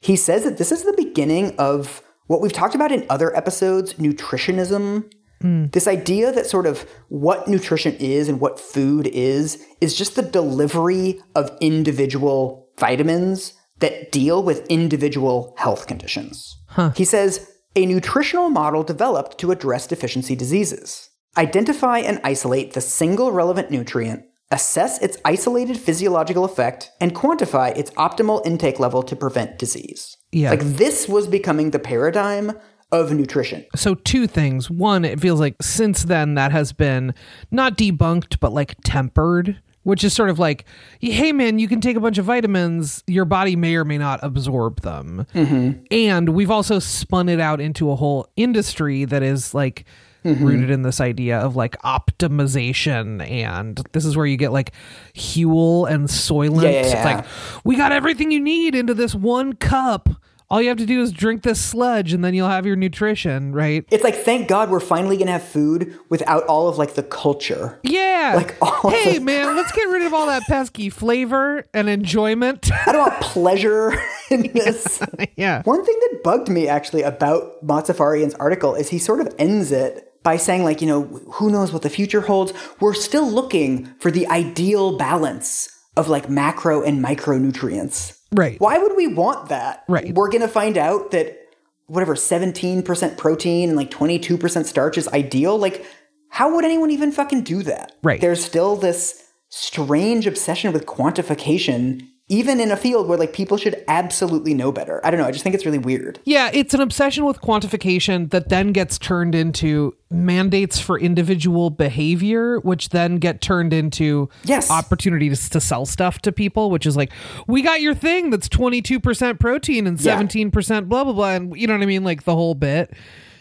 He 0.00 0.14
says 0.14 0.44
that 0.44 0.58
this 0.58 0.70
is 0.70 0.84
the 0.84 0.94
beginning 0.96 1.56
of 1.58 2.02
what 2.28 2.40
we've 2.40 2.52
talked 2.52 2.76
about 2.76 2.92
in 2.92 3.04
other 3.10 3.36
episodes, 3.36 3.94
nutritionism 3.94 5.10
Mm. 5.42 5.72
This 5.72 5.86
idea 5.86 6.32
that 6.32 6.46
sort 6.46 6.66
of 6.66 6.88
what 7.08 7.48
nutrition 7.48 7.94
is 7.96 8.28
and 8.28 8.40
what 8.40 8.58
food 8.58 9.06
is, 9.06 9.64
is 9.80 9.94
just 9.94 10.16
the 10.16 10.22
delivery 10.22 11.20
of 11.34 11.56
individual 11.60 12.68
vitamins 12.78 13.54
that 13.78 14.10
deal 14.10 14.42
with 14.42 14.66
individual 14.66 15.54
health 15.58 15.86
conditions. 15.86 16.56
Huh. 16.68 16.90
He 16.90 17.04
says 17.04 17.50
a 17.76 17.86
nutritional 17.86 18.50
model 18.50 18.82
developed 18.82 19.38
to 19.38 19.52
address 19.52 19.86
deficiency 19.86 20.34
diseases. 20.34 21.10
Identify 21.36 21.98
and 21.98 22.20
isolate 22.24 22.72
the 22.72 22.80
single 22.80 23.30
relevant 23.30 23.70
nutrient, 23.70 24.24
assess 24.50 25.00
its 25.00 25.18
isolated 25.24 25.78
physiological 25.78 26.44
effect, 26.44 26.90
and 27.00 27.14
quantify 27.14 27.76
its 27.76 27.92
optimal 27.92 28.44
intake 28.44 28.80
level 28.80 29.02
to 29.04 29.14
prevent 29.14 29.58
disease. 29.58 30.16
Yeah. 30.32 30.50
Like 30.50 30.62
this 30.62 31.08
was 31.08 31.28
becoming 31.28 31.70
the 31.70 31.78
paradigm 31.78 32.58
of 32.92 33.12
nutrition. 33.12 33.64
So, 33.76 33.94
two 33.94 34.26
things. 34.26 34.70
One, 34.70 35.04
it 35.04 35.20
feels 35.20 35.40
like 35.40 35.56
since 35.60 36.04
then 36.04 36.34
that 36.34 36.52
has 36.52 36.72
been 36.72 37.14
not 37.50 37.76
debunked, 37.76 38.40
but 38.40 38.52
like 38.52 38.76
tempered, 38.84 39.60
which 39.82 40.04
is 40.04 40.12
sort 40.12 40.30
of 40.30 40.38
like, 40.38 40.64
hey, 41.00 41.32
man, 41.32 41.58
you 41.58 41.68
can 41.68 41.80
take 41.80 41.96
a 41.96 42.00
bunch 42.00 42.18
of 42.18 42.24
vitamins, 42.24 43.02
your 43.06 43.24
body 43.24 43.56
may 43.56 43.74
or 43.76 43.84
may 43.84 43.98
not 43.98 44.20
absorb 44.22 44.80
them. 44.82 45.26
Mm-hmm. 45.34 45.82
And 45.90 46.30
we've 46.30 46.50
also 46.50 46.78
spun 46.78 47.28
it 47.28 47.40
out 47.40 47.60
into 47.60 47.90
a 47.90 47.96
whole 47.96 48.28
industry 48.36 49.04
that 49.04 49.22
is 49.22 49.54
like, 49.54 49.84
Mm-hmm. 50.24 50.44
rooted 50.44 50.70
in 50.70 50.82
this 50.82 51.00
idea 51.00 51.38
of 51.38 51.54
like 51.54 51.80
optimization 51.82 53.26
and 53.30 53.80
this 53.92 54.04
is 54.04 54.16
where 54.16 54.26
you 54.26 54.36
get 54.36 54.52
like 54.52 54.72
Huel 55.14 55.88
and 55.88 56.08
Soylent. 56.08 56.64
Yeah, 56.64 56.70
yeah, 56.70 56.80
yeah. 56.80 56.86
It's 56.96 57.04
like 57.04 57.24
we 57.64 57.76
got 57.76 57.92
everything 57.92 58.32
you 58.32 58.40
need 58.40 58.74
into 58.74 58.94
this 58.94 59.14
one 59.14 59.52
cup 59.54 60.08
all 60.50 60.62
you 60.62 60.68
have 60.68 60.78
to 60.78 60.86
do 60.86 61.02
is 61.02 61.12
drink 61.12 61.42
this 61.42 61.60
sludge 61.60 62.12
and 62.12 62.24
then 62.24 62.32
you'll 62.34 62.48
have 62.48 62.64
your 62.64 62.76
nutrition, 62.76 63.52
right? 63.52 63.84
It's 63.90 64.04
like 64.04 64.14
thank 64.14 64.48
God 64.48 64.70
we're 64.70 64.80
finally 64.80 65.16
gonna 65.16 65.32
have 65.32 65.42
food 65.42 65.98
without 66.08 66.44
all 66.44 66.68
of 66.68 66.78
like 66.78 66.94
the 66.94 67.02
culture. 67.02 67.78
Yeah. 67.82 68.34
Like 68.36 68.56
all 68.62 68.90
Hey 68.90 69.18
man, 69.18 69.56
let's 69.56 69.72
get 69.72 69.88
rid 69.88 70.02
of 70.02 70.14
all 70.14 70.26
that 70.26 70.42
pesky 70.44 70.88
flavor 70.90 71.64
and 71.74 71.88
enjoyment. 71.88 72.70
I 72.86 72.92
don't 72.92 73.10
want 73.10 73.20
pleasure 73.20 73.92
in 74.30 74.52
this. 74.52 75.00
yeah. 75.36 75.62
One 75.64 75.84
thing 75.84 75.98
that 76.00 76.20
bugged 76.24 76.48
me 76.48 76.66
actually 76.66 77.02
about 77.02 77.64
Mozaffarian's 77.66 78.34
article 78.34 78.74
is 78.74 78.88
he 78.88 78.98
sort 78.98 79.20
of 79.20 79.34
ends 79.38 79.70
it 79.70 80.04
by 80.22 80.36
saying 80.36 80.64
like, 80.64 80.80
you 80.80 80.86
know, 80.88 81.02
who 81.34 81.50
knows 81.50 81.72
what 81.72 81.82
the 81.82 81.90
future 81.90 82.22
holds? 82.22 82.52
We're 82.80 82.94
still 82.94 83.30
looking 83.30 83.86
for 84.00 84.10
the 84.10 84.26
ideal 84.28 84.96
balance 84.96 85.68
of 85.96 86.08
like 86.08 86.30
macro 86.30 86.82
and 86.82 87.04
micronutrients. 87.04 88.17
Right. 88.32 88.60
Why 88.60 88.78
would 88.78 88.96
we 88.96 89.06
want 89.06 89.48
that? 89.48 89.84
Right. 89.88 90.14
We're 90.14 90.28
going 90.28 90.42
to 90.42 90.48
find 90.48 90.76
out 90.76 91.12
that 91.12 91.38
whatever 91.86 92.14
17% 92.14 93.16
protein 93.16 93.70
and 93.70 93.76
like 93.76 93.90
22% 93.90 94.64
starch 94.66 94.98
is 94.98 95.08
ideal. 95.08 95.58
Like, 95.58 95.86
how 96.28 96.54
would 96.54 96.64
anyone 96.64 96.90
even 96.90 97.10
fucking 97.10 97.42
do 97.42 97.62
that? 97.62 97.92
Right. 98.02 98.20
There's 98.20 98.44
still 98.44 98.76
this 98.76 99.24
strange 99.48 100.26
obsession 100.26 100.72
with 100.72 100.84
quantification 100.86 102.06
even 102.28 102.60
in 102.60 102.70
a 102.70 102.76
field 102.76 103.08
where 103.08 103.16
like 103.16 103.32
people 103.32 103.56
should 103.56 103.82
absolutely 103.88 104.52
know 104.52 104.70
better. 104.70 105.04
I 105.04 105.10
don't 105.10 105.18
know. 105.18 105.26
I 105.26 105.30
just 105.30 105.42
think 105.42 105.54
it's 105.54 105.64
really 105.64 105.78
weird. 105.78 106.20
Yeah, 106.24 106.50
it's 106.52 106.74
an 106.74 106.80
obsession 106.80 107.24
with 107.24 107.40
quantification 107.40 108.30
that 108.30 108.50
then 108.50 108.72
gets 108.72 108.98
turned 108.98 109.34
into 109.34 109.96
mandates 110.10 110.78
for 110.78 110.98
individual 110.98 111.70
behavior, 111.70 112.60
which 112.60 112.90
then 112.90 113.16
get 113.16 113.40
turned 113.40 113.72
into 113.72 114.28
yes. 114.44 114.70
opportunities 114.70 115.48
to 115.48 115.60
sell 115.60 115.86
stuff 115.86 116.20
to 116.20 116.32
people, 116.32 116.70
which 116.70 116.84
is 116.84 116.96
like, 116.96 117.12
we 117.46 117.62
got 117.62 117.80
your 117.80 117.94
thing 117.94 118.28
that's 118.30 118.48
22% 118.48 119.40
protein 119.40 119.86
and 119.86 119.98
17% 119.98 120.70
yeah. 120.70 120.80
blah, 120.82 121.04
blah, 121.04 121.12
blah. 121.12 121.30
And 121.30 121.56
you 121.56 121.66
know 121.66 121.74
what 121.74 121.82
I 121.82 121.86
mean? 121.86 122.04
Like 122.04 122.24
the 122.24 122.34
whole 122.34 122.54
bit. 122.54 122.92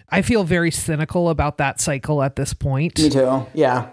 I 0.10 0.22
feel 0.22 0.46
very 0.46 0.72
cynical 0.72 1.30
about 1.30 1.58
that 1.58 1.82
cycle 1.82 2.24
at 2.24 2.38
this 2.38 2.54
point. 2.54 2.98
Me 2.98 3.10
too. 3.10 3.46
Yeah. 3.54 3.90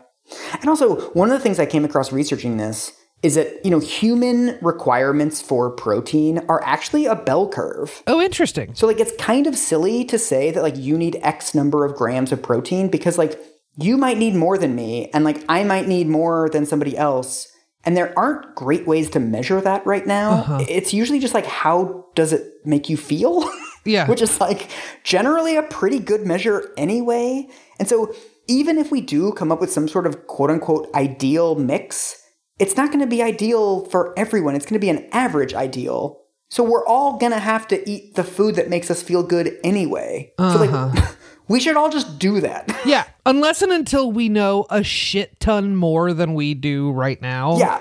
And 0.61 0.68
also, 0.68 1.11
one 1.11 1.30
of 1.30 1.37
the 1.37 1.40
things 1.40 1.59
I 1.59 1.66
came 1.66 1.85
across 1.85 2.12
researching 2.12 2.57
this 2.57 2.92
is 3.25 3.37
that 3.37 3.65
you 3.65 3.71
know 3.71 3.81
human 3.81 4.59
requirements 4.61 5.41
for 5.41 5.71
protein 5.71 6.41
are 6.47 6.63
actually 6.63 7.07
a 7.07 7.17
bell 7.17 7.49
curve. 7.49 8.03
Oh, 8.07 8.21
interesting. 8.21 8.75
So 8.75 8.87
like 8.87 9.01
it's 9.01 9.17
kind 9.17 9.47
of 9.47 9.57
silly 9.57 10.05
to 10.05 10.19
say 10.19 10.51
that 10.51 10.63
like 10.63 10.77
you 10.77 10.99
need 10.99 11.19
X 11.23 11.55
number 11.55 11.87
of 11.87 11.97
grams 11.97 12.33
of 12.33 12.43
protein 12.43 12.89
because 12.89 13.17
like 13.17 13.41
you 13.79 13.97
might 13.97 14.19
need 14.19 14.35
more 14.35 14.59
than 14.59 14.75
me 14.77 15.11
and 15.15 15.25
like 15.25 15.43
I 15.49 15.65
might 15.65 15.89
need 15.89 16.07
more 16.07 16.51
than 16.51 16.67
somebody 16.67 16.99
else. 16.99 17.51
And 17.87 17.97
there 17.97 18.17
aren't 18.19 18.55
great 18.55 18.87
ways 18.87 19.11
to 19.11 19.21
measure 19.21 19.61
that 19.61 19.87
right 19.87 20.07
now. 20.07 20.31
Uh-huh. 20.33 20.65
It's 20.69 20.93
usually 20.93 21.19
just 21.19 21.33
like 21.33 21.47
how 21.47 22.05
does 22.15 22.35
it 22.35 22.53
make 22.65 22.89
you 22.89 22.97
feel? 22.97 23.51
Yeah. 23.87 24.09
Which 24.09 24.23
is 24.23 24.41
like 24.41 24.71
generally 25.03 25.57
a 25.57 25.63
pretty 25.63 25.99
good 25.99 26.27
measure 26.27 26.73
anyway. 26.79 27.47
And 27.79 27.87
so 27.87 28.15
even 28.49 28.79
if 28.79 28.91
we 28.91 29.03
do 29.03 29.31
come 29.33 29.53
up 29.53 29.61
with 29.61 29.71
some 29.71 29.89
sort 29.89 30.07
of 30.07 30.27
quote 30.27 30.49
unquote 30.49 30.89
ideal 30.95 31.55
mix, 31.55 32.24
it's 32.59 32.77
not 32.77 32.88
going 32.88 33.01
to 33.01 33.07
be 33.07 33.23
ideal 33.23 33.85
for 33.87 34.17
everyone. 34.19 34.55
It's 34.55 34.64
going 34.67 34.81
to 34.81 34.85
be 34.85 34.90
an 34.90 35.09
average 35.12 35.55
ideal. 35.55 36.25
So 36.55 36.62
we're 36.62 36.87
all 36.87 37.19
gonna 37.19 37.40
have 37.40 37.67
to 37.69 37.90
eat 37.90 38.14
the 38.14 38.23
food 38.23 38.55
that 38.55 38.69
makes 38.69 38.88
us 38.88 39.03
feel 39.03 39.25
good 39.25 39.59
anyway. 39.64 40.33
So 40.38 40.59
like 40.59 40.71
uh-huh. 40.71 41.12
we 41.49 41.59
should 41.59 41.77
all 41.77 41.90
just 41.90 42.21
do 42.21 42.40
that. 42.43 42.71
Yeah, 42.87 43.05
unless 43.27 43.61
and 43.62 43.73
until 43.73 44.12
we 44.12 44.29
know 44.29 44.67
a 44.71 44.85
shit 44.85 45.40
ton 45.40 45.75
more 45.75 46.12
than 46.12 46.35
we 46.35 46.55
do 46.55 46.93
right 46.93 47.21
now. 47.21 47.59
yeah. 47.59 47.81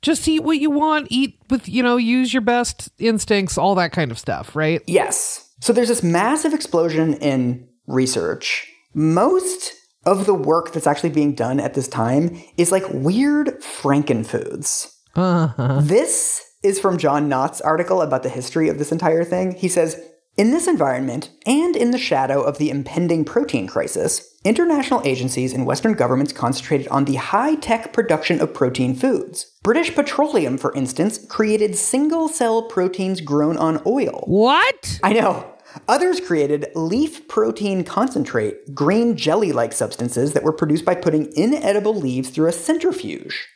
Just 0.00 0.26
eat 0.28 0.44
what 0.44 0.58
you 0.58 0.70
want, 0.70 1.08
eat 1.10 1.38
with, 1.50 1.68
you 1.68 1.82
know, 1.82 1.96
use 1.96 2.32
your 2.32 2.40
best 2.40 2.88
instincts, 2.98 3.58
all 3.58 3.74
that 3.74 3.90
kind 3.90 4.12
of 4.12 4.18
stuff, 4.18 4.54
right? 4.54 4.80
Yes. 4.86 5.52
So 5.60 5.72
there's 5.72 5.88
this 5.88 6.04
massive 6.04 6.54
explosion 6.54 7.14
in 7.14 7.68
research. 7.88 8.72
Most 8.94 9.74
of 10.08 10.24
the 10.24 10.34
work 10.34 10.72
that's 10.72 10.86
actually 10.86 11.10
being 11.10 11.34
done 11.34 11.60
at 11.60 11.74
this 11.74 11.86
time 11.86 12.42
is 12.56 12.72
like 12.72 12.88
weird 12.88 13.60
frankenfoods. 13.60 14.94
Uh-huh. 15.14 15.80
This 15.82 16.42
is 16.62 16.80
from 16.80 16.96
John 16.96 17.28
Knott's 17.28 17.60
article 17.60 18.00
about 18.00 18.22
the 18.22 18.30
history 18.30 18.70
of 18.70 18.78
this 18.78 18.90
entire 18.90 19.22
thing. 19.22 19.52
He 19.54 19.68
says, 19.68 20.00
in 20.38 20.50
this 20.52 20.68
environment, 20.68 21.30
and 21.46 21.76
in 21.76 21.90
the 21.90 21.98
shadow 21.98 22.40
of 22.40 22.58
the 22.58 22.70
impending 22.70 23.24
protein 23.24 23.66
crisis, 23.66 24.36
international 24.44 25.02
agencies 25.04 25.52
and 25.52 25.66
Western 25.66 25.94
governments 25.94 26.32
concentrated 26.32 26.86
on 26.88 27.04
the 27.04 27.16
high 27.16 27.56
tech 27.56 27.92
production 27.92 28.40
of 28.40 28.54
protein 28.54 28.94
foods. 28.94 29.52
British 29.64 29.94
Petroleum, 29.94 30.56
for 30.56 30.72
instance, 30.74 31.26
created 31.26 31.74
single 31.74 32.28
cell 32.28 32.62
proteins 32.62 33.20
grown 33.20 33.56
on 33.56 33.82
oil. 33.84 34.22
What? 34.26 35.00
I 35.02 35.12
know. 35.12 35.54
Others 35.86 36.20
created 36.20 36.68
leaf 36.74 37.28
protein 37.28 37.84
concentrate, 37.84 38.74
green 38.74 39.16
jelly 39.16 39.52
like 39.52 39.72
substances 39.72 40.32
that 40.32 40.42
were 40.42 40.52
produced 40.52 40.84
by 40.84 40.94
putting 40.94 41.32
inedible 41.36 41.94
leaves 41.94 42.30
through 42.30 42.48
a 42.48 42.52
centrifuge. 42.52 43.46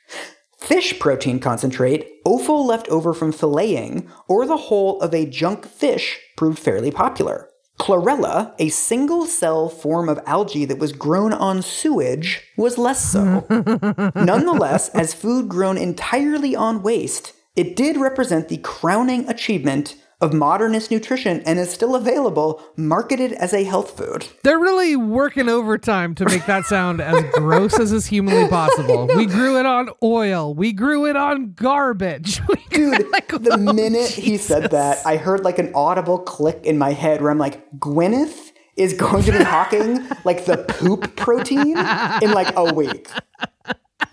Fish 0.58 0.98
protein 1.00 1.40
concentrate, 1.40 2.08
offal 2.24 2.64
left 2.64 2.88
over 2.88 3.12
from 3.12 3.32
filleting, 3.32 4.08
or 4.28 4.46
the 4.46 4.56
whole 4.56 5.00
of 5.00 5.12
a 5.12 5.26
junk 5.26 5.66
fish 5.66 6.18
proved 6.36 6.58
fairly 6.58 6.90
popular. 6.90 7.48
Chlorella, 7.80 8.54
a 8.60 8.68
single 8.68 9.26
cell 9.26 9.68
form 9.68 10.08
of 10.08 10.20
algae 10.24 10.64
that 10.66 10.78
was 10.78 10.92
grown 10.92 11.32
on 11.32 11.62
sewage, 11.62 12.40
was 12.56 12.78
less 12.78 13.10
so. 13.10 13.44
Nonetheless, 14.14 14.88
as 14.90 15.14
food 15.14 15.48
grown 15.48 15.76
entirely 15.76 16.54
on 16.54 16.82
waste, 16.82 17.32
it 17.56 17.74
did 17.74 17.96
represent 17.96 18.48
the 18.48 18.58
crowning 18.58 19.28
achievement 19.28 19.96
of 20.22 20.32
modernist 20.32 20.90
nutrition 20.90 21.40
and 21.40 21.58
is 21.58 21.70
still 21.70 21.94
available, 21.96 22.62
marketed 22.76 23.32
as 23.32 23.52
a 23.52 23.64
health 23.64 23.96
food. 23.96 24.28
They're 24.44 24.58
really 24.58 24.94
working 24.96 25.48
overtime 25.48 26.14
to 26.14 26.24
make 26.24 26.46
that 26.46 26.64
sound 26.64 27.00
as 27.00 27.22
gross 27.34 27.78
as 27.78 27.92
is 27.92 28.06
humanly 28.06 28.48
possible. 28.48 29.08
We 29.08 29.26
grew 29.26 29.58
it 29.58 29.66
on 29.66 29.90
oil. 30.02 30.54
We 30.54 30.72
grew 30.72 31.06
it 31.06 31.16
on 31.16 31.52
garbage. 31.52 32.40
We 32.52 32.78
Dude, 32.78 33.10
like, 33.10 33.28
the 33.28 33.52
oh, 33.52 33.72
minute 33.72 34.10
he 34.10 34.38
said 34.38 34.70
that, 34.70 35.04
I 35.06 35.16
heard 35.16 35.44
like 35.44 35.58
an 35.58 35.72
audible 35.74 36.18
click 36.18 36.60
in 36.64 36.78
my 36.78 36.92
head 36.92 37.20
where 37.20 37.30
I'm 37.30 37.38
like, 37.38 37.70
Gwyneth 37.78 38.52
is 38.76 38.94
going 38.94 39.22
to 39.24 39.32
be 39.32 39.44
hawking 39.44 40.06
like 40.24 40.46
the 40.46 40.56
poop 40.56 41.14
protein 41.16 41.76
in 41.76 42.32
like 42.32 42.54
a 42.56 42.72
week. 42.72 43.08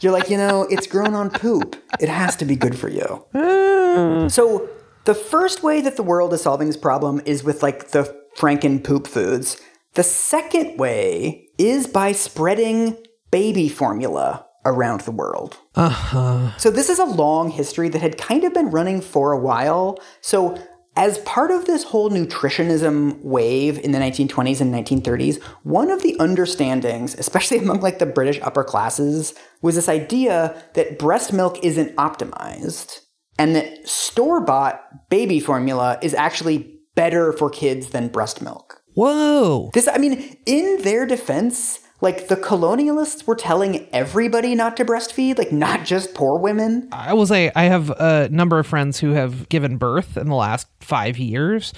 You're 0.02 0.14
like, 0.14 0.30
you 0.30 0.38
know, 0.38 0.64
it's 0.64 0.88
grown 0.88 1.14
on 1.14 1.30
poop. 1.30 1.76
It 2.00 2.10
has 2.10 2.36
to 2.38 2.46
be 2.46 2.56
good 2.56 2.78
for 2.78 2.90
you. 2.90 3.26
So, 4.30 4.70
the 5.06 5.16
first 5.16 5.64
way 5.64 5.82
that 5.82 5.96
the 5.96 6.04
world 6.04 6.34
is 6.34 6.42
solving 6.42 6.68
this 6.68 6.78
problem 6.78 7.22
is 7.26 7.44
with 7.44 7.64
like 7.64 7.92
the 7.92 8.16
Franken 8.38 8.84
poop 8.84 9.08
foods. 9.08 9.60
The 9.96 10.04
second 10.04 10.78
way 10.78 11.48
is 11.58 11.88
by 11.88 12.12
spreading 12.12 12.98
baby 13.32 13.70
formula 13.70 14.46
around 14.66 15.02
the 15.02 15.12
world. 15.12 15.58
Uh-huh. 15.76 16.56
So 16.58 16.70
this 16.70 16.90
is 16.90 17.00
a 17.00 17.06
long 17.06 17.50
history 17.50 17.90
that 17.90 18.02
had 18.02 18.18
kind 18.18 18.44
of 18.44 18.54
been 18.54 18.70
running 18.70 19.02
for 19.02 19.32
a 19.32 19.40
while. 19.40 20.00
So 20.22 20.62
as 20.96 21.20
part 21.20 21.50
of 21.50 21.66
this 21.66 21.84
whole 21.84 22.10
nutritionism 22.10 23.24
wave 23.24 23.80
in 23.80 23.92
the 23.94 24.00
1920s 24.00 24.62
and 24.62 24.74
1930s, 24.74 25.42
one 25.64 25.90
of 25.90 26.04
the 26.04 26.16
understandings, 26.20 27.16
especially 27.16 27.58
among 27.60 27.80
like 27.80 28.00
the 28.00 28.06
British 28.06 28.40
upper 28.42 28.64
classes, 28.64 29.34
was 29.62 29.76
this 29.76 29.90
idea 29.90 30.62
that 30.74 31.00
breast 31.00 31.32
milk 31.34 31.58
isn't 31.64 31.96
optimized 31.96 33.00
and 33.40 33.56
that 33.56 33.88
store-bought 33.88 35.10
baby 35.10 35.40
formula 35.40 35.98
is 36.04 36.14
actually 36.14 36.80
better 36.94 37.32
for 37.34 37.50
kids 37.50 37.90
than 37.90 38.10
breast 38.10 38.42
milk. 38.42 38.84
Whoa. 38.94 39.72
This 39.74 39.88
I 39.88 39.98
mean, 39.98 40.38
in 40.46 40.82
their 40.82 41.06
defense, 41.06 41.80
like 42.02 42.28
the 42.28 42.36
colonialists 42.36 43.26
were 43.26 43.36
telling 43.36 43.88
everybody 43.94 44.56
not 44.56 44.76
to 44.78 44.86
breastfeed, 44.86 45.38
like 45.38 45.54
not 45.54 45.86
just 45.86 46.14
poor 46.14 46.38
women. 46.38 46.90
I 46.92 47.14
will 47.14 47.26
say 47.26 47.52
I 47.56 47.64
have 47.64 47.90
a 47.92 48.28
number 48.30 48.60
of 48.60 48.68
friends 48.68 49.00
who 49.00 49.12
have 49.12 49.48
given 49.48 49.78
birth 49.78 50.18
in 50.18 50.28
the 50.28 50.36
last 50.36 50.68
five 50.82 51.18
years, 51.18 51.74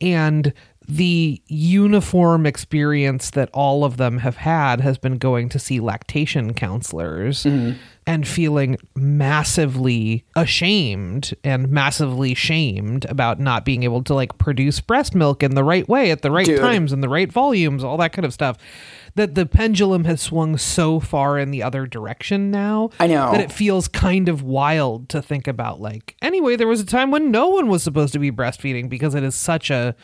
and 0.00 0.52
the 0.86 1.42
uniform 1.48 2.46
experience 2.46 3.30
that 3.30 3.50
all 3.52 3.84
of 3.84 3.98
them 3.98 4.18
have 4.18 4.36
had 4.36 4.80
has 4.80 4.96
been 4.96 5.18
going 5.18 5.50
to 5.50 5.58
see 5.58 5.80
lactation 5.80 6.54
counselors 6.54 7.44
mm-hmm. 7.44 7.78
And 8.08 8.26
feeling 8.26 8.78
massively 8.96 10.24
ashamed 10.34 11.36
and 11.44 11.68
massively 11.68 12.32
shamed 12.32 13.04
about 13.04 13.38
not 13.38 13.66
being 13.66 13.82
able 13.82 14.02
to 14.02 14.14
like 14.14 14.38
produce 14.38 14.80
breast 14.80 15.14
milk 15.14 15.42
in 15.42 15.54
the 15.54 15.62
right 15.62 15.86
way 15.90 16.10
at 16.10 16.22
the 16.22 16.30
right 16.30 16.46
Dude. 16.46 16.58
times 16.58 16.90
and 16.90 17.02
the 17.02 17.08
right 17.08 17.30
volumes, 17.30 17.84
all 17.84 17.98
that 17.98 18.14
kind 18.14 18.24
of 18.24 18.32
stuff. 18.32 18.56
That 19.16 19.34
the 19.34 19.44
pendulum 19.44 20.04
has 20.04 20.22
swung 20.22 20.56
so 20.56 21.00
far 21.00 21.38
in 21.38 21.50
the 21.50 21.62
other 21.62 21.86
direction 21.86 22.50
now. 22.50 22.88
I 22.98 23.08
know. 23.08 23.30
That 23.30 23.42
it 23.42 23.52
feels 23.52 23.88
kind 23.88 24.30
of 24.30 24.42
wild 24.42 25.10
to 25.10 25.20
think 25.20 25.46
about 25.46 25.78
like 25.78 26.16
anyway 26.22 26.56
there 26.56 26.66
was 26.66 26.80
a 26.80 26.86
time 26.86 27.10
when 27.10 27.30
no 27.30 27.48
one 27.48 27.68
was 27.68 27.82
supposed 27.82 28.14
to 28.14 28.18
be 28.18 28.32
breastfeeding 28.32 28.88
because 28.88 29.14
it 29.14 29.22
is 29.22 29.34
such 29.34 29.68
a 29.70 29.94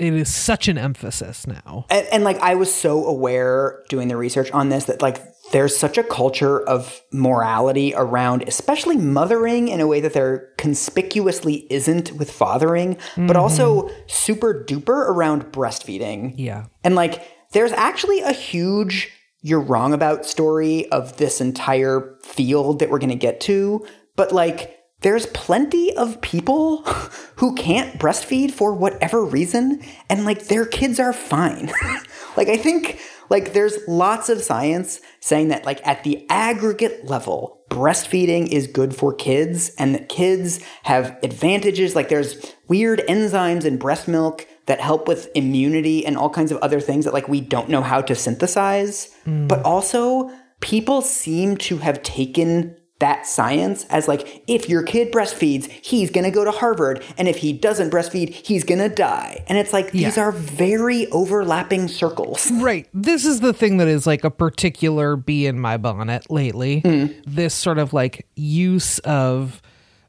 it 0.00 0.12
is 0.12 0.32
such 0.34 0.68
an 0.68 0.78
emphasis 0.78 1.46
now 1.46 1.86
And, 1.90 2.06
and 2.12 2.24
like 2.24 2.38
I 2.38 2.54
was 2.54 2.72
so 2.72 3.04
aware 3.04 3.84
doing 3.88 4.08
the 4.08 4.16
research 4.16 4.50
on 4.52 4.70
this 4.70 4.84
that 4.84 5.02
like 5.02 5.20
there's 5.52 5.76
such 5.76 5.98
a 5.98 6.02
culture 6.02 6.60
of 6.60 7.00
morality 7.12 7.94
around 7.96 8.44
especially 8.46 8.96
mothering 8.96 9.68
in 9.68 9.80
a 9.80 9.86
way 9.86 10.00
that 10.00 10.12
there 10.12 10.52
conspicuously 10.58 11.66
isn't 11.70 12.12
with 12.12 12.30
fathering, 12.30 12.94
but 12.94 13.22
mm-hmm. 13.22 13.36
also 13.36 13.90
super 14.06 14.64
duper 14.66 15.08
around 15.08 15.46
breastfeeding. 15.46 16.34
yeah 16.36 16.66
And 16.84 16.94
like, 16.94 17.22
there's 17.52 17.72
actually 17.72 18.20
a 18.20 18.32
huge 18.32 19.10
you're 19.40 19.60
wrong 19.60 19.94
about 19.94 20.26
story 20.26 20.90
of 20.90 21.16
this 21.16 21.40
entire 21.40 22.16
field 22.22 22.80
that 22.80 22.90
we're 22.90 22.98
going 22.98 23.08
to 23.10 23.14
get 23.14 23.40
to. 23.42 23.86
But 24.16 24.32
like, 24.32 24.76
there's 25.00 25.26
plenty 25.26 25.96
of 25.96 26.20
people 26.20 26.82
who 27.36 27.54
can't 27.54 27.98
breastfeed 28.00 28.50
for 28.50 28.74
whatever 28.74 29.24
reason, 29.24 29.82
and 30.10 30.24
like, 30.24 30.46
their 30.46 30.66
kids 30.66 30.98
are 30.98 31.12
fine. 31.12 31.72
like, 32.36 32.48
I 32.48 32.56
think 32.56 33.00
like 33.30 33.52
there's 33.52 33.76
lots 33.86 34.28
of 34.28 34.42
science 34.42 35.00
saying 35.20 35.48
that 35.48 35.64
like 35.64 35.86
at 35.86 36.04
the 36.04 36.26
aggregate 36.30 37.06
level, 37.06 37.62
breastfeeding 37.70 38.48
is 38.48 38.66
good 38.66 38.94
for 38.94 39.14
kids 39.14 39.70
and 39.78 39.94
that 39.94 40.08
kids 40.08 40.60
have 40.84 41.18
advantages. 41.22 41.94
Like 41.94 42.08
there's 42.08 42.54
weird 42.68 43.00
enzymes 43.08 43.64
in 43.64 43.76
breast 43.76 44.08
milk 44.08 44.46
that 44.66 44.80
help 44.80 45.08
with 45.08 45.30
immunity 45.34 46.04
and 46.04 46.16
all 46.16 46.30
kinds 46.30 46.52
of 46.52 46.58
other 46.58 46.80
things 46.80 47.04
that 47.04 47.14
like 47.14 47.28
we 47.28 47.40
don't 47.40 47.68
know 47.68 47.82
how 47.82 48.00
to 48.00 48.14
synthesize. 48.14 49.14
Hmm. 49.24 49.46
But 49.46 49.62
also 49.64 50.30
people 50.60 51.02
seem 51.02 51.56
to 51.56 51.78
have 51.78 52.02
taken 52.02 52.76
that 53.00 53.26
science 53.26 53.86
as 53.90 54.08
like 54.08 54.42
if 54.46 54.68
your 54.68 54.82
kid 54.82 55.12
breastfeeds, 55.12 55.70
he's 55.70 56.10
going 56.10 56.24
to 56.24 56.30
go 56.30 56.44
to 56.44 56.50
Harvard 56.50 57.04
and 57.16 57.28
if 57.28 57.36
he 57.38 57.52
doesn't 57.52 57.90
breastfeed, 57.90 58.30
he's 58.30 58.64
going 58.64 58.80
to 58.80 58.88
die. 58.88 59.44
And 59.48 59.56
it's 59.56 59.72
like 59.72 59.92
these 59.92 60.16
Yeah. 60.16 60.24
are 60.24 60.32
very 60.32 61.06
overlapping 61.12 61.88
circles. 61.88 62.50
right 62.52 62.88
this 62.92 63.24
is 63.24 63.40
the 63.40 63.52
thing 63.52 63.76
that 63.76 63.88
is 63.88 64.06
like 64.06 64.24
a 64.24 64.30
particular 64.30 65.16
bee 65.16 65.46
in 65.46 65.58
my 65.60 65.76
bonnet 65.76 66.30
lately 66.30 66.80
hmm. 66.80 67.06
this 67.26 67.54
sort 67.54 67.78
of 67.78 67.92
like 67.92 68.26
use 68.34 68.98
of 69.00 69.62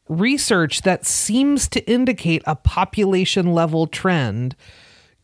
research 0.07 0.81
that 0.81 1.05
seems 1.05 1.67
to 1.67 1.87
indicate 1.89 2.41
a 2.45 2.55
population 2.55 3.53
level 3.53 3.85
trend 3.85 4.55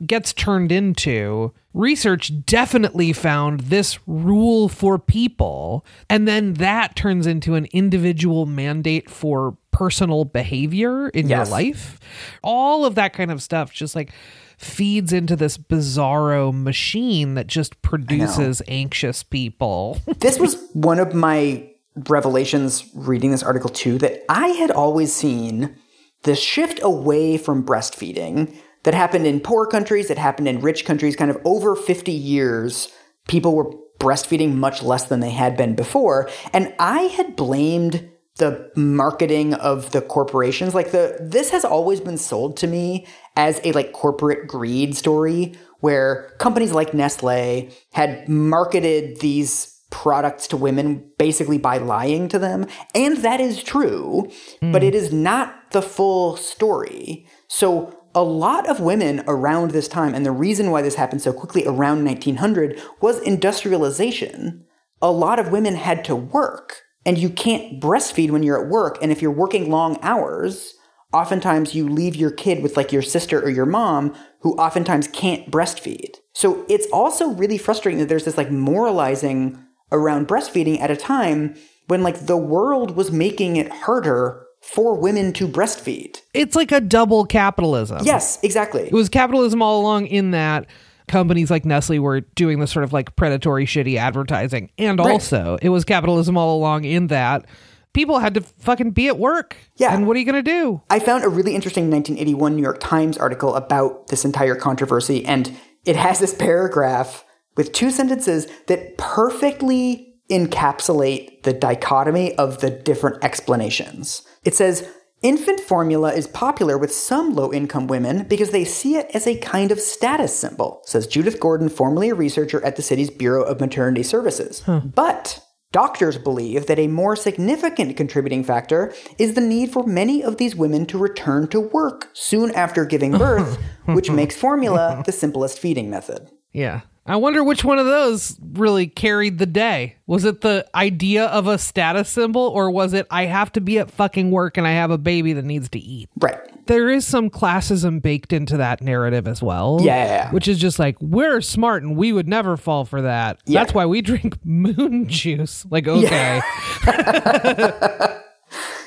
gets 0.05 0.33
turned 0.33 0.71
into 0.71 1.51
research 1.75 2.31
definitely 2.45 3.11
found 3.11 3.59
this 3.61 3.99
rule 4.07 4.69
for 4.69 4.97
people 4.97 5.85
and 6.09 6.27
then 6.27 6.53
that 6.53 6.95
turns 6.95 7.27
into 7.27 7.53
an 7.55 7.65
individual 7.73 8.45
mandate 8.45 9.09
for 9.09 9.57
personal 9.71 10.23
behavior 10.23 11.09
in 11.09 11.27
your 11.27 11.45
life. 11.45 11.99
All 12.41 12.85
of 12.85 12.95
that 12.95 13.11
kind 13.11 13.29
of 13.29 13.43
stuff 13.43 13.73
just 13.73 13.93
like 13.93 14.11
feeds 14.57 15.11
into 15.11 15.35
this 15.35 15.57
bizarro 15.57 16.53
machine 16.53 17.33
that 17.33 17.47
just 17.47 17.81
produces 17.81 18.61
anxious 18.69 19.21
people. 19.21 19.99
This 20.19 20.39
was 20.39 20.55
one 20.71 20.99
of 20.99 21.13
my 21.13 21.69
revelations 22.09 22.89
reading 22.95 23.31
this 23.31 23.43
article 23.43 23.69
too 23.69 23.97
that 23.97 24.23
I 24.29 24.47
had 24.47 24.71
always 24.71 25.13
seen 25.13 25.75
the 26.23 26.35
shift 26.35 26.79
away 26.81 27.37
from 27.37 27.65
breastfeeding 27.65 28.55
that 28.85 28.93
happened 28.93 29.27
in 29.27 29.39
poor 29.39 29.65
countries, 29.65 30.07
that 30.07 30.17
happened 30.17 30.47
in 30.47 30.61
rich 30.61 30.85
countries, 30.85 31.15
kind 31.15 31.31
of 31.31 31.37
over 31.43 31.75
50 31.75 32.11
years, 32.11 32.93
people 33.27 33.55
were 33.55 33.71
breastfeeding 33.99 34.53
much 34.53 34.83
less 34.83 35.05
than 35.05 35.19
they 35.19 35.31
had 35.31 35.57
been 35.57 35.75
before. 35.75 36.29
And 36.53 36.73
I 36.79 37.01
had 37.01 37.35
blamed 37.35 38.09
the 38.37 38.69
marketing 38.75 39.53
of 39.55 39.91
the 39.91 40.01
corporations. 40.01 40.75
Like 40.75 40.91
the 40.91 41.17
this 41.19 41.49
has 41.49 41.65
always 41.65 41.99
been 41.99 42.17
sold 42.17 42.57
to 42.57 42.67
me 42.67 43.07
as 43.35 43.59
a 43.63 43.71
like 43.71 43.91
corporate 43.93 44.47
greed 44.47 44.95
story 44.95 45.53
where 45.79 46.33
companies 46.37 46.71
like 46.71 46.93
Nestle 46.93 47.69
had 47.93 48.27
marketed 48.27 49.19
these 49.19 49.71
products 49.89 50.47
to 50.47 50.57
women 50.57 51.09
basically 51.17 51.57
by 51.57 51.77
lying 51.77 52.27
to 52.27 52.37
them. 52.37 52.67
And 52.93 53.17
that 53.17 53.39
is 53.39 53.63
true, 53.63 54.29
mm. 54.61 54.71
but 54.71 54.83
it 54.83 54.93
is 54.93 55.13
not 55.13 55.71
the 55.71 55.81
full 55.81 56.35
story. 56.35 57.25
So 57.47 58.04
a 58.15 58.23
lot 58.23 58.67
of 58.69 58.79
women 58.79 59.23
around 59.27 59.71
this 59.71 59.89
time, 59.89 60.15
and 60.15 60.25
the 60.25 60.31
reason 60.31 60.71
why 60.71 60.81
this 60.81 60.95
happened 60.95 61.21
so 61.21 61.33
quickly 61.33 61.65
around 61.67 62.05
1900 62.05 62.81
was 63.01 63.21
industrialization. 63.21 64.65
A 65.01 65.11
lot 65.11 65.37
of 65.37 65.51
women 65.51 65.75
had 65.75 66.05
to 66.05 66.15
work, 66.15 66.81
and 67.05 67.17
you 67.17 67.29
can't 67.29 67.81
breastfeed 67.81 68.31
when 68.31 68.41
you're 68.41 68.63
at 68.63 68.71
work. 68.71 68.97
And 69.01 69.11
if 69.11 69.21
you're 69.21 69.31
working 69.31 69.69
long 69.69 69.99
hours, 70.01 70.75
oftentimes 71.11 71.75
you 71.75 71.89
leave 71.89 72.15
your 72.15 72.31
kid 72.31 72.63
with 72.63 72.77
like 72.77 72.93
your 72.93 73.01
sister 73.01 73.41
or 73.41 73.49
your 73.49 73.65
mom 73.65 74.15
who 74.39 74.53
oftentimes 74.55 75.09
can't 75.09 75.51
breastfeed. 75.51 76.15
So 76.33 76.65
it's 76.69 76.87
also 76.93 77.29
really 77.29 77.57
frustrating 77.57 77.99
that 77.99 78.07
there's 78.07 78.25
this 78.25 78.37
like 78.37 78.49
moralizing 78.49 79.61
around 79.91 80.27
breastfeeding 80.27 80.79
at 80.79 80.91
a 80.91 80.97
time 80.97 81.55
when 81.87 82.01
like 82.01 82.25
the 82.25 82.37
world 82.37 82.95
was 82.95 83.11
making 83.11 83.57
it 83.57 83.71
harder 83.71 84.44
for 84.65 84.95
women 84.95 85.31
to 85.31 85.47
breastfeed. 85.47 86.21
It's 86.33 86.55
like 86.55 86.71
a 86.71 86.81
double 86.81 87.25
capitalism. 87.25 87.99
Yes, 88.03 88.39
exactly. 88.41 88.81
It 88.81 88.91
was 88.91 89.09
capitalism 89.09 89.61
all 89.61 89.79
along 89.79 90.07
in 90.07 90.31
that 90.31 90.65
companies 91.07 91.51
like 91.51 91.65
Nestle 91.65 91.99
were 91.99 92.21
doing 92.21 92.59
this 92.59 92.71
sort 92.71 92.83
of 92.83 92.91
like 92.91 93.15
predatory 93.15 93.65
shitty 93.65 93.97
advertising. 93.97 94.71
And 94.77 94.99
right. 94.99 95.11
also, 95.11 95.57
it 95.61 95.69
was 95.69 95.85
capitalism 95.85 96.35
all 96.35 96.57
along 96.57 96.83
in 96.83 97.07
that 97.07 97.45
people 97.93 98.19
had 98.19 98.33
to 98.33 98.41
fucking 98.41 98.91
be 98.91 99.07
at 99.07 99.19
work. 99.19 99.55
Yeah. 99.77 99.95
And 99.95 100.07
what 100.07 100.17
are 100.17 100.19
you 100.19 100.25
going 100.25 100.43
to 100.43 100.51
do? 100.51 100.81
I 100.89 100.99
found 100.99 101.23
a 101.23 101.29
really 101.29 101.53
interesting 101.53 101.89
1981 101.91 102.55
New 102.55 102.63
York 102.63 102.79
Times 102.79 103.17
article 103.17 103.55
about 103.55 104.07
this 104.07 104.25
entire 104.25 104.55
controversy, 104.55 105.23
and 105.25 105.55
it 105.85 105.95
has 105.95 106.19
this 106.19 106.33
paragraph 106.33 107.23
with 107.55 107.71
two 107.71 107.91
sentences 107.91 108.47
that 108.67 108.97
perfectly 108.97 110.14
encapsulate 110.29 111.43
the 111.43 111.53
dichotomy 111.53 112.35
of 112.35 112.61
the 112.61 112.69
different 112.69 113.23
explanations. 113.23 114.23
It 114.43 114.55
says, 114.55 114.89
Infant 115.21 115.59
formula 115.59 116.13
is 116.13 116.27
popular 116.27 116.77
with 116.77 116.93
some 116.93 117.33
low 117.33 117.51
income 117.51 117.87
women 117.87 118.27
because 118.27 118.51
they 118.51 118.63
see 118.63 118.95
it 118.95 119.09
as 119.13 119.25
a 119.25 119.39
kind 119.39 119.71
of 119.71 119.79
status 119.79 120.37
symbol, 120.37 120.81
says 120.85 121.07
Judith 121.07 121.39
Gordon, 121.39 121.69
formerly 121.69 122.09
a 122.09 122.15
researcher 122.15 122.63
at 122.63 122.75
the 122.75 122.83
city's 122.83 123.09
Bureau 123.09 123.41
of 123.41 123.59
Maternity 123.59 124.03
Services. 124.03 124.61
Huh. 124.61 124.81
But 124.81 125.43
Doctors 125.75 126.17
believe 126.17 126.67
that 126.67 126.79
a 126.79 126.87
more 126.87 127.17
significant 127.17 127.97
contributing 127.97 128.45
factor 128.45 128.93
is 129.17 129.33
the 129.33 129.41
need 129.41 129.73
for 129.73 129.85
many 129.85 130.23
of 130.23 130.37
these 130.37 130.55
women 130.55 130.85
to 130.85 130.97
return 130.97 131.49
to 131.49 131.59
work 131.59 132.09
soon 132.13 132.51
after 132.51 132.85
giving 132.85 133.11
birth, 133.17 133.61
which 133.83 134.09
makes 134.21 134.37
formula 134.37 135.03
the 135.05 135.11
simplest 135.11 135.59
feeding 135.59 135.89
method. 135.89 136.29
Yeah. 136.53 136.81
I 137.07 137.17
wonder 137.17 137.43
which 137.43 137.63
one 137.63 137.77
of 137.77 137.85
those 137.85 138.35
really 138.53 138.87
carried 138.87 139.37
the 139.37 139.45
day. 139.45 139.97
Was 140.07 140.25
it 140.25 140.41
the 140.41 140.65
idea 140.73 141.25
of 141.25 141.45
a 141.45 141.59
status 141.59 142.09
symbol 142.09 142.41
or 142.41 142.71
was 142.71 142.93
it 142.93 143.05
I 143.11 143.25
have 143.25 143.51
to 143.53 143.61
be 143.61 143.77
at 143.77 143.91
fucking 143.91 144.31
work 144.31 144.57
and 144.57 144.65
I 144.65 144.71
have 144.71 144.89
a 144.89 144.97
baby 144.97 145.33
that 145.33 145.45
needs 145.45 145.69
to 145.69 145.79
eat? 145.79 146.09
Right. 146.19 146.39
There 146.65 146.89
is 146.89 147.05
some 147.05 147.29
classism 147.29 148.01
baked 148.01 148.33
into 148.33 148.57
that 148.57 148.81
narrative 148.81 149.27
as 149.27 149.43
well. 149.43 149.79
Yeah. 149.83 150.31
Which 150.31 150.47
is 150.47 150.57
just 150.57 150.79
like, 150.79 150.99
we're 150.99 151.41
smart 151.41 151.83
and 151.83 151.95
we 151.95 152.11
would 152.11 152.27
never 152.27 152.57
fall 152.57 152.85
for 152.85 153.03
that. 153.03 153.39
Yeah. 153.45 153.59
That's 153.61 153.75
why 153.75 153.85
we 153.85 154.01
drink 154.01 154.37
moon 154.43 155.07
juice. 155.07 155.63
Like, 155.69 155.87
okay. 155.87 156.41
Yeah. 156.85 158.21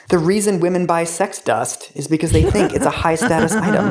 The 0.09 0.17
reason 0.17 0.61
women 0.61 0.87
buy 0.87 1.05
sex 1.05 1.39
dust 1.39 1.93
is 1.95 2.09
because 2.09 2.33
they 2.33 2.43
think 2.43 2.73
it's 2.73 2.87
a 2.87 2.91
high 2.91 3.15
status 3.15 3.53
item. 3.53 3.85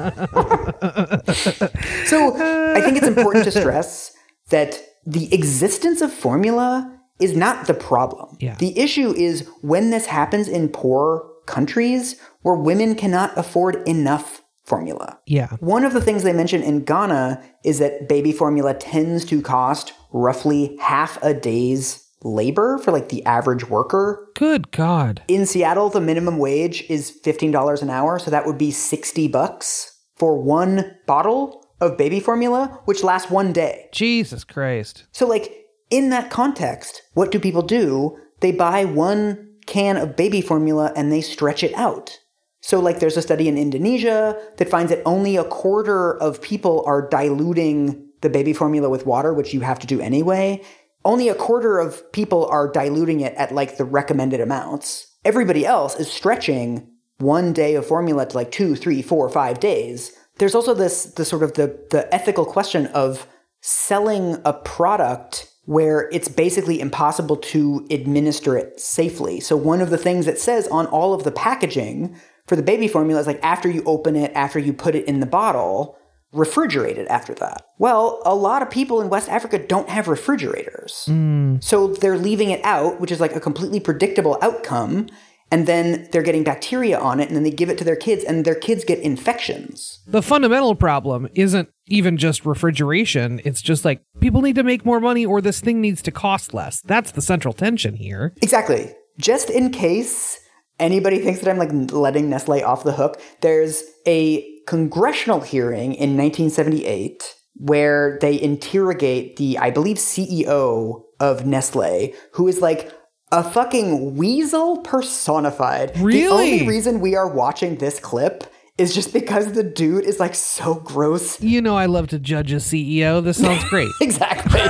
so 2.06 2.34
I 2.74 2.80
think 2.80 2.96
it's 2.96 3.06
important 3.06 3.44
to 3.44 3.50
stress 3.50 4.12
that 4.50 4.80
the 5.06 5.32
existence 5.34 6.00
of 6.00 6.12
formula 6.12 6.98
is 7.20 7.36
not 7.36 7.66
the 7.66 7.74
problem. 7.74 8.36
Yeah. 8.40 8.56
The 8.56 8.78
issue 8.78 9.14
is 9.16 9.48
when 9.60 9.90
this 9.90 10.06
happens 10.06 10.48
in 10.48 10.68
poor 10.68 11.28
countries 11.46 12.20
where 12.42 12.54
women 12.54 12.94
cannot 12.94 13.36
afford 13.36 13.86
enough 13.86 14.42
formula. 14.64 15.18
Yeah. 15.26 15.48
One 15.60 15.84
of 15.84 15.92
the 15.92 16.00
things 16.00 16.22
they 16.22 16.32
mention 16.32 16.62
in 16.62 16.84
Ghana 16.84 17.42
is 17.64 17.78
that 17.78 18.08
baby 18.08 18.32
formula 18.32 18.74
tends 18.74 19.24
to 19.26 19.42
cost 19.42 19.92
roughly 20.12 20.76
half 20.80 21.22
a 21.22 21.34
day's 21.34 22.06
labor 22.22 22.78
for 22.78 22.92
like 22.92 23.08
the 23.08 23.24
average 23.24 23.68
worker. 23.68 24.28
Good 24.34 24.70
God. 24.70 25.22
In 25.28 25.46
Seattle, 25.46 25.88
the 25.88 26.00
minimum 26.00 26.38
wage 26.38 26.84
is 26.88 27.18
$15 27.24 27.82
an 27.82 27.90
hour, 27.90 28.18
so 28.18 28.30
that 28.30 28.46
would 28.46 28.58
be 28.58 28.70
60 28.70 29.28
bucks 29.28 29.98
for 30.16 30.40
one 30.40 30.96
bottle 31.06 31.66
of 31.80 31.96
baby 31.96 32.20
formula, 32.20 32.80
which 32.84 33.02
lasts 33.02 33.30
one 33.30 33.52
day. 33.52 33.88
Jesus 33.92 34.44
Christ. 34.44 35.06
So, 35.12 35.26
like, 35.26 35.66
in 35.90 36.10
that 36.10 36.30
context, 36.30 37.02
what 37.14 37.32
do 37.32 37.40
people 37.40 37.62
do? 37.62 38.18
They 38.40 38.52
buy 38.52 38.84
one 38.84 39.54
can 39.66 39.96
of 39.96 40.16
baby 40.16 40.40
formula 40.40 40.92
and 40.94 41.10
they 41.10 41.20
stretch 41.20 41.62
it 41.62 41.74
out. 41.74 42.18
So, 42.60 42.80
like, 42.80 43.00
there's 43.00 43.16
a 43.16 43.22
study 43.22 43.48
in 43.48 43.56
Indonesia 43.56 44.38
that 44.58 44.68
finds 44.68 44.90
that 44.90 45.02
only 45.06 45.36
a 45.36 45.44
quarter 45.44 46.20
of 46.20 46.42
people 46.42 46.84
are 46.86 47.08
diluting 47.08 48.06
the 48.20 48.28
baby 48.28 48.52
formula 48.52 48.90
with 48.90 49.06
water, 49.06 49.32
which 49.32 49.54
you 49.54 49.60
have 49.62 49.78
to 49.78 49.86
do 49.86 49.98
anyway 49.98 50.62
only 51.04 51.28
a 51.28 51.34
quarter 51.34 51.78
of 51.78 52.10
people 52.12 52.46
are 52.46 52.70
diluting 52.70 53.20
it 53.20 53.34
at 53.34 53.52
like 53.52 53.76
the 53.76 53.84
recommended 53.84 54.40
amounts. 54.40 55.06
Everybody 55.24 55.64
else 55.64 55.98
is 55.98 56.10
stretching 56.10 56.90
one 57.18 57.52
day 57.52 57.74
of 57.74 57.86
formula 57.86 58.26
to 58.26 58.36
like 58.36 58.50
two, 58.50 58.74
three, 58.74 59.02
four, 59.02 59.28
five 59.28 59.60
days. 59.60 60.12
There's 60.38 60.54
also 60.54 60.74
this 60.74 61.04
the 61.04 61.24
sort 61.24 61.42
of 61.42 61.54
the 61.54 61.86
the 61.90 62.12
ethical 62.14 62.44
question 62.44 62.86
of 62.88 63.26
selling 63.60 64.40
a 64.44 64.52
product 64.52 65.50
where 65.66 66.08
it's 66.10 66.28
basically 66.28 66.80
impossible 66.80 67.36
to 67.36 67.86
administer 67.90 68.56
it 68.56 68.80
safely. 68.80 69.38
So 69.38 69.56
one 69.56 69.80
of 69.80 69.90
the 69.90 69.98
things 69.98 70.26
it 70.26 70.40
says 70.40 70.66
on 70.68 70.86
all 70.86 71.14
of 71.14 71.24
the 71.24 71.30
packaging 71.30 72.18
for 72.46 72.56
the 72.56 72.62
baby 72.62 72.88
formula 72.88 73.20
is 73.20 73.26
like 73.26 73.38
after 73.42 73.68
you 73.68 73.82
open 73.84 74.16
it, 74.16 74.32
after 74.34 74.58
you 74.58 74.72
put 74.72 74.94
it 74.94 75.06
in 75.06 75.20
the 75.20 75.26
bottle, 75.26 75.96
refrigerated 76.32 77.06
after 77.08 77.34
that. 77.34 77.66
Well, 77.78 78.22
a 78.24 78.34
lot 78.34 78.62
of 78.62 78.70
people 78.70 79.00
in 79.00 79.08
West 79.08 79.28
Africa 79.28 79.58
don't 79.58 79.88
have 79.88 80.08
refrigerators. 80.08 81.06
Mm. 81.08 81.62
So 81.62 81.88
they're 81.88 82.18
leaving 82.18 82.50
it 82.50 82.64
out, 82.64 83.00
which 83.00 83.10
is 83.10 83.20
like 83.20 83.34
a 83.34 83.40
completely 83.40 83.80
predictable 83.80 84.38
outcome. 84.40 85.08
And 85.52 85.66
then 85.66 86.08
they're 86.12 86.22
getting 86.22 86.44
bacteria 86.44 86.96
on 86.96 87.18
it, 87.18 87.26
and 87.26 87.34
then 87.34 87.42
they 87.42 87.50
give 87.50 87.68
it 87.68 87.78
to 87.78 87.84
their 87.84 87.96
kids, 87.96 88.22
and 88.22 88.44
their 88.44 88.54
kids 88.54 88.84
get 88.84 89.00
infections. 89.00 89.98
The 90.06 90.22
fundamental 90.22 90.76
problem 90.76 91.28
isn't 91.34 91.68
even 91.88 92.18
just 92.18 92.46
refrigeration. 92.46 93.40
It's 93.44 93.60
just 93.60 93.84
like 93.84 94.00
people 94.20 94.42
need 94.42 94.54
to 94.54 94.62
make 94.62 94.86
more 94.86 95.00
money, 95.00 95.26
or 95.26 95.40
this 95.40 95.60
thing 95.60 95.80
needs 95.80 96.02
to 96.02 96.12
cost 96.12 96.54
less. 96.54 96.80
That's 96.82 97.10
the 97.10 97.20
central 97.20 97.52
tension 97.52 97.96
here. 97.96 98.32
Exactly. 98.40 98.94
Just 99.18 99.50
in 99.50 99.70
case 99.70 100.38
anybody 100.78 101.18
thinks 101.18 101.40
that 101.40 101.50
I'm 101.50 101.58
like 101.58 101.92
letting 101.92 102.30
Nestle 102.30 102.62
off 102.62 102.84
the 102.84 102.92
hook, 102.92 103.20
there's 103.40 103.82
a 104.06 104.49
congressional 104.66 105.40
hearing 105.40 105.94
in 105.94 106.16
1978 106.16 107.22
where 107.54 108.18
they 108.20 108.40
interrogate 108.40 109.36
the, 109.36 109.58
I 109.58 109.70
believe, 109.70 109.98
CEO 109.98 111.02
of 111.18 111.46
Nestle, 111.46 112.12
who 112.32 112.48
is 112.48 112.60
like 112.60 112.92
a 113.32 113.44
fucking 113.44 114.16
weasel 114.16 114.78
personified. 114.78 115.96
Really? 115.98 116.22
The 116.22 116.26
only 116.28 116.66
reason 116.66 117.00
we 117.00 117.14
are 117.14 117.28
watching 117.28 117.76
this 117.76 118.00
clip 118.00 118.44
is 118.78 118.94
just 118.94 119.12
because 119.12 119.52
the 119.52 119.62
dude 119.62 120.04
is 120.04 120.18
like 120.18 120.34
so 120.34 120.74
gross. 120.76 121.40
You 121.42 121.60
know, 121.60 121.76
I 121.76 121.86
love 121.86 122.08
to 122.08 122.18
judge 122.18 122.50
a 122.52 122.56
CEO. 122.56 123.22
This 123.22 123.38
sounds 123.38 123.62
great. 123.68 123.90
exactly. 124.00 124.60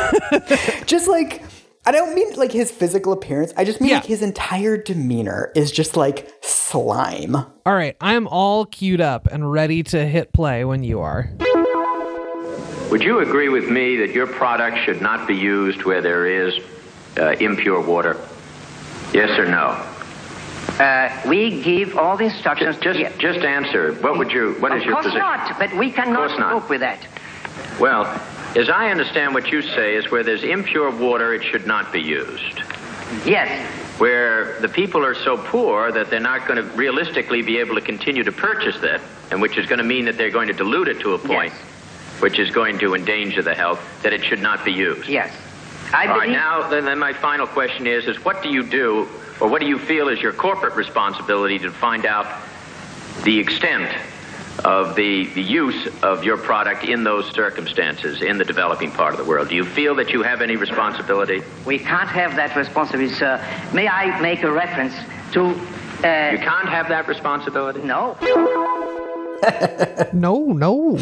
just 0.86 1.08
like 1.08 1.42
I 1.86 1.92
don't 1.92 2.14
mean 2.14 2.34
like 2.34 2.52
his 2.52 2.70
physical 2.70 3.12
appearance. 3.12 3.54
I 3.56 3.64
just 3.64 3.80
mean 3.80 3.90
yeah. 3.90 3.96
like 3.96 4.06
his 4.06 4.20
entire 4.20 4.76
demeanor 4.76 5.50
is 5.56 5.72
just 5.72 5.96
like 5.96 6.30
slime. 6.42 7.34
All 7.34 7.74
right, 7.74 7.96
I'm 8.00 8.28
all 8.28 8.66
queued 8.66 9.00
up 9.00 9.26
and 9.26 9.50
ready 9.50 9.82
to 9.84 10.06
hit 10.06 10.32
play 10.32 10.64
when 10.64 10.84
you 10.84 11.00
are. 11.00 11.30
Would 12.90 13.02
you 13.02 13.20
agree 13.20 13.48
with 13.48 13.70
me 13.70 13.96
that 13.96 14.10
your 14.10 14.26
product 14.26 14.78
should 14.84 15.00
not 15.00 15.26
be 15.26 15.34
used 15.34 15.84
where 15.84 16.02
there 16.02 16.26
is 16.26 16.62
uh, 17.16 17.30
impure 17.40 17.80
water? 17.80 18.16
Yes 19.14 19.38
or 19.38 19.46
no? 19.46 19.68
Uh, 20.78 21.22
we 21.26 21.62
give 21.62 21.96
all 21.96 22.16
the 22.16 22.24
instructions. 22.24 22.76
Just, 22.78 22.98
just, 22.98 23.18
just 23.18 23.38
answer. 23.40 23.94
What 23.94 24.18
would 24.18 24.30
you? 24.30 24.52
What 24.60 24.76
is 24.76 24.84
your 24.84 24.96
position? 24.96 25.20
Of 25.20 25.24
course 25.24 25.50
not. 25.50 25.58
But 25.58 25.78
we 25.78 25.90
cannot 25.90 26.38
cope 26.38 26.68
with 26.68 26.80
that. 26.80 27.06
Well, 27.80 28.04
as 28.56 28.68
I 28.68 28.90
understand 28.90 29.34
what 29.34 29.50
you 29.50 29.62
say 29.62 29.94
is 29.94 30.10
where 30.10 30.22
there's 30.22 30.42
impure 30.42 30.90
water, 30.90 31.32
it 31.34 31.44
should 31.44 31.66
not 31.66 31.92
be 31.92 32.00
used. 32.00 32.62
Yes. 33.24 33.48
Where 33.98 34.58
the 34.60 34.68
people 34.68 35.04
are 35.04 35.14
so 35.14 35.36
poor 35.36 35.92
that 35.92 36.10
they're 36.10 36.20
not 36.20 36.48
going 36.48 36.56
to 36.56 36.76
realistically 36.76 37.42
be 37.42 37.58
able 37.58 37.74
to 37.74 37.80
continue 37.80 38.24
to 38.24 38.32
purchase 38.32 38.80
that, 38.80 39.00
and 39.30 39.40
which 39.40 39.58
is 39.58 39.66
going 39.66 39.78
to 39.78 39.84
mean 39.84 40.06
that 40.06 40.16
they're 40.16 40.30
going 40.30 40.48
to 40.48 40.54
dilute 40.54 40.88
it 40.88 41.00
to 41.00 41.14
a 41.14 41.18
point, 41.18 41.52
yes. 41.52 42.20
which 42.20 42.38
is 42.38 42.50
going 42.50 42.78
to 42.78 42.94
endanger 42.94 43.42
the 43.42 43.54
health, 43.54 43.80
that 44.02 44.12
it 44.12 44.24
should 44.24 44.40
not 44.40 44.64
be 44.64 44.72
used. 44.72 45.08
Yes. 45.08 45.34
I 45.92 46.06
All 46.06 46.18
right, 46.18 46.30
now 46.30 46.68
then, 46.68 46.84
then 46.84 46.98
my 46.98 47.12
final 47.12 47.46
question 47.46 47.86
is, 47.86 48.06
is 48.06 48.24
what 48.24 48.42
do 48.42 48.48
you 48.48 48.62
do 48.62 49.08
or 49.40 49.48
what 49.48 49.60
do 49.60 49.66
you 49.66 49.78
feel 49.78 50.08
is 50.08 50.20
your 50.20 50.32
corporate 50.32 50.74
responsibility 50.76 51.58
to 51.58 51.70
find 51.70 52.06
out 52.06 52.26
the 53.24 53.38
extent 53.38 53.90
of 54.64 54.94
the, 54.96 55.26
the 55.34 55.42
use 55.42 55.88
of 56.02 56.24
your 56.24 56.36
product 56.36 56.84
in 56.84 57.04
those 57.04 57.30
circumstances 57.32 58.22
in 58.22 58.38
the 58.38 58.44
developing 58.44 58.90
part 58.92 59.12
of 59.12 59.18
the 59.18 59.24
world? 59.24 59.48
Do 59.48 59.54
you 59.56 59.64
feel 59.64 59.94
that 59.96 60.10
you 60.10 60.22
have 60.22 60.40
any 60.42 60.56
responsibility? 60.56 61.42
We 61.66 61.78
can't 61.78 62.08
have 62.08 62.36
that 62.36 62.54
responsibility, 62.56 63.12
sir. 63.14 63.40
May 63.72 63.88
I 63.88 64.20
make 64.20 64.42
a 64.42 64.50
reference 64.50 64.94
to. 65.32 65.40
Uh, 66.06 66.30
You 66.32 66.38
can't 66.38 66.68
have 66.68 66.88
that 66.88 67.06
responsibility? 67.08 67.80
no. 67.82 68.16
No, 70.12 70.44
no. 70.52 70.96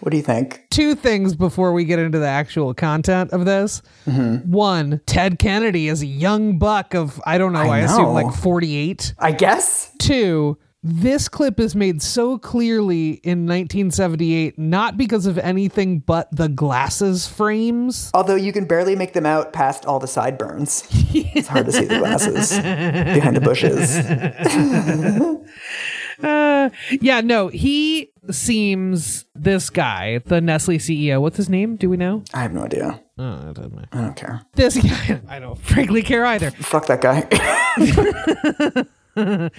What 0.00 0.10
do 0.10 0.16
you 0.16 0.22
think? 0.22 0.66
Two 0.70 0.94
things 0.96 1.36
before 1.36 1.72
we 1.72 1.84
get 1.84 1.98
into 2.00 2.18
the 2.18 2.26
actual 2.26 2.74
content 2.74 3.30
of 3.32 3.44
this. 3.44 3.82
Mm-hmm. 4.06 4.50
One, 4.50 5.00
Ted 5.06 5.38
Kennedy 5.38 5.88
is 5.88 6.02
a 6.02 6.06
young 6.06 6.58
buck 6.58 6.94
of, 6.94 7.20
I 7.24 7.38
don't 7.38 7.52
know, 7.52 7.60
I, 7.60 7.76
I 7.76 7.78
assume 7.80 8.02
know. 8.02 8.12
like 8.12 8.34
48. 8.34 9.14
I 9.18 9.32
guess. 9.32 9.92
Two, 10.00 10.58
this 10.86 11.28
clip 11.30 11.58
is 11.58 11.74
made 11.74 12.02
so 12.02 12.36
clearly 12.36 13.12
in 13.24 13.46
1978, 13.46 14.58
not 14.58 14.98
because 14.98 15.24
of 15.24 15.38
anything 15.38 16.00
but 16.00 16.28
the 16.30 16.48
glasses 16.48 17.26
frames. 17.26 18.10
Although 18.12 18.34
you 18.34 18.52
can 18.52 18.66
barely 18.66 18.94
make 18.94 19.14
them 19.14 19.24
out 19.24 19.54
past 19.54 19.86
all 19.86 19.98
the 19.98 20.06
sideburns. 20.06 20.86
it's 21.14 21.48
hard 21.48 21.64
to 21.66 21.72
see 21.72 21.86
the 21.86 21.98
glasses 21.98 22.50
behind 22.50 23.34
the 23.34 23.40
bushes. 23.40 23.98
Uh, 26.22 26.70
yeah, 27.00 27.20
no, 27.20 27.48
he 27.48 28.12
seems 28.30 29.24
this 29.34 29.68
guy, 29.68 30.18
the 30.18 30.40
Nestle 30.40 30.76
CEO. 30.76 31.20
What's 31.20 31.36
his 31.36 31.48
name? 31.48 31.74
Do 31.74 31.90
we 31.90 31.96
know? 31.96 32.22
I 32.32 32.42
have 32.42 32.52
no 32.52 32.64
idea. 32.64 33.00
Oh, 33.18 33.50
it 33.50 33.54
doesn't 33.54 33.74
matter. 33.74 33.88
I 33.92 34.00
don't 34.00 34.16
care. 34.16 34.42
This 34.54 34.76
guy, 34.76 35.20
I 35.28 35.40
don't 35.40 35.58
frankly 35.58 36.02
care 36.02 36.24
either. 36.24 36.52
Fuck 36.52 36.86
that 36.86 37.00
guy. 37.00 37.26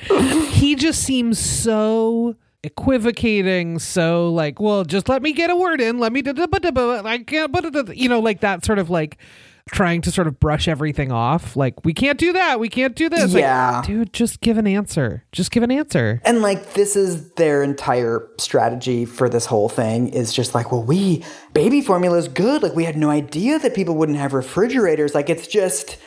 He 0.51 0.75
just 0.75 1.03
seems 1.03 1.37
so 1.39 2.35
equivocating, 2.63 3.79
so 3.79 4.29
like, 4.29 4.59
well, 4.59 4.83
just 4.83 5.09
let 5.09 5.21
me 5.21 5.33
get 5.33 5.49
a 5.49 5.55
word 5.55 5.81
in. 5.81 5.99
Let 5.99 6.11
me, 6.13 6.23
I 6.25 7.23
can't, 7.25 7.51
but 7.51 7.95
you 7.97 8.09
know, 8.09 8.19
like 8.19 8.39
that 8.41 8.65
sort 8.65 8.79
of 8.79 8.89
like 8.89 9.17
trying 9.71 9.99
to 9.99 10.11
sort 10.11 10.27
of 10.27 10.39
brush 10.39 10.67
everything 10.67 11.11
off. 11.11 11.55
Like, 11.55 11.83
we 11.83 11.93
can't 11.93 12.19
do 12.19 12.33
that. 12.33 12.59
We 12.59 12.69
can't 12.69 12.95
do 12.95 13.09
this. 13.09 13.33
Like, 13.33 13.41
Yeah. 13.41 13.81
dude, 13.83 14.13
just 14.13 14.39
give 14.41 14.57
an 14.59 14.67
answer. 14.67 15.23
Just 15.31 15.49
give 15.51 15.63
an 15.63 15.71
answer. 15.71 16.21
And 16.23 16.41
like 16.43 16.73
this 16.73 16.95
is 16.95 17.31
their 17.31 17.63
entire 17.63 18.27
strategy 18.37 19.05
for 19.05 19.27
this 19.27 19.45
whole 19.47 19.69
thing 19.69 20.09
is 20.09 20.33
just 20.33 20.53
like, 20.53 20.71
well, 20.71 20.83
we 20.83 21.23
baby 21.53 21.81
formula 21.81 22.17
is 22.17 22.27
good. 22.27 22.61
Like 22.61 22.75
we 22.75 22.83
had 22.85 22.95
no 22.95 23.09
idea 23.09 23.57
that 23.59 23.73
people 23.73 23.95
wouldn't 23.95 24.19
have 24.19 24.33
refrigerators. 24.33 25.15
Like 25.15 25.29
it's 25.31 25.47
just 25.47 25.97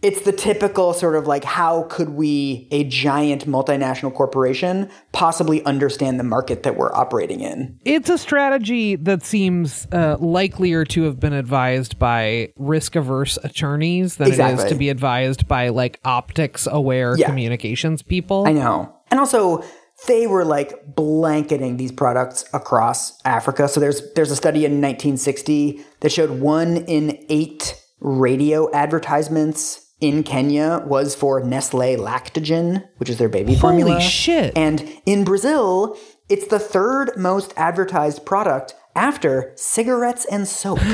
it's 0.00 0.22
the 0.22 0.32
typical 0.32 0.92
sort 0.94 1.16
of 1.16 1.26
like 1.26 1.42
how 1.42 1.82
could 1.84 2.10
we 2.10 2.68
a 2.70 2.84
giant 2.84 3.46
multinational 3.46 4.14
corporation 4.14 4.88
possibly 5.12 5.64
understand 5.64 6.20
the 6.20 6.24
market 6.24 6.62
that 6.62 6.76
we're 6.76 6.94
operating 6.94 7.40
in? 7.40 7.78
It's 7.84 8.08
a 8.08 8.16
strategy 8.18 8.94
that 8.96 9.24
seems 9.24 9.88
uh, 9.92 10.16
likelier 10.20 10.84
to 10.86 11.02
have 11.04 11.18
been 11.18 11.32
advised 11.32 11.98
by 11.98 12.52
risk 12.56 12.94
averse 12.94 13.38
attorneys 13.42 14.16
than 14.16 14.28
it 14.32 14.38
is 14.38 14.64
to 14.66 14.74
be 14.76 14.88
advised 14.88 15.48
by 15.48 15.70
like 15.70 15.98
optics 16.04 16.68
aware 16.70 17.16
Yeah. 17.16 17.26
communications 17.26 18.02
people. 18.02 18.46
I 18.46 18.52
know. 18.52 18.94
And 19.10 19.18
also 19.18 19.64
they 20.06 20.28
were 20.28 20.44
like 20.44 20.94
blanketing 20.94 21.76
these 21.76 21.90
products 21.90 22.44
across 22.52 23.20
Africa. 23.24 23.66
So 23.66 23.80
there's 23.80 24.00
there's 24.14 24.30
a 24.30 24.36
study 24.36 24.64
in 24.64 24.80
1960 24.80 25.84
that 26.00 26.12
showed 26.12 26.30
one 26.40 26.76
in 26.76 27.18
8 27.28 27.74
radio 28.00 28.70
advertisements 28.72 29.86
in 30.00 30.22
Kenya 30.22 30.82
was 30.86 31.14
for 31.14 31.40
Nestle 31.42 31.96
Lactogen, 31.96 32.86
which 32.98 33.10
is 33.10 33.18
their 33.18 33.28
baby 33.28 33.54
Holy 33.54 33.82
formula. 33.82 34.00
shit. 34.00 34.56
And 34.56 34.88
in 35.06 35.24
Brazil, 35.24 35.96
it's 36.28 36.46
the 36.46 36.58
third 36.58 37.16
most 37.16 37.52
advertised 37.56 38.24
product 38.24 38.74
after 38.94 39.52
cigarettes 39.56 40.24
and 40.30 40.46
soap. 40.46 40.78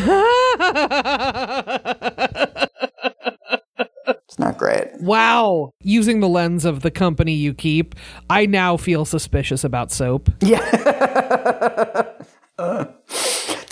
it's 4.07 4.39
not 4.39 4.59
great. 4.59 4.89
Wow. 5.01 5.73
Using 5.81 6.21
the 6.21 6.29
lens 6.29 6.65
of 6.65 6.81
the 6.81 6.91
company 6.91 7.33
you 7.33 7.55
keep, 7.55 7.95
I 8.31 8.47
now 8.47 8.77
feel 8.77 9.05
suspicious 9.05 9.65
about 9.65 9.91
soap. 9.93 10.31
Yeah. 10.41 12.05
Uh, 12.57 12.85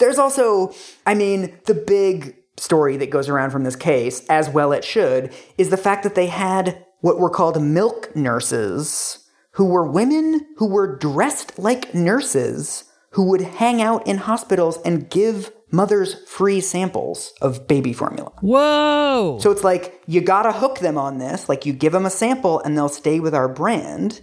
there's 0.00 0.18
also, 0.18 0.74
I 1.06 1.14
mean, 1.14 1.56
the 1.66 1.74
big 1.74 2.34
story 2.62 2.96
that 2.96 3.10
goes 3.10 3.28
around 3.28 3.50
from 3.50 3.64
this 3.64 3.76
case, 3.76 4.24
as 4.28 4.48
well 4.48 4.72
it 4.72 4.84
should, 4.84 5.32
is 5.58 5.70
the 5.70 5.76
fact 5.76 6.04
that 6.04 6.14
they 6.14 6.26
had 6.28 6.84
what 7.00 7.18
were 7.18 7.30
called 7.30 7.60
milk 7.60 8.14
nurses, 8.14 9.18
who 9.52 9.66
were 9.66 9.90
women 9.90 10.46
who 10.56 10.68
were 10.68 10.96
dressed 10.96 11.58
like 11.58 11.94
nurses 11.94 12.84
who 13.10 13.24
would 13.28 13.42
hang 13.42 13.82
out 13.82 14.06
in 14.06 14.16
hospitals 14.16 14.78
and 14.84 15.10
give 15.10 15.50
mothers 15.70 16.14
free 16.28 16.60
samples 16.60 17.32
of 17.42 17.66
baby 17.66 17.92
formula. 17.92 18.30
Whoa. 18.40 19.38
So 19.40 19.50
it's 19.50 19.64
like 19.64 20.02
you 20.06 20.20
gotta 20.20 20.52
hook 20.52 20.78
them 20.78 20.96
on 20.96 21.18
this. 21.18 21.48
Like 21.48 21.66
you 21.66 21.72
give 21.72 21.92
them 21.92 22.06
a 22.06 22.10
sample 22.10 22.60
and 22.60 22.76
they'll 22.76 22.88
stay 22.88 23.20
with 23.20 23.34
our 23.34 23.48
brand. 23.48 24.20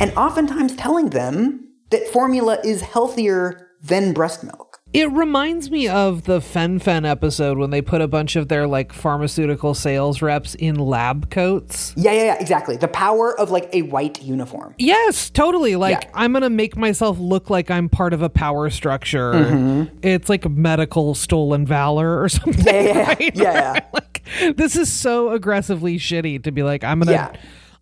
and 0.00 0.12
oftentimes 0.16 0.74
telling 0.76 1.10
them 1.10 1.68
that 1.90 2.08
formula 2.08 2.58
is 2.64 2.80
healthier 2.80 3.68
than 3.82 4.12
breast 4.12 4.42
milk. 4.42 4.65
It 4.96 5.12
reminds 5.12 5.70
me 5.70 5.88
of 5.88 6.24
the 6.24 6.40
Fen-Phen 6.40 7.04
episode 7.06 7.58
when 7.58 7.68
they 7.68 7.82
put 7.82 8.00
a 8.00 8.08
bunch 8.08 8.34
of 8.34 8.48
their 8.48 8.66
like 8.66 8.94
pharmaceutical 8.94 9.74
sales 9.74 10.22
reps 10.22 10.54
in 10.54 10.76
lab 10.76 11.30
coats. 11.30 11.92
Yeah, 11.98 12.12
yeah, 12.12 12.24
yeah, 12.24 12.40
exactly. 12.40 12.78
The 12.78 12.88
power 12.88 13.38
of 13.38 13.50
like 13.50 13.68
a 13.74 13.82
white 13.82 14.22
uniform. 14.22 14.74
Yes, 14.78 15.28
totally. 15.28 15.76
Like 15.76 16.02
Yeah. 16.04 16.10
I'm 16.14 16.32
gonna 16.32 16.48
make 16.48 16.78
myself 16.78 17.18
look 17.18 17.50
like 17.50 17.70
I'm 17.70 17.90
part 17.90 18.14
of 18.14 18.22
a 18.22 18.30
power 18.30 18.70
structure. 18.70 19.34
Mm-hmm. 19.34 19.98
It's 20.02 20.30
like 20.30 20.48
medical 20.48 21.14
stolen 21.14 21.66
valor 21.66 22.22
or 22.22 22.28
something. 22.30 22.64
Yeah, 22.64 22.80
yeah, 22.80 22.92
yeah. 22.94 23.06
right? 23.08 23.36
Yeah, 23.36 23.52
yeah. 23.74 23.84
like 23.92 24.22
this 24.56 24.76
is 24.76 24.90
so 24.90 25.30
aggressively 25.32 25.98
shitty 25.98 26.42
to 26.44 26.52
be 26.52 26.62
like 26.62 26.84
I'm 26.84 27.00
gonna. 27.00 27.12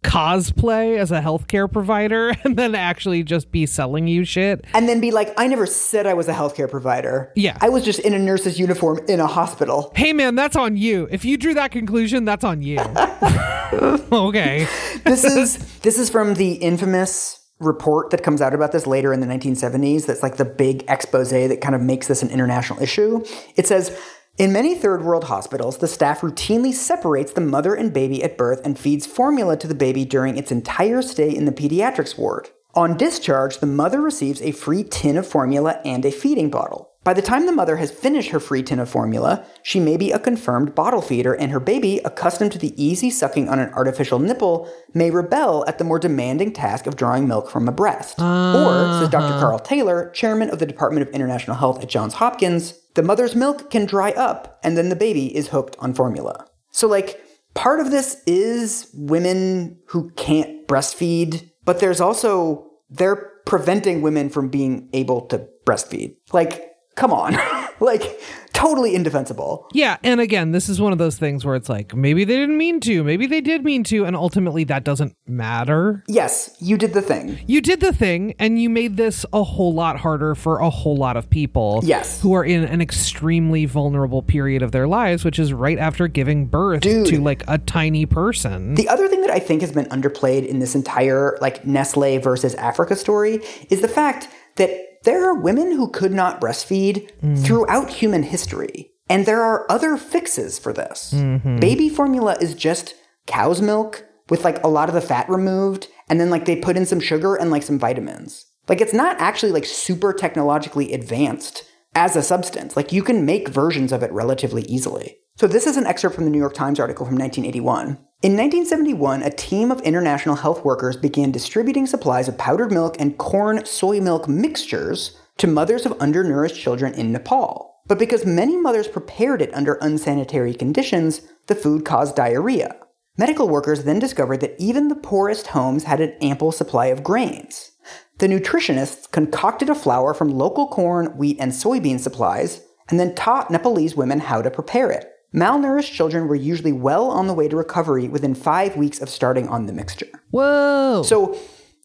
Cosplay 0.05 0.99
as 0.99 1.11
a 1.11 1.21
healthcare 1.21 1.71
provider 1.71 2.35
and 2.45 2.57
then 2.57 2.75
actually 2.75 3.23
just 3.23 3.51
be 3.51 3.67
selling 3.67 4.07
you 4.07 4.25
shit. 4.25 4.65
And 4.75 4.89
then 4.89 5.01
be 5.01 5.11
like, 5.11 5.35
I 5.37 5.49
never 5.49 5.67
said 5.67 6.07
I 6.07 6.15
was 6.15 6.29
a 6.29 6.35
healthcare 6.35 6.71
provider. 6.71 7.33
Yeah. 7.35 7.59
I 7.61 7.71
was 7.71 7.85
just 7.85 7.99
in 8.01 8.15
a 8.15 8.19
nurse's 8.19 8.61
uniform 8.61 9.01
in 9.09 9.19
a 9.19 9.27
hospital. 9.27 9.93
Hey 9.97 10.13
man, 10.13 10.35
that's 10.35 10.57
on 10.57 10.77
you. 10.77 11.09
If 11.11 11.25
you 11.25 11.37
drew 11.37 11.55
that 11.55 11.73
conclusion, 11.73 12.25
that's 12.25 12.45
on 12.45 12.63
you. 12.63 12.79
okay. 14.13 14.69
This 15.05 15.25
is 15.37 15.81
this 15.81 15.99
is 15.99 16.11
from 16.11 16.35
the 16.35 16.55
infamous 16.55 17.41
report 17.61 18.11
that 18.11 18.23
comes 18.23 18.43
out 18.43 18.53
about 18.53 18.73
this 18.73 18.87
later 18.87 19.13
in 19.13 19.21
the 19.21 19.27
1970s 19.27 20.07
that's 20.07 20.23
like 20.23 20.37
the 20.37 20.45
big 20.45 20.85
expose 20.89 21.31
that 21.31 21.61
kind 21.61 21.75
of 21.75 21.81
makes 21.81 22.09
this 22.09 22.23
an 22.23 22.31
international 22.31 22.83
issue. 22.83 23.25
It 23.57 23.67
says 23.67 23.99
in 24.37 24.53
many 24.53 24.75
third 24.75 25.05
world 25.05 25.25
hospitals, 25.25 25.79
the 25.79 25.89
staff 25.89 26.21
routinely 26.21 26.73
separates 26.73 27.33
the 27.33 27.41
mother 27.41 27.75
and 27.75 27.93
baby 27.93 28.23
at 28.23 28.37
birth 28.37 28.61
and 28.65 28.79
feeds 28.79 29.07
formula 29.07 29.57
to 29.57 29.69
the 29.69 29.75
baby 29.75 30.05
during 30.05 30.37
its 30.37 30.51
entire 30.51 31.03
stay 31.03 31.35
in 31.35 31.45
the 31.45 31.53
pediatrics 31.53 32.19
ward. 32.19 32.51
On 32.75 32.97
discharge, 32.97 33.59
the 33.59 33.67
mother 33.67 34.01
receives 34.01 34.43
a 34.43 34.51
free 34.51 34.83
tin 34.83 35.17
of 35.17 35.27
formula 35.27 35.81
and 35.85 36.05
a 36.05 36.11
feeding 36.11 36.51
bottle. 36.51 36.91
By 37.05 37.13
the 37.13 37.23
time 37.23 37.47
the 37.47 37.53
mother 37.53 37.77
has 37.77 37.93
finished 37.93 38.31
her 38.31 38.41
free 38.41 38.63
tin 38.63 38.81
of 38.81 38.89
formula, 38.89 39.45
she 39.63 39.79
may 39.79 39.97
be 39.97 40.11
a 40.11 40.19
confirmed 40.19 40.75
bottle 40.75 41.03
feeder, 41.03 41.35
and 41.35 41.53
her 41.53 41.61
baby, 41.61 42.01
accustomed 42.05 42.51
to 42.53 42.59
the 42.59 42.83
easy 42.83 43.11
sucking 43.11 43.49
on 43.49 43.59
an 43.59 43.73
artificial 43.75 44.19
nipple, 44.19 44.69
may 44.95 45.11
rebel 45.11 45.65
at 45.69 45.77
the 45.77 45.85
more 45.85 45.99
demanding 45.99 46.51
task 46.51 46.87
of 46.87 46.97
drawing 46.97 47.29
milk 47.29 47.51
from 47.51 47.69
a 47.69 47.73
breast. 47.73 48.19
Or, 48.19 48.99
says 48.99 49.11
Dr. 49.11 49.35
Ah. 49.35 49.41
Carl 49.41 49.59
Taylor, 49.59 50.11
chairman 50.11 50.49
of 50.49 50.59
the 50.59 50.67
Department 50.67 51.07
of 51.07 51.15
International 51.15 51.57
Health 51.57 51.83
at 51.83 51.91
Johns 51.91 52.15
Hopkins, 52.15 52.73
the 52.95 53.03
mother's 53.03 53.35
milk 53.35 53.71
can 53.71 53.85
dry 53.87 54.11
up, 54.13 54.61
and 54.63 54.77
then 54.77 54.89
the 54.89 54.97
baby 54.97 55.35
is 55.37 55.49
hooked 55.49 55.77
on 55.79 55.95
formula. 55.95 56.47
So, 56.71 56.89
like, 56.89 57.21
part 57.55 57.81
of 57.81 57.91
this 57.91 58.23
is 58.27 58.91
women 58.95 59.79
who 59.89 60.11
can't 60.11 60.67
breastfeed, 60.67 61.51
but 61.65 61.81
there's 61.81 62.01
also 62.01 62.71
they're 62.91 63.33
preventing 63.47 64.03
women 64.03 64.31
from 64.31 64.49
being 64.49 64.89
able 64.93 65.27
to 65.27 65.47
breastfeed. 65.67 66.17
Like, 66.33 66.74
come 66.95 67.13
on. 67.13 67.37
like, 67.81 68.21
totally 68.53 68.95
indefensible. 68.95 69.69
Yeah, 69.73 69.99
and 70.03 70.21
again, 70.21 70.53
this 70.53 70.69
is 70.69 70.81
one 70.81 70.93
of 70.93 70.99
those 70.99 71.19
things 71.19 71.45
where 71.45 71.55
it's 71.55 71.69
like 71.69 71.95
maybe 71.95 72.25
they 72.25 72.37
didn't 72.37 72.57
mean 72.57 72.81
to, 72.81 73.05
maybe 73.05 73.27
they 73.27 73.41
did 73.41 73.65
mean 73.65 73.85
to, 73.85 74.05
and 74.05 74.17
ultimately 74.17 74.65
that 74.65 74.85
doesn't 74.85 75.15
matter. 75.27 76.03
Yes, 76.09 76.57
you 76.61 76.79
did 76.79 76.95
the 76.95 77.03
thing. 77.03 77.39
You 77.47 77.61
did 77.61 77.81
the 77.81 77.93
thing, 77.93 78.35
and 78.39 78.61
you 78.61 78.71
made 78.71 78.97
this 78.97 79.27
a 79.33 79.43
whole 79.43 79.75
lot 79.75 79.99
harder 79.99 80.35
for 80.35 80.61
a 80.61 80.71
whole 80.71 80.97
lot 80.97 81.17
of 81.17 81.29
people. 81.29 81.81
Yes. 81.85 82.21
who 82.23 82.33
are 82.35 82.45
in 82.45 82.65
an 82.65 82.81
extremely 82.81 83.67
vulnerable 83.67 84.23
period 84.23 84.63
of 84.63 84.73
their 84.73 84.87
lives, 84.87 85.25
which 85.25 85.39
is 85.39 85.53
right 85.53 85.79
after 85.79 86.09
giving 86.09 86.47
birth 86.47 86.81
Dude. 86.83 87.07
to 87.07 87.21
like 87.21 87.43
a 87.49 87.59
tiny 87.59 88.07
person. 88.07 88.75
The 88.75 88.89
other 88.89 89.09
thing 89.09 89.21
that 89.23 89.31
I 89.31 89.41
think 89.41 89.61
has 89.61 89.73
been 89.73 89.87
underplayed 89.87 90.47
in 90.47 90.61
this 90.61 90.75
entire 90.75 91.37
like 91.41 91.67
Nestle 91.67 92.19
versus 92.19 92.55
Africa 92.55 92.97
story 92.97 93.41
is 93.69 93.81
the 93.81 93.89
fact 93.89 94.29
that 94.57 94.94
there 95.05 95.25
are 95.29 95.35
women 95.35 95.73
who 95.73 95.89
could 95.89 96.13
not 96.13 96.41
breastfeed 96.41 97.11
mm. 97.21 97.45
throughout 97.45 97.91
human 97.91 98.23
history. 98.23 98.91
And 99.09 99.27
there 99.27 99.43
are 99.43 99.71
other 99.71 99.97
fixes 99.97 100.59
for 100.59 100.73
this. 100.73 101.13
Mm-hmm. 101.15 101.59
Baby 101.59 101.89
formula 101.89 102.37
is 102.41 102.55
just 102.55 102.95
cow's 103.27 103.61
milk 103.61 104.05
with 104.31 104.45
like 104.45 104.63
a 104.65 104.69
lot 104.69 104.89
of 104.89 104.95
the 104.95 105.01
fat 105.03 105.29
removed, 105.29 105.89
and 106.09 106.19
then 106.19 106.31
like 106.31 106.47
they 106.47 106.57
put 106.57 106.77
in 106.77 106.87
some 106.87 107.01
sugar 107.01 107.35
and 107.35 107.51
like 107.51 107.63
some 107.63 107.79
vitamins. 107.79 108.47
Like 108.69 108.81
it's 108.81 108.95
not 108.95 109.21
actually 109.21 109.53
like 109.53 109.67
super 109.67 110.15
technologically 110.15 110.95
advanced 110.95 111.65
as 111.95 112.17
a 112.17 112.23
substance. 112.23 112.77
Like 112.77 112.93
you 112.93 113.03
can 113.03 113.27
make 113.27 113.49
versions 113.49 113.93
of 113.93 114.03
it 114.03 114.13
relatively 114.13 114.63
easily. 114.63 115.19
So 115.37 115.49
this 115.49 115.67
is 115.67 115.77
an 115.77 115.87
excerpt 115.87 116.15
from 116.15 116.27
the 116.27 116.31
New 116.31 116.39
York 116.39 116.55
Times 116.55 116.79
article 116.79 117.05
from 117.05 117.17
1981. 117.17 117.99
In 118.23 118.37
1971, 118.37 119.25
a 119.25 119.31
team 119.31 119.73
of 119.73 119.81
international 119.81 120.37
health 120.37 120.65
workers 120.65 120.97
began 120.97 121.33
distributing 121.33 121.89
supplies 121.89 122.29
of 122.29 122.39
powdered 122.39 122.71
milk 122.71 122.95
and 123.01 123.19
corn 123.19 123.67
soy 123.67 124.01
milk 124.01 124.29
mixtures 124.29 125.19
to 125.39 125.49
mothers 125.49 125.87
of 125.87 126.01
undernourished 126.01 126.55
children 126.55 126.95
in 126.95 127.11
Nepal. 127.11 127.81
But 127.89 127.99
because 127.99 128.25
many 128.25 128.57
mothers 128.57 128.87
prepared 128.87 129.43
it 129.43 129.53
under 129.53 129.75
unsanitary 129.81 130.55
conditions, 130.55 131.23
the 131.49 131.57
food 131.57 131.85
caused 131.85 132.15
diarrhea. 132.15 132.77
Medical 133.19 133.49
workers 133.49 133.83
then 133.83 133.99
discovered 133.99 134.39
that 134.41 134.55
even 134.61 134.87
the 134.87 134.95
poorest 134.95 135.49
homes 135.49 135.83
had 135.83 136.01
an 136.01 136.15
ample 136.23 136.53
supply 136.53 136.87
of 136.87 137.03
grains. 137.03 137.73
The 138.19 138.29
nutritionists 138.29 139.11
concocted 139.11 139.69
a 139.69 139.75
flour 139.75 140.15
from 140.15 140.31
local 140.31 140.69
corn, 140.69 141.07
wheat, 141.17 141.39
and 141.41 141.51
soybean 141.51 141.99
supplies, 141.99 142.61
and 142.89 143.01
then 143.01 143.17
taught 143.17 143.51
Nepalese 143.51 143.97
women 143.97 144.21
how 144.21 144.41
to 144.41 144.49
prepare 144.49 144.93
it. 144.93 145.11
Malnourished 145.35 145.93
children 145.93 146.29
were 146.29 146.37
usually 146.37 146.73
well 146.73 147.11
on 147.11 147.27
the 147.27 147.35
way 147.35 147.49
to 147.49 147.57
recovery 147.57 148.07
within 148.07 148.35
five 148.35 148.77
weeks 148.77 149.01
of 149.01 149.09
starting 149.09 149.49
on 149.49 149.67
the 149.67 149.73
mixture. 149.73 150.09
Whoa. 150.31 151.03
So, 151.05 151.37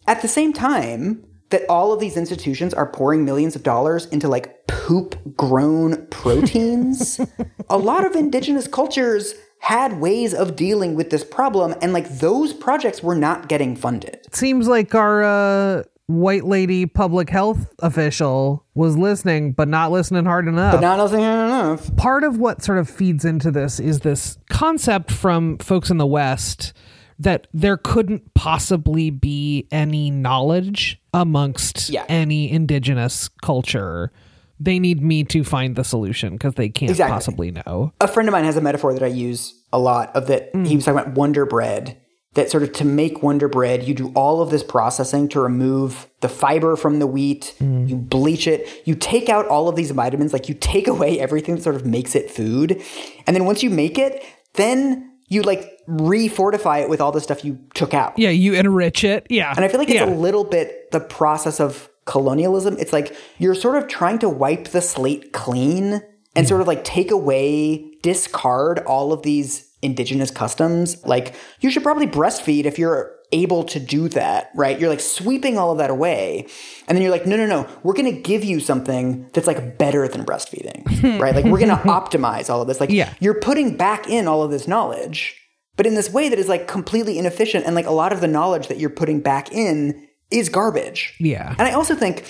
at 0.06 0.22
the 0.22 0.28
same 0.28 0.54
time 0.54 1.26
that 1.50 1.64
all 1.68 1.92
of 1.92 2.00
these 2.00 2.16
institutions 2.16 2.76
are 2.76 2.86
pouring 2.86 3.26
millions 3.26 3.56
of 3.56 3.64
dollars 3.64 4.06
into 4.08 4.28
like 4.28 4.68
poop 4.68 5.16
grown 5.36 6.06
proteins, 6.08 7.20
a 7.70 7.78
lot 7.78 8.06
of 8.06 8.16
indigenous 8.16 8.68
cultures 8.68 9.34
had 9.62 10.00
ways 10.00 10.34
of 10.34 10.56
dealing 10.56 10.94
with 10.94 11.10
this 11.10 11.24
problem, 11.24 11.74
and 11.82 11.92
like 11.92 12.08
those 12.20 12.54
projects 12.54 13.02
were 13.02 13.16
not 13.16 13.50
getting 13.50 13.76
funded. 13.76 14.20
seems 14.32 14.68
like 14.68 14.94
our 14.94 15.24
uh, 15.24 15.84
white 16.10 16.44
lady 16.44 16.88
public 16.88 17.30
health 17.30 17.72
official 17.80 18.66
was 18.74 18.98
listening, 18.98 19.52
but 19.52 19.68
not 19.68 19.92
listening 19.92 20.26
hard 20.26 20.48
enough. 20.48 20.74
But 20.74 20.82
not 20.82 20.98
listening 20.98 21.24
hard 21.24 21.48
enough. 21.48 21.96
part 21.98 22.24
of 22.24 22.40
what 22.40 22.64
sort 22.64 22.80
of 22.80 22.90
feeds 22.90 23.24
into 23.26 23.52
this 23.52 23.80
is 23.80 24.00
this 24.00 24.38
concept 24.50 25.12
from 25.12 25.60
folks 25.60 25.92
in 25.92 25.98
the 25.98 26.08
West 26.08 26.74
that 27.20 27.46
there 27.54 27.78
couldn't 27.78 28.34
possibly 28.34 29.12
be 29.12 29.68
any 29.72 30.10
knowledge 30.10 31.00
amongst 31.14 31.90
Yeah. 31.92 32.06
any 32.10 32.50
indigenous 32.52 33.30
culture. 33.44 34.12
They 34.60 34.80
need 34.80 35.04
me 35.04 35.24
to 35.26 35.44
find 35.44 35.76
the 35.76 35.84
solution 35.84 36.34
because 36.34 36.56
they 36.56 36.70
can't 36.70 36.90
Exactly. 36.90 37.14
possibly 37.14 37.52
know. 37.52 37.94
A 38.02 38.08
friend 38.08 38.28
of 38.28 38.34
mine 38.34 38.46
has 38.46 38.58
a 38.58 38.62
metaphor 38.62 38.94
that 38.94 39.04
I 39.04 39.08
use 39.08 39.54
a 39.72 39.78
lot 39.78 40.16
of 40.16 40.26
that. 40.28 40.50
He 40.54 40.60
mm. 40.60 40.76
was 40.78 40.86
talking 40.86 41.00
about 41.00 41.14
Wonder 41.14 41.46
Bread. 41.46 41.98
That 42.36 42.52
sort 42.52 42.62
of 42.62 42.74
to 42.74 42.86
make 42.86 43.24
Wonder 43.24 43.48
Bread, 43.48 43.88
you 43.88 43.96
do 43.96 44.12
all 44.14 44.40
of 44.40 44.52
this 44.52 44.64
processing 44.64 45.30
to 45.30 45.42
remove 45.42 46.08
the 46.22 46.30
fiber 46.30 46.76
from 46.76 47.00
the 47.00 47.08
wheat. 47.08 47.56
Mm. 47.60 47.90
You 47.90 47.96
bleach 47.96 48.48
it. 48.48 48.70
You 48.86 48.94
take 48.94 49.30
out 49.30 49.48
all 49.48 49.68
of 49.68 49.76
these 49.76 49.90
vitamins. 49.90 50.32
Like 50.32 50.48
you 50.48 50.54
take 50.54 50.88
away 50.96 51.20
everything 51.20 51.56
that 51.56 51.64
sort 51.64 51.76
of 51.76 51.86
makes 51.86 52.16
it 52.16 52.30
food. 52.30 52.82
And 53.26 53.36
then 53.36 53.46
once 53.46 53.64
you 53.64 53.72
make 53.72 53.98
it, 53.98 54.24
then 54.54 55.12
you 55.28 55.44
like 55.44 55.80
re-fortify 55.88 56.80
it 56.80 56.90
with 56.90 57.02
all 57.02 57.12
the 57.12 57.22
stuff 57.22 57.46
you 57.46 57.60
took 57.74 57.94
out. 57.94 58.18
Yeah, 58.18 58.30
you 58.30 58.54
enrich 58.54 59.04
it. 59.04 59.26
Yeah. 59.30 59.54
And 59.56 59.64
I 59.64 59.68
feel 59.68 59.80
like 59.80 59.90
it's 59.90 60.00
yeah. 60.00 60.10
a 60.10 60.14
little 60.14 60.44
bit 60.44 60.92
the 60.92 61.00
process 61.00 61.60
of 61.60 61.90
colonialism. 62.06 62.78
It's 62.80 62.92
like 62.92 63.16
you're 63.38 63.56
sort 63.56 63.78
of 63.78 63.88
trying 63.88 64.20
to 64.20 64.30
wipe 64.30 64.70
the 64.70 64.82
slate 64.82 65.32
clean 65.32 66.02
and 66.36 66.46
mm. 66.46 66.50
sort 66.50 66.62
of 66.62 66.68
like 66.68 66.84
take 66.84 67.12
away, 67.12 67.92
discard 68.02 68.80
all 68.80 69.14
of 69.14 69.22
these 69.22 69.69
indigenous 69.82 70.32
customs. 70.32 71.04
Like 71.06 71.36
you 71.62 71.70
should 71.72 71.84
probably 71.84 72.08
breastfeed 72.08 72.66
if 72.66 72.78
you're 72.80 73.16
able 73.32 73.64
to 73.64 73.80
do 73.80 74.10
that, 74.10 74.50
right? 74.56 74.80
You're 74.80 74.90
like 74.90 75.00
sweeping 75.00 75.58
all 75.58 75.72
of 75.72 75.78
that 75.78 75.90
away. 75.92 76.48
And 76.88 76.96
then 76.98 77.04
you're 77.04 77.12
like, 77.12 77.28
no, 77.28 77.38
no, 77.38 77.46
no, 77.46 77.68
we're 77.84 77.94
going 77.94 78.12
to 78.14 78.20
give 78.22 78.44
you 78.44 78.60
something 78.60 79.30
that's 79.34 79.46
like 79.48 79.78
better 79.78 80.08
than 80.08 80.26
breastfeeding, 80.26 81.20
right? 81.22 81.36
Like 81.36 81.46
we're 81.46 81.60
going 81.60 81.70
to 81.70 81.84
optimize 81.84 82.50
all 82.50 82.62
of 82.62 82.68
this. 82.68 82.80
Like 82.80 82.90
Yeah. 82.90 83.14
you're 83.20 83.40
putting 83.40 83.78
back 83.78 84.08
in 84.10 84.28
all 84.28 84.42
of 84.44 84.52
this 84.52 84.68
knowledge 84.68 85.36
but 85.78 85.88
in 85.88 85.96
this 85.96 86.12
way 86.12 86.28
that 86.28 86.38
is 86.38 86.50
like 86.50 86.68
completely 86.68 87.18
inefficient 87.18 87.66
and 87.66 87.74
like 87.74 87.86
a 87.86 87.92
lot 87.92 88.12
of 88.12 88.20
the 88.20 88.28
knowledge 88.28 88.68
that 88.68 88.80
you're 88.80 88.90
putting 88.90 89.22
back 89.22 89.50
in 89.54 90.06
is 90.30 90.50
garbage 90.50 91.16
Yeah. 91.22 91.56
and 91.58 91.68
i 91.70 91.72
also 91.72 91.96
think 91.96 92.26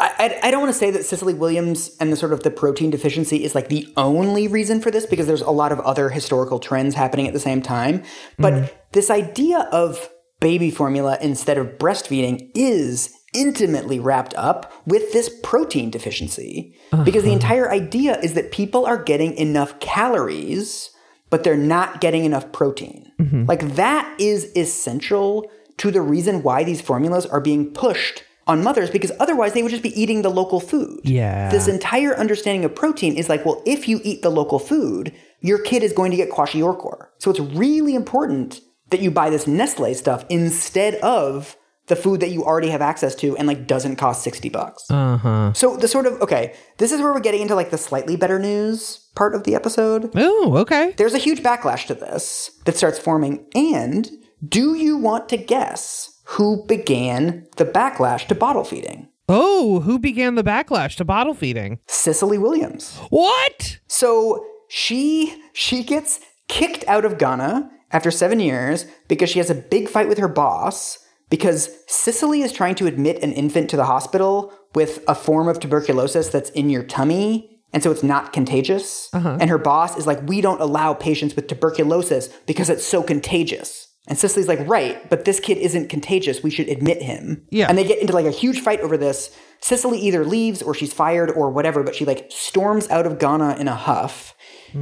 I, 0.00 0.38
I, 0.44 0.50
don't 0.52 0.60
want 0.60 0.72
to 0.72 0.78
say 0.78 0.92
that 0.92 1.04
Cicely 1.04 1.34
Williams 1.34 1.96
and 1.98 2.12
the 2.12 2.16
sort 2.16 2.32
of 2.32 2.44
the 2.44 2.52
protein 2.52 2.90
deficiency 2.90 3.42
is 3.42 3.56
like 3.56 3.68
the 3.68 3.92
only 3.96 4.46
reason 4.46 4.80
for 4.80 4.92
this 4.92 5.06
because 5.06 5.26
there's 5.26 5.42
a 5.42 5.50
lot 5.50 5.72
of 5.72 5.80
other 5.80 6.08
historical 6.08 6.60
trends 6.60 6.94
happening 6.94 7.26
at 7.26 7.32
the 7.32 7.40
same 7.40 7.60
time. 7.60 8.04
But 8.38 8.52
mm-hmm. 8.52 8.76
this 8.92 9.10
idea 9.10 9.68
of 9.72 10.08
baby 10.40 10.70
formula 10.70 11.18
instead 11.20 11.58
of 11.58 11.78
breastfeeding 11.78 12.50
is 12.54 13.12
intimately 13.34 13.98
wrapped 13.98 14.34
up 14.34 14.72
with 14.86 15.12
this 15.12 15.28
protein 15.42 15.90
deficiency 15.90 16.76
because 17.04 17.24
the 17.24 17.30
uh-huh. 17.30 17.40
entire 17.40 17.70
idea 17.70 18.18
is 18.20 18.34
that 18.34 18.52
people 18.52 18.86
are 18.86 19.02
getting 19.02 19.34
enough 19.34 19.80
calories 19.80 20.90
but 21.30 21.44
they're 21.44 21.56
not 21.56 22.00
getting 22.00 22.24
enough 22.24 22.52
protein. 22.52 23.12
Mm-hmm. 23.18 23.46
Like 23.46 23.74
that 23.76 24.14
is 24.18 24.50
essential 24.56 25.50
to 25.78 25.90
the 25.90 26.00
reason 26.00 26.42
why 26.42 26.64
these 26.64 26.80
formulas 26.80 27.26
are 27.26 27.40
being 27.40 27.72
pushed 27.72 28.24
on 28.48 28.64
mothers 28.64 28.90
because 28.90 29.12
otherwise 29.20 29.52
they 29.52 29.62
would 29.62 29.70
just 29.70 29.82
be 29.82 30.00
eating 30.00 30.22
the 30.22 30.30
local 30.30 30.58
food. 30.58 31.00
Yeah. 31.04 31.50
This 31.50 31.68
entire 31.68 32.16
understanding 32.16 32.64
of 32.64 32.74
protein 32.74 33.16
is 33.16 33.28
like, 33.28 33.44
well, 33.44 33.62
if 33.66 33.86
you 33.86 34.00
eat 34.02 34.22
the 34.22 34.30
local 34.30 34.58
food, 34.58 35.14
your 35.40 35.58
kid 35.58 35.82
is 35.82 35.92
going 35.92 36.10
to 36.10 36.16
get 36.16 36.30
kwashiorkor. 36.30 37.08
So 37.18 37.30
it's 37.30 37.40
really 37.40 37.94
important 37.94 38.60
that 38.90 39.00
you 39.00 39.10
buy 39.10 39.30
this 39.30 39.46
Nestle 39.46 39.94
stuff 39.94 40.24
instead 40.28 40.94
of 40.96 41.56
the 41.88 41.96
food 41.96 42.20
that 42.20 42.30
you 42.30 42.44
already 42.44 42.68
have 42.68 42.82
access 42.82 43.14
to 43.16 43.36
and 43.36 43.46
like 43.48 43.66
doesn't 43.66 43.96
cost 43.96 44.22
60 44.22 44.48
bucks. 44.50 44.90
Uh-huh. 44.90 45.52
So 45.54 45.76
the 45.76 45.88
sort 45.88 46.06
of 46.06 46.20
okay, 46.20 46.54
this 46.76 46.92
is 46.92 47.00
where 47.00 47.12
we're 47.12 47.20
getting 47.20 47.42
into 47.42 47.54
like 47.54 47.70
the 47.70 47.78
slightly 47.78 48.16
better 48.16 48.38
news 48.38 49.08
part 49.14 49.34
of 49.34 49.44
the 49.44 49.54
episode. 49.54 50.10
Oh, 50.14 50.56
okay. 50.58 50.94
There's 50.96 51.14
a 51.14 51.18
huge 51.18 51.42
backlash 51.42 51.86
to 51.86 51.94
this 51.94 52.50
that 52.64 52.76
starts 52.76 52.98
forming. 52.98 53.46
And 53.54 54.10
do 54.46 54.74
you 54.74 54.96
want 54.96 55.28
to 55.30 55.36
guess 55.36 56.17
who 56.32 56.64
began 56.66 57.46
the 57.56 57.64
backlash 57.64 58.26
to 58.28 58.34
bottle 58.34 58.64
feeding? 58.64 59.08
Oh, 59.28 59.80
who 59.80 59.98
began 59.98 60.34
the 60.34 60.44
backlash 60.44 60.96
to 60.96 61.04
bottle 61.04 61.34
feeding? 61.34 61.78
Cicely 61.86 62.38
Williams. 62.38 62.98
What? 63.10 63.78
So 63.86 64.44
she 64.68 65.42
she 65.52 65.82
gets 65.82 66.20
kicked 66.48 66.86
out 66.86 67.04
of 67.04 67.18
Ghana 67.18 67.70
after 67.90 68.10
seven 68.10 68.40
years 68.40 68.86
because 69.06 69.30
she 69.30 69.38
has 69.38 69.50
a 69.50 69.54
big 69.54 69.88
fight 69.88 70.08
with 70.08 70.18
her 70.18 70.28
boss 70.28 70.98
because 71.30 71.70
Cicely 71.86 72.42
is 72.42 72.52
trying 72.52 72.74
to 72.76 72.86
admit 72.86 73.22
an 73.22 73.32
infant 73.32 73.70
to 73.70 73.76
the 73.76 73.84
hospital 73.84 74.52
with 74.74 75.02
a 75.08 75.14
form 75.14 75.48
of 75.48 75.60
tuberculosis 75.60 76.28
that's 76.28 76.50
in 76.50 76.70
your 76.70 76.82
tummy. 76.82 77.60
And 77.72 77.82
so 77.82 77.90
it's 77.90 78.02
not 78.02 78.32
contagious. 78.32 79.10
Uh-huh. 79.12 79.36
And 79.40 79.50
her 79.50 79.58
boss 79.58 79.98
is 79.98 80.06
like, 80.06 80.26
we 80.26 80.40
don't 80.40 80.60
allow 80.60 80.94
patients 80.94 81.36
with 81.36 81.48
tuberculosis 81.48 82.28
because 82.46 82.70
it's 82.70 82.84
so 82.84 83.02
contagious. 83.02 83.87
And 84.08 84.18
Cicely's 84.18 84.48
like, 84.48 84.66
right, 84.66 85.08
but 85.10 85.24
this 85.24 85.38
kid 85.38 85.58
isn't 85.58 85.88
contagious. 85.88 86.42
We 86.42 86.50
should 86.50 86.68
admit 86.68 87.02
him. 87.02 87.46
Yeah. 87.50 87.68
And 87.68 87.78
they 87.78 87.84
get 87.84 88.00
into 88.00 88.14
like 88.14 88.26
a 88.26 88.30
huge 88.30 88.60
fight 88.60 88.80
over 88.80 88.96
this. 88.96 89.36
Cicely 89.60 89.98
either 90.00 90.24
leaves 90.24 90.62
or 90.62 90.74
she's 90.74 90.92
fired 90.92 91.30
or 91.30 91.50
whatever, 91.50 91.82
but 91.82 91.94
she 91.94 92.04
like 92.04 92.26
storms 92.30 92.88
out 92.88 93.06
of 93.06 93.18
Ghana 93.18 93.56
in 93.60 93.68
a 93.68 93.74
huff. 93.74 94.34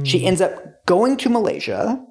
She 0.03 0.21
hmm. 0.21 0.27
ends 0.27 0.41
up 0.41 0.85
going 0.85 1.17
to 1.17 1.29
Malaysia. 1.29 2.03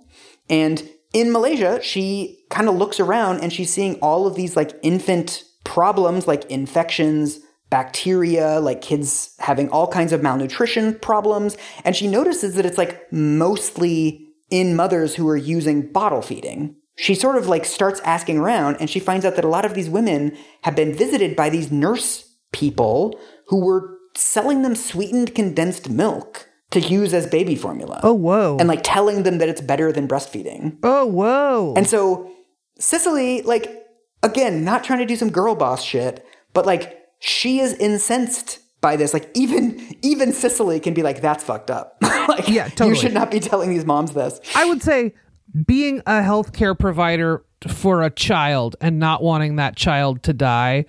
And 0.48 0.88
in 1.12 1.32
Malaysia, 1.32 1.82
she 1.82 2.44
kind 2.50 2.68
of 2.68 2.76
looks 2.76 3.00
around 3.00 3.40
and 3.40 3.52
she's 3.52 3.72
seeing 3.72 3.94
all 3.96 4.26
of 4.26 4.36
these 4.36 4.54
like 4.54 4.78
infant 4.82 5.42
problems 5.66 6.28
like 6.28 6.44
infections, 6.44 7.40
bacteria, 7.70 8.60
like 8.60 8.80
kids 8.80 9.34
having 9.40 9.68
all 9.70 9.88
kinds 9.88 10.12
of 10.12 10.22
malnutrition 10.22 10.98
problems. 11.00 11.56
And 11.84 11.96
she 11.96 12.06
notices 12.06 12.54
that 12.54 12.64
it's 12.64 12.78
like 12.78 13.12
mostly 13.12 14.28
in 14.48 14.76
mothers 14.76 15.16
who 15.16 15.28
are 15.28 15.36
using 15.36 15.92
bottle 15.92 16.22
feeding. 16.22 16.76
She 16.96 17.14
sort 17.14 17.36
of 17.36 17.46
like 17.46 17.64
starts 17.64 18.00
asking 18.00 18.38
around 18.38 18.76
and 18.80 18.88
she 18.88 19.00
finds 19.00 19.24
out 19.24 19.36
that 19.36 19.44
a 19.44 19.48
lot 19.48 19.64
of 19.64 19.74
these 19.74 19.88
women 19.90 20.36
have 20.62 20.74
been 20.74 20.94
visited 20.94 21.36
by 21.36 21.50
these 21.50 21.70
nurse 21.70 22.36
people 22.52 23.18
who 23.48 23.64
were 23.64 23.98
selling 24.16 24.62
them 24.62 24.74
sweetened 24.74 25.34
condensed 25.34 25.90
milk 25.90 26.48
to 26.70 26.80
use 26.80 27.12
as 27.12 27.26
baby 27.26 27.54
formula. 27.54 28.00
Oh, 28.02 28.14
whoa. 28.14 28.56
And 28.58 28.68
like 28.68 28.80
telling 28.82 29.22
them 29.24 29.38
that 29.38 29.48
it's 29.48 29.60
better 29.60 29.92
than 29.92 30.08
breastfeeding. 30.08 30.78
oh, 30.82 31.04
whoa. 31.06 31.74
And 31.76 31.86
so 31.86 32.30
Cicely, 32.78 33.40
like, 33.42 33.86
again, 34.22 34.64
not 34.64 34.84
trying 34.84 34.98
to 34.98 35.06
do 35.06 35.16
some 35.16 35.30
girl 35.30 35.54
boss 35.54 35.82
shit, 35.82 36.26
but 36.52 36.66
like 36.66 36.98
she 37.20 37.58
is 37.60 37.72
incensed 37.74 38.58
by 38.80 38.96
this. 38.96 39.14
Like 39.14 39.30
even 39.34 39.96
even 40.02 40.32
Cicely 40.32 40.80
can 40.80 40.92
be 40.94 41.02
like, 41.02 41.20
that's 41.20 41.42
fucked 41.44 41.70
up. 41.70 41.96
like 42.02 42.48
Yeah, 42.48 42.68
totally. 42.68 42.90
you 42.90 42.94
should 42.96 43.14
not 43.14 43.30
be 43.30 43.40
telling 43.40 43.70
these 43.70 43.84
moms 43.86 44.12
this. 44.12 44.40
I 44.54 44.66
would 44.66 44.82
say 44.82 45.14
being 45.64 46.00
a 46.00 46.20
healthcare 46.20 46.78
provider 46.78 47.44
for 47.68 48.02
a 48.02 48.10
child 48.10 48.76
and 48.80 48.98
not 48.98 49.22
wanting 49.22 49.56
that 49.56 49.76
child 49.76 50.22
to 50.24 50.32
die 50.32 50.84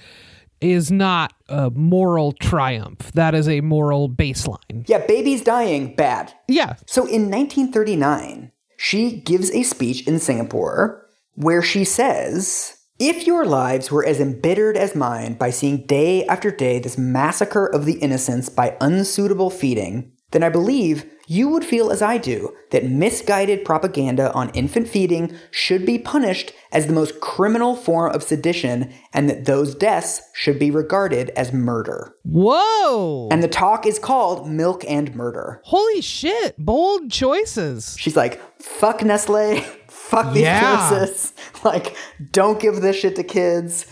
is 0.59 0.91
not 0.91 1.33
a 1.49 1.69
moral 1.69 2.31
triumph. 2.31 3.11
That 3.13 3.35
is 3.35 3.47
a 3.47 3.61
moral 3.61 4.09
baseline. 4.09 4.87
Yeah, 4.87 5.05
babies 5.05 5.43
dying, 5.43 5.95
bad. 5.95 6.33
Yeah. 6.47 6.75
So 6.85 7.03
in 7.03 7.29
1939, 7.29 8.51
she 8.77 9.21
gives 9.21 9.51
a 9.51 9.63
speech 9.63 10.07
in 10.07 10.19
Singapore 10.19 11.05
where 11.35 11.61
she 11.61 11.83
says, 11.83 12.77
If 12.99 13.27
your 13.27 13.45
lives 13.45 13.91
were 13.91 14.05
as 14.05 14.19
embittered 14.19 14.77
as 14.77 14.95
mine 14.95 15.35
by 15.35 15.51
seeing 15.51 15.85
day 15.85 16.25
after 16.25 16.49
day 16.49 16.79
this 16.79 16.97
massacre 16.97 17.67
of 17.67 17.85
the 17.85 17.99
innocents 17.99 18.49
by 18.49 18.75
unsuitable 18.81 19.51
feeding, 19.51 20.11
then 20.31 20.43
I 20.43 20.49
believe 20.49 21.05
you 21.27 21.49
would 21.49 21.63
feel 21.65 21.91
as 21.91 22.01
I 22.01 22.17
do 22.17 22.55
that 22.71 22.85
misguided 22.85 23.63
propaganda 23.65 24.31
on 24.33 24.49
infant 24.51 24.87
feeding 24.87 25.35
should 25.51 25.85
be 25.85 25.99
punished 25.99 26.53
as 26.71 26.87
the 26.87 26.93
most 26.93 27.19
criminal 27.19 27.75
form 27.75 28.13
of 28.13 28.23
sedition 28.23 28.93
and 29.13 29.29
that 29.29 29.45
those 29.45 29.75
deaths 29.75 30.21
should 30.33 30.57
be 30.57 30.71
regarded 30.71 31.29
as 31.31 31.51
murder. 31.53 32.15
Whoa. 32.23 33.27
And 33.31 33.43
the 33.43 33.47
talk 33.47 33.85
is 33.85 33.99
called 33.99 34.49
Milk 34.49 34.83
and 34.87 35.13
Murder. 35.15 35.61
Holy 35.65 36.01
shit. 36.01 36.55
Bold 36.57 37.11
choices. 37.11 37.95
She's 37.99 38.15
like, 38.15 38.41
fuck 38.61 39.03
Nestle, 39.03 39.59
fuck 39.87 40.33
these 40.33 40.43
Yeah. 40.43 40.89
choices. 40.89 41.33
Like, 41.63 41.97
don't 42.31 42.61
give 42.61 42.81
this 42.81 42.95
shit 42.95 43.15
to 43.17 43.23
kids. 43.23 43.87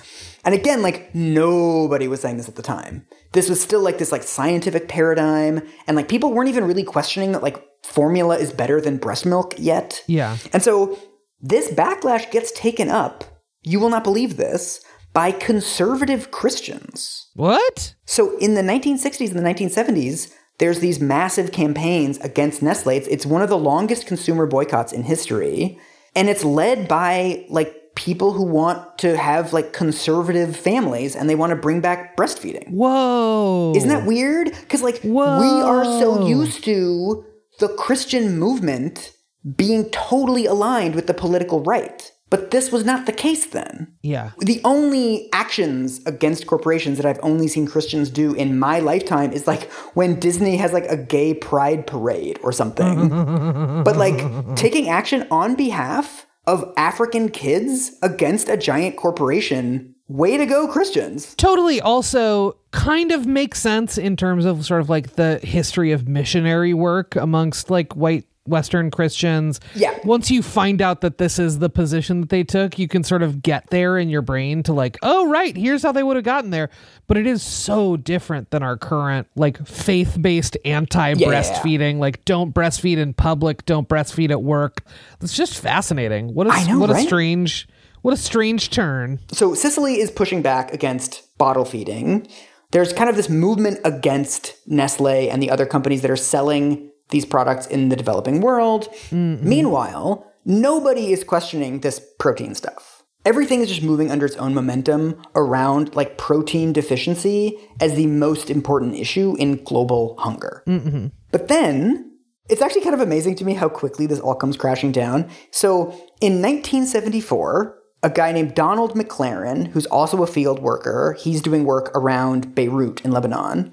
And 0.45 0.53
again, 0.53 0.81
like 0.81 1.13
nobody 1.13 2.07
was 2.07 2.21
saying 2.21 2.37
this 2.37 2.47
at 2.47 2.55
the 2.55 2.61
time. 2.61 3.05
This 3.33 3.49
was 3.49 3.61
still 3.61 3.81
like 3.81 3.97
this 3.97 4.11
like 4.11 4.23
scientific 4.23 4.87
paradigm, 4.87 5.61
and 5.87 5.97
like 5.97 6.07
people 6.07 6.31
weren't 6.31 6.49
even 6.49 6.65
really 6.65 6.83
questioning 6.83 7.31
that 7.33 7.43
like 7.43 7.61
formula 7.83 8.37
is 8.37 8.53
better 8.53 8.79
than 8.79 8.97
breast 8.97 9.25
milk 9.25 9.53
yet. 9.57 10.03
Yeah. 10.07 10.37
And 10.53 10.63
so 10.63 10.97
this 11.41 11.71
backlash 11.71 12.31
gets 12.31 12.51
taken 12.51 12.89
up, 12.89 13.23
you 13.63 13.79
will 13.79 13.89
not 13.89 14.03
believe 14.03 14.37
this, 14.37 14.83
by 15.13 15.31
conservative 15.31 16.31
Christians. 16.31 17.29
What? 17.35 17.95
So 18.05 18.37
in 18.37 18.53
the 18.53 18.61
1960s 18.61 19.31
and 19.31 19.39
the 19.39 19.49
1970s, 19.49 20.31
there's 20.57 20.79
these 20.79 20.99
massive 20.99 21.51
campaigns 21.51 22.17
against 22.19 22.61
Nestle. 22.61 22.97
It's, 22.97 23.07
it's 23.07 23.25
one 23.25 23.41
of 23.41 23.49
the 23.49 23.57
longest 23.57 24.07
consumer 24.07 24.45
boycotts 24.45 24.93
in 24.93 25.03
history. 25.03 25.79
And 26.15 26.29
it's 26.29 26.43
led 26.43 26.87
by 26.87 27.45
like 27.49 27.75
people 27.95 28.33
who 28.33 28.43
want 28.43 28.97
to 28.99 29.17
have 29.17 29.53
like 29.53 29.73
conservative 29.73 30.55
families 30.55 31.15
and 31.15 31.29
they 31.29 31.35
want 31.35 31.51
to 31.51 31.55
bring 31.55 31.81
back 31.81 32.15
breastfeeding. 32.15 32.69
Whoa. 32.69 33.73
Isn't 33.75 33.89
that 33.89 34.05
weird? 34.05 34.51
Because 34.51 34.81
like 34.81 35.01
Whoa. 35.01 35.39
we 35.39 35.47
are 35.47 35.85
so 35.85 36.27
used 36.27 36.63
to 36.65 37.25
the 37.59 37.69
Christian 37.69 38.37
movement 38.37 39.13
being 39.55 39.89
totally 39.91 40.45
aligned 40.45 40.95
with 40.95 41.07
the 41.07 41.13
political 41.13 41.61
right. 41.63 42.11
But 42.31 42.49
this 42.49 42.71
was 42.71 42.83
not 42.83 43.05
the 43.05 43.11
case 43.13 43.45
then. 43.45 43.93
Yeah. 44.01 44.31
The 44.39 44.59
only 44.65 45.29
actions 45.31 46.03
against 46.07 46.47
corporations 46.47 46.97
that 46.97 47.05
I've 47.05 47.19
only 47.21 47.47
seen 47.47 47.67
Christians 47.67 48.09
do 48.09 48.33
in 48.33 48.57
my 48.57 48.79
lifetime 48.79 49.31
is 49.31 49.45
like 49.45 49.71
when 49.93 50.19
Disney 50.19 50.57
has 50.57 50.73
like 50.73 50.85
a 50.85 50.97
gay 50.97 51.35
pride 51.35 51.85
parade 51.85 52.39
or 52.41 52.51
something. 52.51 53.09
but 53.83 53.95
like 53.95 54.55
taking 54.55 54.89
action 54.89 55.27
on 55.29 55.55
behalf 55.55 56.24
of 56.47 56.71
African 56.77 57.29
kids 57.29 57.91
against 58.01 58.49
a 58.49 58.57
giant 58.57 58.97
corporation, 58.97 59.95
way 60.07 60.37
to 60.37 60.45
go, 60.45 60.67
Christians. 60.67 61.35
Totally 61.35 61.81
also 61.81 62.57
kind 62.71 63.11
of 63.11 63.25
makes 63.25 63.59
sense 63.59 63.97
in 63.97 64.15
terms 64.15 64.45
of 64.45 64.65
sort 64.65 64.81
of 64.81 64.89
like 64.89 65.13
the 65.13 65.39
history 65.39 65.91
of 65.91 66.07
missionary 66.07 66.73
work 66.73 67.15
amongst 67.15 67.69
like 67.69 67.95
white 67.95 68.25
Western 68.45 68.91
Christians. 68.91 69.59
Yeah. 69.73 69.97
Once 70.03 70.29
you 70.29 70.43
find 70.43 70.81
out 70.81 71.01
that 71.01 71.17
this 71.17 71.39
is 71.39 71.59
the 71.59 71.69
position 71.69 72.21
that 72.21 72.29
they 72.29 72.43
took, 72.43 72.77
you 72.77 72.87
can 72.87 73.03
sort 73.03 73.23
of 73.23 73.41
get 73.41 73.69
there 73.69 73.97
in 73.97 74.09
your 74.09 74.21
brain 74.21 74.63
to 74.63 74.73
like, 74.73 74.97
oh, 75.01 75.27
right, 75.29 75.55
here's 75.55 75.83
how 75.83 75.91
they 75.91 76.03
would 76.03 76.15
have 76.15 76.25
gotten 76.25 76.51
there. 76.51 76.69
But 77.07 77.17
it 77.17 77.25
is 77.25 77.41
so 77.41 77.97
different 77.97 78.51
than 78.51 78.61
our 78.63 78.77
current 78.77 79.27
like 79.35 79.65
faith 79.67 80.17
based 80.19 80.57
anti 80.63 81.15
breastfeeding. 81.15 81.97
Like, 81.97 82.23
don't 82.25 82.53
breastfeed 82.53 82.97
in 82.97 83.13
public, 83.13 83.65
don't 83.65 83.89
breastfeed 83.89 84.29
at 84.29 84.43
work. 84.43 84.83
It's 85.21 85.35
just 85.35 85.59
fascinating. 85.59 86.33
What 86.33 86.47
a, 86.47 86.67
know, 86.67 86.79
what 86.79 86.91
a 86.91 87.01
strange, 87.01 87.67
what 88.01 88.13
a 88.13 88.17
strange 88.17 88.69
turn. 88.69 89.19
So 89.31 89.55
Cicely 89.55 89.99
is 89.99 90.11
pushing 90.11 90.41
back 90.41 90.71
against 90.71 91.37
bottle 91.37 91.65
feeding. 91.65 92.27
There's 92.71 92.93
kind 92.93 93.09
of 93.09 93.15
this 93.15 93.29
movement 93.29 93.79
against 93.85 94.55
Nestle 94.67 95.29
and 95.29 95.41
the 95.41 95.49
other 95.49 95.65
companies 95.65 96.01
that 96.01 96.11
are 96.11 96.17
selling 96.17 96.91
these 97.09 97.25
products 97.25 97.67
in 97.67 97.89
the 97.89 97.95
developing 97.95 98.41
world. 98.41 98.87
Mm-hmm. 99.09 99.47
Meanwhile, 99.47 100.31
nobody 100.45 101.11
is 101.11 101.23
questioning 101.23 101.79
this 101.79 102.01
protein 102.19 102.55
stuff. 102.55 103.03
Everything 103.25 103.61
is 103.61 103.69
just 103.69 103.81
moving 103.81 104.11
under 104.11 104.25
its 104.25 104.35
own 104.35 104.53
momentum 104.53 105.19
around 105.33 105.95
like 105.95 106.17
protein 106.17 106.71
deficiency 106.73 107.57
as 107.81 107.95
the 107.95 108.05
most 108.05 108.51
important 108.51 108.95
issue 108.95 109.35
in 109.39 109.63
global 109.63 110.15
hunger. 110.19 110.63
Mm-hmm. 110.67 111.07
But 111.31 111.47
then 111.47 112.11
it's 112.49 112.61
actually 112.61 112.81
kind 112.83 112.93
of 112.93 113.01
amazing 113.01 113.35
to 113.37 113.45
me 113.45 113.55
how 113.55 113.67
quickly 113.67 114.05
this 114.05 114.19
all 114.19 114.35
comes 114.35 114.57
crashing 114.57 114.91
down. 114.91 115.29
So 115.49 115.87
in 116.21 116.41
1974, 116.41 117.75
a 118.03 118.09
guy 118.11 118.31
named 118.31 118.53
Donald 118.53 118.93
McLaren, 118.93 119.67
who's 119.69 119.87
also 119.87 120.21
a 120.21 120.27
field 120.27 120.59
worker, 120.59 121.17
he's 121.19 121.41
doing 121.41 121.65
work 121.65 121.89
around 121.95 122.53
Beirut 122.53 123.01
in 123.01 123.11
Lebanon. 123.11 123.71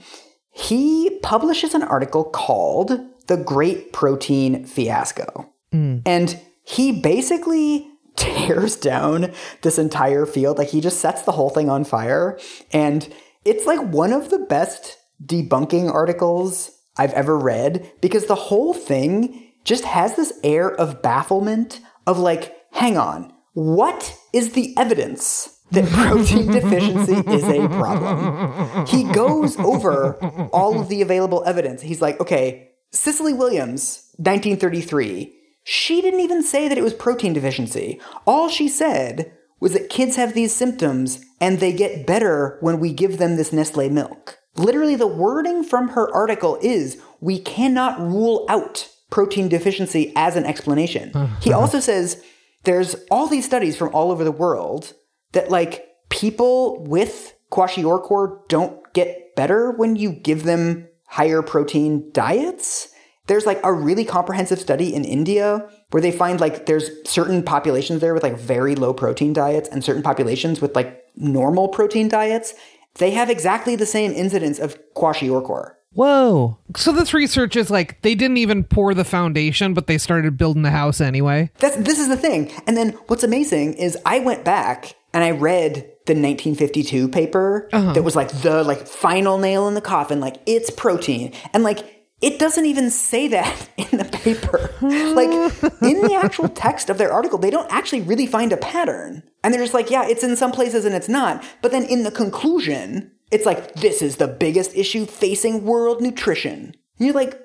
He 0.51 1.19
publishes 1.23 1.75
an 1.75 1.83
article 1.83 2.25
called 2.25 2.99
The 3.33 3.43
Great 3.43 3.95
Protein 3.95 4.67
Fiasco. 4.67 5.51
Hmm. 5.71 6.01
And 6.05 6.39
he 6.65 7.01
basically 7.01 7.89
tears 8.17 8.77
down 8.77 9.33
this 9.63 9.79
entire 9.79 10.27
field. 10.27 10.59
Like 10.59 10.69
he 10.69 10.83
just 10.83 11.01
sets 11.01 11.23
the 11.23 11.33
whole 11.33 11.49
thing 11.49 11.71
on 11.71 11.85
fire. 11.85 12.39
And 12.75 13.11
it's 13.47 13.65
like 13.65 13.81
one 13.81 14.13
of 14.13 14.29
the 14.29 14.39
best 14.39 14.99
debunking 15.25 15.91
articles 15.91 16.79
I've 16.99 17.15
ever 17.15 17.39
read 17.39 17.91
because 18.03 18.27
the 18.27 18.35
whole 18.35 18.75
thing 18.75 19.51
just 19.65 19.85
has 19.85 20.15
this 20.15 20.39
air 20.45 20.71
of 20.71 21.01
bafflement 21.01 21.81
of 22.07 22.19
like, 22.19 22.55
hang 22.73 22.99
on, 22.99 23.33
what 23.55 24.15
is 24.35 24.53
the 24.53 24.77
evidence 24.77 25.59
that 25.71 25.89
protein 25.91 26.49
deficiency 26.49 27.15
is 27.31 27.45
a 27.45 27.67
problem? 27.69 28.87
He 28.89 29.05
goes 29.05 29.57
over 29.57 30.17
all 30.53 30.79
of 30.79 30.91
the 30.91 31.01
available 31.01 31.43
evidence. 31.47 31.81
He's 31.81 32.03
like, 32.03 32.21
okay, 32.21 32.72
Cicely 32.93 33.33
Williams, 33.33 34.11
1933, 34.19 35.35
she 35.65 36.01
didn't 36.01 36.21
even 36.21 36.43
say 36.43 36.69
that 36.69 36.79
it 36.79 36.85
was 36.85 36.95
protein 36.95 37.33
deficiency. 37.33 38.01
All 38.27 38.49
she 38.49 38.69
said 38.69 39.33
was 39.61 39.73
that 39.73 39.89
kids 39.89 40.17
have 40.17 40.35
these 40.35 40.55
symptoms 40.55 41.25
and 41.41 41.59
they 41.59 41.73
get 41.73 42.07
better 42.07 42.59
when 42.61 42.81
we 42.81 42.93
give 42.93 43.19
them 43.19 43.37
this 43.37 43.53
Nestle 43.53 43.89
milk. 43.89 44.39
Literally, 44.57 44.97
the 44.97 45.07
wording 45.07 45.65
from 45.65 45.89
her 45.91 46.13
article 46.15 46.59
is 46.61 47.01
we 47.21 47.39
cannot 47.39 47.99
rule 48.01 48.45
out 48.49 48.89
protein 49.11 49.49
deficiency 49.49 50.13
as 50.17 50.37
an 50.37 50.45
explanation. 50.45 51.13
He 51.41 51.53
also 51.53 51.81
says 51.81 52.23
there's 52.65 52.95
all 53.11 53.29
these 53.29 53.47
studies 53.47 53.77
from 53.77 53.95
all 53.95 54.11
over 54.11 54.25
the 54.25 54.33
world 54.33 54.93
that 55.33 55.51
like 55.51 55.87
people 56.11 56.85
with 56.85 57.35
kwashiorkor 57.51 58.47
don't 58.49 58.93
get 58.93 59.35
better 59.37 59.71
when 59.71 59.97
you 59.97 60.13
give 60.13 60.45
them 60.45 60.89
higher 61.13 61.43
protein 61.43 62.11
diets. 62.13 62.89
There's 63.27 63.45
like 63.45 63.61
a 63.63 63.71
really 63.71 64.07
comprehensive 64.07 64.59
study 64.59 64.95
in 64.95 65.05
India 65.05 65.69
where 65.91 66.01
they 66.01 66.11
find 66.11 66.41
like 66.41 66.65
there's 66.65 66.89
certain 67.05 67.43
populations 67.43 68.01
there 68.01 68.15
with 68.15 68.23
like 68.23 68.39
very 68.39 68.75
low 68.75 68.95
protein 68.95 69.35
diets 69.35 69.69
and 69.69 69.85
certain 69.85 70.03
populations 70.03 70.63
with 70.63 70.75
like 70.75 71.05
normal 71.15 71.69
protein 71.69 72.09
diets. 72.09 72.55
They 72.95 73.11
have 73.11 73.29
exactly 73.29 73.77
the 73.77 73.85
same 73.85 74.13
incidence 74.13 74.59
of 74.59 74.79
kwashiorkor. 74.95 75.75
Whoa. 75.93 76.57
So 76.77 76.93
this 76.93 77.13
research 77.13 77.57
is 77.57 77.71
like 77.71 78.01
they 78.01 78.15
didn't 78.15 78.39
even 78.39 78.65
pour 78.65 78.95
the 78.95 79.05
foundation, 79.05 79.75
but 79.75 79.89
they 79.89 79.99
started 79.99 80.39
building 80.39 80.63
the 80.63 80.71
house 80.71 80.99
anyway. 80.99 81.51
That's 81.59 81.77
this 81.77 81.99
is 81.99 82.09
the 82.09 82.17
thing. 82.17 82.51
And 82.67 82.75
then 82.75 82.93
what's 83.09 83.23
amazing 83.23 83.75
is 83.75 83.99
I 84.07 84.21
went 84.21 84.47
back 84.47 84.95
and 85.13 85.23
I 85.23 85.33
read 85.33 85.92
the 86.07 86.15
1952 86.15 87.09
paper 87.09 87.69
that 87.71 88.03
was 88.03 88.17
like 88.17 88.29
the 88.43 88.65
like 88.65 88.87
final 88.87 89.39
nail 89.39 89.69
in 89.69 89.75
the 89.75 89.81
coffin 89.81 90.19
like 90.21 90.37
it's 90.47 90.69
protein 90.71 91.33
and 91.55 91.63
like 91.63 92.03
it 92.23 92.39
doesn't 92.39 92.65
even 92.67 92.89
say 92.89 93.29
that 93.29 93.69
in 93.77 93.99
the 93.99 94.05
paper. 94.05 94.73
like 94.81 95.83
in 95.83 96.01
the 96.03 96.15
actual 96.15 96.49
text 96.49 96.89
of 96.89 96.97
their 96.97 97.13
article, 97.13 97.37
they 97.37 97.51
don't 97.51 97.71
actually 97.71 98.01
really 98.01 98.27
find 98.27 98.53
a 98.53 98.57
pattern. 98.57 99.25
And 99.43 99.53
they're 99.53 99.61
just 99.61 99.75
like, 99.75 99.91
yeah, 99.91 100.07
it's 100.07 100.23
in 100.23 100.37
some 100.37 100.53
places 100.53 100.85
and 100.85 100.95
it's 100.95 101.09
not. 101.09 101.45
But 101.61 101.73
then 101.73 101.83
in 101.85 102.05
the 102.05 102.13
conclusion, 102.13 103.11
it's 103.33 103.45
like 103.45 103.75
this 103.75 104.01
is 104.01 104.17
the 104.17 104.29
biggest 104.29 104.75
issue 104.77 105.05
facing 105.05 105.65
world 105.65 106.01
nutrition. 106.01 106.77
And 106.99 107.07
you're 107.07 107.15
like, 107.15 107.41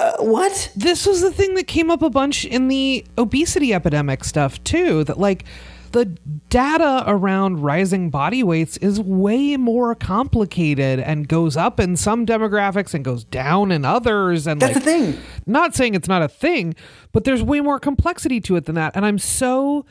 uh, 0.00 0.16
what? 0.18 0.70
This 0.76 1.06
was 1.06 1.22
the 1.22 1.32
thing 1.32 1.54
that 1.54 1.66
came 1.66 1.90
up 1.90 2.02
a 2.02 2.10
bunch 2.10 2.44
in 2.44 2.68
the 2.68 3.06
obesity 3.16 3.72
epidemic 3.72 4.24
stuff 4.24 4.62
too, 4.64 5.04
that 5.04 5.18
like 5.18 5.44
the 5.94 6.06
data 6.50 7.04
around 7.06 7.62
rising 7.62 8.10
body 8.10 8.42
weights 8.42 8.76
is 8.78 9.00
way 9.00 9.56
more 9.56 9.94
complicated 9.94 10.98
and 10.98 11.28
goes 11.28 11.56
up 11.56 11.78
in 11.78 11.96
some 11.96 12.26
demographics 12.26 12.94
and 12.94 13.04
goes 13.04 13.22
down 13.22 13.70
in 13.70 13.84
others 13.84 14.48
and 14.48 14.60
That's 14.60 14.74
like 14.74 14.82
the 14.84 14.90
thing. 14.90 15.18
not 15.46 15.76
saying 15.76 15.94
it's 15.94 16.08
not 16.08 16.20
a 16.20 16.26
thing, 16.26 16.74
but 17.12 17.22
there's 17.22 17.44
way 17.44 17.60
more 17.60 17.78
complexity 17.78 18.40
to 18.40 18.56
it 18.56 18.64
than 18.64 18.74
that. 18.74 18.96
And 18.96 19.06
I'm 19.06 19.20
so 19.20 19.86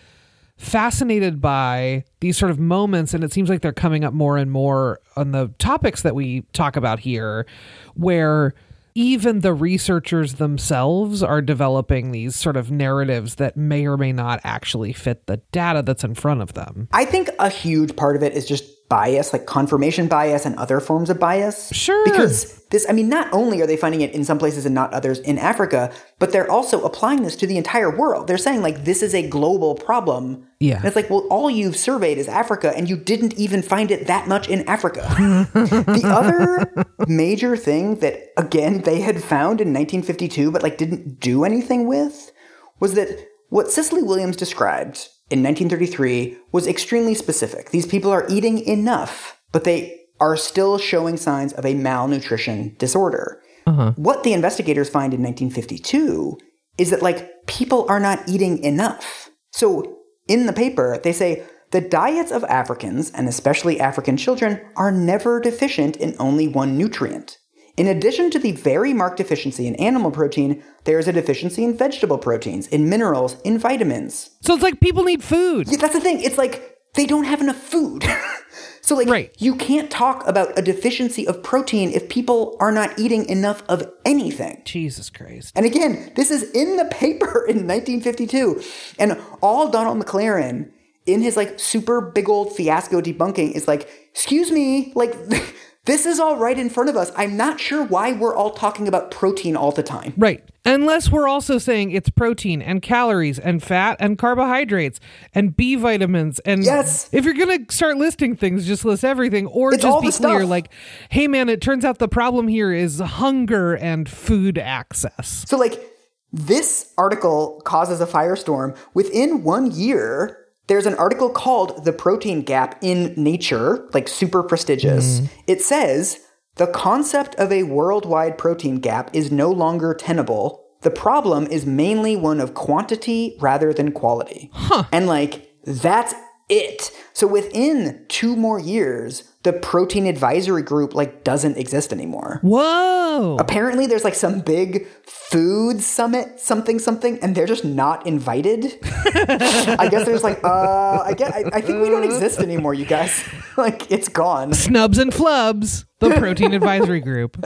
fascinated 0.57 1.39
by 1.39 2.03
these 2.19 2.37
sort 2.37 2.51
of 2.51 2.59
moments, 2.59 3.13
and 3.13 3.23
it 3.23 3.31
seems 3.31 3.49
like 3.49 3.61
they're 3.61 3.71
coming 3.71 4.03
up 4.03 4.13
more 4.13 4.35
and 4.37 4.51
more 4.51 4.99
on 5.15 5.31
the 5.31 5.53
topics 5.57 6.01
that 6.01 6.15
we 6.15 6.41
talk 6.51 6.75
about 6.75 6.99
here, 6.99 7.45
where 7.93 8.53
even 8.95 9.39
the 9.39 9.53
researchers 9.53 10.35
themselves 10.35 11.23
are 11.23 11.41
developing 11.41 12.11
these 12.11 12.35
sort 12.35 12.57
of 12.57 12.71
narratives 12.71 13.35
that 13.35 13.57
may 13.57 13.85
or 13.85 13.97
may 13.97 14.11
not 14.11 14.39
actually 14.43 14.93
fit 14.93 15.25
the 15.25 15.37
data 15.51 15.81
that's 15.81 16.03
in 16.03 16.13
front 16.15 16.41
of 16.41 16.53
them. 16.53 16.87
I 16.91 17.05
think 17.05 17.29
a 17.39 17.49
huge 17.49 17.95
part 17.95 18.15
of 18.15 18.23
it 18.23 18.33
is 18.33 18.45
just 18.45 18.65
bias, 18.93 19.33
like 19.33 19.47
confirmation 19.47 20.07
bias 20.07 20.45
and 20.45 20.55
other 20.57 20.79
forms 20.79 21.09
of 21.09 21.19
bias. 21.19 21.73
Sure. 21.73 22.05
Because 22.05 22.63
this, 22.69 22.85
I 22.87 22.93
mean, 22.93 23.09
not 23.09 23.27
only 23.33 23.59
are 23.59 23.65
they 23.65 23.75
finding 23.75 24.01
it 24.01 24.13
in 24.13 24.23
some 24.23 24.37
places 24.37 24.67
and 24.67 24.75
not 24.75 24.93
others 24.93 25.17
in 25.17 25.39
Africa, 25.39 25.91
but 26.19 26.31
they're 26.31 26.49
also 26.49 26.83
applying 26.83 27.23
this 27.23 27.35
to 27.37 27.47
the 27.47 27.57
entire 27.57 27.89
world. 27.89 28.27
They're 28.27 28.37
saying, 28.37 28.61
like, 28.61 28.83
this 28.83 29.01
is 29.01 29.15
a 29.15 29.27
global 29.27 29.73
problem. 29.73 30.47
Yeah. 30.59 30.75
And 30.75 30.85
it's 30.85 30.95
like, 30.95 31.09
well, 31.09 31.25
all 31.31 31.49
you've 31.49 31.75
surveyed 31.75 32.19
is 32.19 32.27
Africa, 32.27 32.71
and 32.77 32.87
you 32.87 32.95
didn't 32.95 33.33
even 33.33 33.63
find 33.63 33.89
it 33.89 34.05
that 34.05 34.27
much 34.27 34.47
in 34.47 34.61
Africa. 34.69 35.01
the 35.53 36.03
other 36.05 36.85
major 37.07 37.57
thing 37.57 37.95
that, 37.95 38.31
again, 38.37 38.81
they 38.81 39.01
had 39.01 39.23
found 39.23 39.59
in 39.59 39.73
1952, 39.73 40.51
but 40.51 40.61
like 40.61 40.77
didn't 40.77 41.19
do 41.19 41.45
anything 41.45 41.87
with, 41.87 42.31
was 42.79 42.93
that 42.93 43.09
what 43.49 43.71
Cicely 43.71 44.03
Williams 44.03 44.35
described 44.35 45.09
in 45.30 45.41
1933 45.41 46.38
was 46.51 46.67
extremely 46.67 47.15
specific. 47.15 47.71
These 47.71 47.88
people 47.88 48.11
are 48.11 48.28
eating 48.30 48.59
enough, 48.59 49.41
but 49.51 49.63
they 49.63 49.99
are 50.19 50.38
still 50.38 50.78
showing 50.78 51.17
signs 51.17 51.53
of 51.53 51.65
a 51.65 51.74
malnutrition 51.74 52.76
disorder. 52.78 53.41
Uh-huh. 53.65 53.93
What 53.95 54.24
the 54.24 54.34
investigators 54.34 54.89
find 54.89 55.13
in 55.13 55.21
1952 55.21 56.38
is 56.78 56.89
that, 56.89 57.01
like, 57.01 57.45
people 57.47 57.86
are 57.89 57.99
not 57.99 58.28
eating 58.28 58.63
enough. 58.63 59.30
So, 59.51 59.99
in 60.28 60.45
the 60.45 60.53
paper, 60.53 60.99
they 61.01 61.13
say 61.13 61.43
the 61.71 61.82
diets 61.82 62.32
of 62.32 62.43
Africans, 62.45 63.11
and 63.11 63.28
especially 63.28 63.80
African 63.80 64.17
children, 64.17 64.61
are 64.76 64.91
never 64.91 65.39
deficient 65.39 65.97
in 65.97 66.15
only 66.19 66.47
one 66.47 66.78
nutrient. 66.78 67.38
In 67.76 67.88
addition 67.88 68.30
to 68.32 68.39
the 68.39 68.51
very 68.51 68.93
marked 68.93 69.17
deficiency 69.17 69.65
in 69.67 69.76
animal 69.76 70.11
protein, 70.11 70.63
there 70.84 70.99
is 70.99 71.07
a 71.07 71.13
deficiency 71.13 71.63
in 71.63 71.76
vegetable 71.76 72.17
proteins, 72.19 72.67
in 72.67 72.88
minerals, 72.88 73.36
in 73.43 73.57
vitamins. 73.57 74.30
So 74.41 74.53
it's 74.53 74.61
like 74.63 74.80
people 74.80 75.03
need 75.03 75.24
food. 75.24 75.67
Yeah, 75.67 75.78
that's 75.78 75.93
the 75.93 75.99
thing. 76.01 76.21
It's 76.21 76.38
like 76.38 76.78
they 76.93 77.07
don't 77.07 77.24
have 77.24 77.41
enough 77.41 77.57
food. 77.57 78.05
so 78.82 78.95
like 78.95 79.07
Right. 79.07 79.34
you 79.39 79.55
can't 79.55 79.89
talk 79.89 80.28
about 80.28 80.57
a 80.57 80.61
deficiency 80.61 81.28
of 81.28 81.41
protein 81.41 81.89
if 81.91 82.09
people 82.09 82.55
are 82.59 82.71
not 82.71 82.99
eating 82.99 83.26
enough 83.28 83.63
of 83.67 83.91
anything. 84.05 84.61
Jesus 84.65 85.09
Christ. 85.09 85.51
And 85.55 85.65
again, 85.65 86.11
this 86.15 86.30
is 86.30 86.43
in 86.51 86.78
the 86.78 86.86
paper 86.86 87.43
in 87.47 87.65
1952. 87.67 88.61
And 88.99 89.19
all 89.41 89.69
Donald 89.69 89.97
McLaren 89.99 90.69
in 91.07 91.21
his 91.21 91.36
like 91.36 91.59
super 91.59 91.99
big 92.01 92.30
old 92.30 92.55
fiasco 92.55 93.01
debunking 93.01 93.53
is 93.53 93.67
like, 93.67 93.89
"Excuse 94.11 94.51
me, 94.51 94.93
like 94.95 95.15
this 95.86 96.05
is 96.05 96.19
all 96.19 96.38
right 96.38 96.57
in 96.57 96.69
front 96.69 96.89
of 96.89 96.95
us. 96.95 97.11
I'm 97.17 97.36
not 97.36 97.59
sure 97.59 97.84
why 97.84 98.13
we're 98.13 98.36
all 98.36 98.51
talking 98.51 98.88
about 98.88 99.11
protein 99.11 99.55
all 99.55 99.71
the 99.71 99.84
time." 99.84 100.13
Right. 100.17 100.43
Unless 100.65 101.11
we're 101.11 101.27
also 101.27 101.57
saying 101.57 101.91
it's 101.91 102.09
protein 102.09 102.61
and 102.61 102.81
calories 102.81 103.38
and 103.38 103.61
fat 103.61 103.97
and 103.99 104.17
carbohydrates 104.17 104.99
and 105.36 105.55
B 105.57 105.75
vitamins 105.75 106.39
and 106.39 106.63
Yes. 106.63 107.09
if 107.11 107.25
you're 107.25 107.34
gonna 107.34 107.59
start 107.69 107.97
listing 107.97 108.36
things, 108.38 108.65
just 108.65 108.86
list 108.86 109.03
everything 109.03 109.45
or 109.47 109.73
It's 109.73 109.84
just 109.84 110.01
be 110.01 110.09
clear, 110.11 110.39
stuff. 110.39 110.49
like, 110.49 110.69
hey 111.09 111.27
man, 111.27 111.49
it 111.49 111.59
turns 111.59 111.84
out 111.84 111.99
the 111.99 112.07
problem 112.07 112.47
here 112.47 112.71
is 112.71 112.99
hunger 112.99 113.73
and 113.73 114.07
food 114.07 114.57
access. 114.57 115.43
So, 115.47 115.57
like, 115.57 115.89
this 116.31 116.88
article 116.97 117.61
causes 117.65 117.99
a 118.01 118.07
firestorm. 118.07 118.75
Within 118.93 119.43
one 119.43 119.69
year, 119.71 120.42
there's 120.68 120.86
an 120.86 120.95
article 120.95 121.30
called 121.30 121.86
The 121.86 121.93
Protein 121.93 122.41
Gap 122.41 122.78
in 122.82 123.14
Nature, 123.18 123.89
like 123.93 124.07
super 124.07 124.43
prestigious. 124.43 125.20
Mm-hmm. 125.20 125.41
It 125.47 125.61
says 125.61 126.20
the 126.55 126.68
concept 126.68 127.36
of 127.36 127.51
a 127.51 127.64
worldwide 127.64 128.38
protein 128.38 128.78
gap 128.78 129.09
is 129.14 129.32
no 129.32 129.51
longer 129.51 129.93
tenable. 129.93 130.64
The 130.82 130.91
problem 130.91 131.47
is 131.47 131.66
mainly 131.66 132.16
one 132.16 132.39
of 132.39 132.53
quantity 132.53 133.38
rather 133.39 133.74
than 133.74 133.91
quality. 133.91 134.51
And, 134.91 135.07
like, 135.07 135.49
that's 135.66 136.14
it. 136.49 136.91
So 137.13 137.27
within 137.27 138.05
two 138.07 138.35
more 138.35 138.59
years, 138.59 139.23
the 139.43 139.53
protein 139.53 140.07
advisory 140.07 140.61
group 140.61 140.95
like 140.95 141.23
doesn't 141.23 141.57
exist 141.57 141.91
anymore 141.93 142.39
Whoa. 142.41 143.37
apparently 143.39 143.85
there's 143.85 144.03
like 144.03 144.15
some 144.15 144.39
big 144.39 144.87
food 145.05 145.81
summit 145.81 146.39
something 146.39 146.79
something 146.79 147.19
and 147.19 147.35
they're 147.35 147.45
just 147.45 147.65
not 147.65 148.07
invited 148.07 148.65
i 148.83 149.87
guess 149.91 150.05
there's 150.05 150.23
like 150.23 150.43
uh 150.43 151.03
i 151.05 151.13
get 151.13 151.33
I, 151.33 151.43
I 151.53 151.61
think 151.61 151.81
we 151.81 151.89
don't 151.89 152.03
exist 152.03 152.39
anymore 152.39 152.73
you 152.73 152.85
guys 152.85 153.23
like 153.57 153.91
it's 153.91 154.09
gone 154.09 154.53
Snubs 154.53 154.97
and 154.97 155.11
flubs, 155.11 155.85
the 155.99 156.11
protein 156.11 156.53
advisory 156.53 156.99
group. 156.99 157.37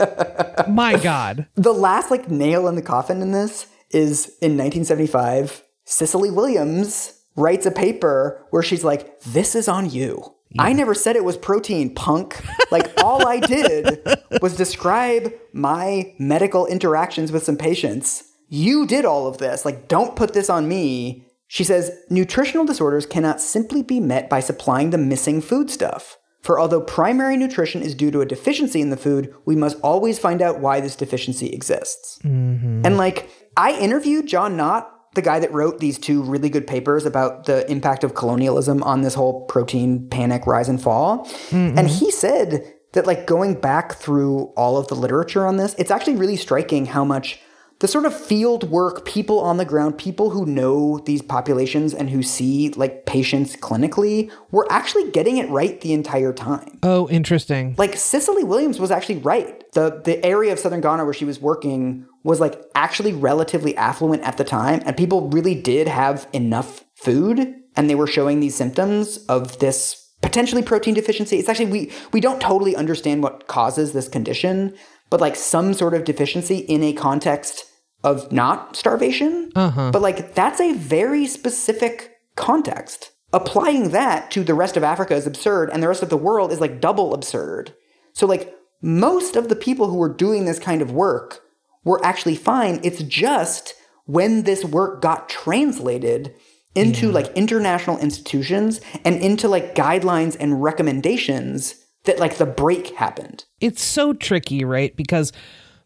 My 0.68 0.96
God. 0.96 1.46
the 1.54 1.72
last 1.72 2.10
like 2.10 2.30
nail 2.30 2.68
in 2.68 2.76
the 2.76 2.82
coffin 2.82 3.20
in 3.20 3.32
this 3.32 3.66
is 3.90 4.26
in 4.40 4.56
1975 4.56 5.64
cicely 5.84 6.30
williams 6.30 7.17
writes 7.38 7.64
a 7.66 7.70
paper 7.70 8.44
where 8.50 8.62
she's 8.62 8.84
like 8.84 9.20
this 9.20 9.54
is 9.54 9.68
on 9.68 9.88
you 9.88 10.34
I 10.58 10.72
never 10.72 10.94
said 10.94 11.16
it 11.16 11.24
was 11.24 11.36
protein, 11.36 11.94
punk. 11.94 12.40
Like, 12.70 12.90
all 13.02 13.26
I 13.26 13.40
did 13.40 14.00
was 14.42 14.56
describe 14.56 15.32
my 15.52 16.14
medical 16.18 16.66
interactions 16.66 17.32
with 17.32 17.42
some 17.42 17.56
patients. 17.56 18.24
You 18.48 18.86
did 18.86 19.04
all 19.04 19.26
of 19.26 19.38
this. 19.38 19.64
Like, 19.64 19.88
don't 19.88 20.16
put 20.16 20.32
this 20.32 20.48
on 20.48 20.68
me. 20.68 21.26
She 21.48 21.64
says 21.64 21.92
nutritional 22.08 22.64
disorders 22.64 23.06
cannot 23.06 23.40
simply 23.40 23.82
be 23.82 24.00
met 24.00 24.30
by 24.30 24.40
supplying 24.40 24.90
the 24.90 24.98
missing 24.98 25.40
food 25.40 25.70
stuff. 25.70 26.16
For 26.42 26.58
although 26.58 26.80
primary 26.80 27.36
nutrition 27.36 27.82
is 27.82 27.94
due 27.94 28.10
to 28.10 28.20
a 28.20 28.26
deficiency 28.26 28.80
in 28.80 28.90
the 28.90 28.96
food, 28.96 29.34
we 29.44 29.56
must 29.56 29.78
always 29.82 30.18
find 30.18 30.40
out 30.40 30.60
why 30.60 30.80
this 30.80 30.96
deficiency 30.96 31.48
exists. 31.48 32.18
Mm-hmm. 32.22 32.82
And 32.86 32.96
like, 32.96 33.28
I 33.56 33.78
interviewed 33.78 34.28
John 34.28 34.56
Knott, 34.56 34.90
the 35.18 35.22
guy 35.22 35.40
that 35.40 35.52
wrote 35.52 35.80
these 35.80 35.98
two 35.98 36.22
really 36.22 36.48
good 36.48 36.64
papers 36.64 37.04
about 37.04 37.46
the 37.46 37.68
impact 37.68 38.04
of 38.04 38.14
colonialism 38.14 38.84
on 38.84 39.02
this 39.02 39.14
whole 39.14 39.44
protein 39.46 40.08
panic 40.08 40.46
rise 40.46 40.68
and 40.68 40.80
fall. 40.80 41.28
And 41.50 41.76
mm-hmm. 41.76 41.86
he 41.88 42.12
said 42.12 42.72
that, 42.92 43.04
like, 43.04 43.26
going 43.26 43.60
back 43.60 43.96
through 43.96 44.44
all 44.56 44.76
of 44.76 44.86
the 44.86 44.94
literature 44.94 45.44
on 45.44 45.56
this, 45.56 45.74
it's 45.76 45.90
actually 45.90 46.14
really 46.14 46.36
striking 46.36 46.86
how 46.86 47.04
much 47.04 47.40
the 47.80 47.88
sort 47.88 48.06
of 48.06 48.18
field 48.18 48.64
work, 48.70 49.04
people 49.04 49.38
on 49.38 49.56
the 49.56 49.64
ground, 49.64 49.98
people 49.98 50.30
who 50.30 50.44
know 50.44 50.98
these 50.98 51.22
populations 51.22 51.94
and 51.94 52.10
who 52.10 52.22
see 52.22 52.70
like 52.70 53.06
patients 53.06 53.54
clinically 53.56 54.30
were 54.50 54.66
actually 54.70 55.10
getting 55.10 55.36
it 55.36 55.48
right 55.48 55.80
the 55.80 55.92
entire 55.92 56.32
time. 56.32 56.78
Oh, 56.82 57.08
interesting. 57.08 57.76
Like 57.78 57.94
Cicely 57.94 58.42
Williams 58.42 58.80
was 58.80 58.90
actually 58.90 59.18
right. 59.18 59.64
The 59.72 60.00
the 60.04 60.24
area 60.24 60.52
of 60.52 60.58
southern 60.58 60.80
Ghana 60.80 61.04
where 61.04 61.14
she 61.14 61.24
was 61.24 61.40
working 61.40 62.06
was 62.24 62.40
like 62.40 62.60
actually 62.74 63.12
relatively 63.12 63.76
affluent 63.76 64.22
at 64.22 64.38
the 64.38 64.44
time 64.44 64.82
and 64.84 64.96
people 64.96 65.28
really 65.28 65.54
did 65.54 65.86
have 65.86 66.26
enough 66.32 66.84
food 66.96 67.54
and 67.76 67.88
they 67.88 67.94
were 67.94 68.08
showing 68.08 68.40
these 68.40 68.56
symptoms 68.56 69.18
of 69.26 69.60
this 69.60 70.12
potentially 70.20 70.62
protein 70.62 70.94
deficiency. 70.94 71.38
It's 71.38 71.48
actually 71.48 71.66
we 71.70 71.92
we 72.12 72.20
don't 72.20 72.40
totally 72.40 72.74
understand 72.74 73.22
what 73.22 73.46
causes 73.46 73.92
this 73.92 74.08
condition, 74.08 74.74
but 75.10 75.20
like 75.20 75.36
some 75.36 75.74
sort 75.74 75.94
of 75.94 76.02
deficiency 76.02 76.58
in 76.58 76.82
a 76.82 76.92
context 76.92 77.67
of 78.04 78.30
not 78.32 78.76
starvation. 78.76 79.50
Uh-huh. 79.54 79.90
But 79.92 80.02
like 80.02 80.34
that's 80.34 80.60
a 80.60 80.74
very 80.74 81.26
specific 81.26 82.16
context. 82.36 83.12
Applying 83.32 83.90
that 83.90 84.30
to 84.30 84.42
the 84.42 84.54
rest 84.54 84.76
of 84.76 84.82
Africa 84.82 85.14
is 85.14 85.26
absurd, 85.26 85.70
and 85.70 85.82
the 85.82 85.88
rest 85.88 86.02
of 86.02 86.08
the 86.08 86.16
world 86.16 86.50
is 86.50 86.60
like 86.60 86.80
double 86.80 87.12
absurd. 87.12 87.74
So 88.14 88.26
like 88.26 88.54
most 88.80 89.36
of 89.36 89.48
the 89.48 89.56
people 89.56 89.88
who 89.88 89.96
were 89.96 90.12
doing 90.12 90.44
this 90.44 90.58
kind 90.58 90.80
of 90.80 90.92
work 90.92 91.42
were 91.84 92.04
actually 92.04 92.36
fine. 92.36 92.80
It's 92.82 93.02
just 93.02 93.74
when 94.06 94.44
this 94.44 94.64
work 94.64 95.02
got 95.02 95.28
translated 95.28 96.34
into 96.74 97.06
mm-hmm. 97.06 97.14
like 97.14 97.36
international 97.36 97.98
institutions 97.98 98.80
and 99.04 99.16
into 99.16 99.48
like 99.48 99.74
guidelines 99.74 100.36
and 100.38 100.62
recommendations 100.62 101.74
that 102.04 102.18
like 102.18 102.36
the 102.36 102.46
break 102.46 102.94
happened. 102.96 103.44
it's 103.60 103.82
so 103.82 104.12
tricky, 104.12 104.64
right? 104.64 104.96
Because 104.96 105.32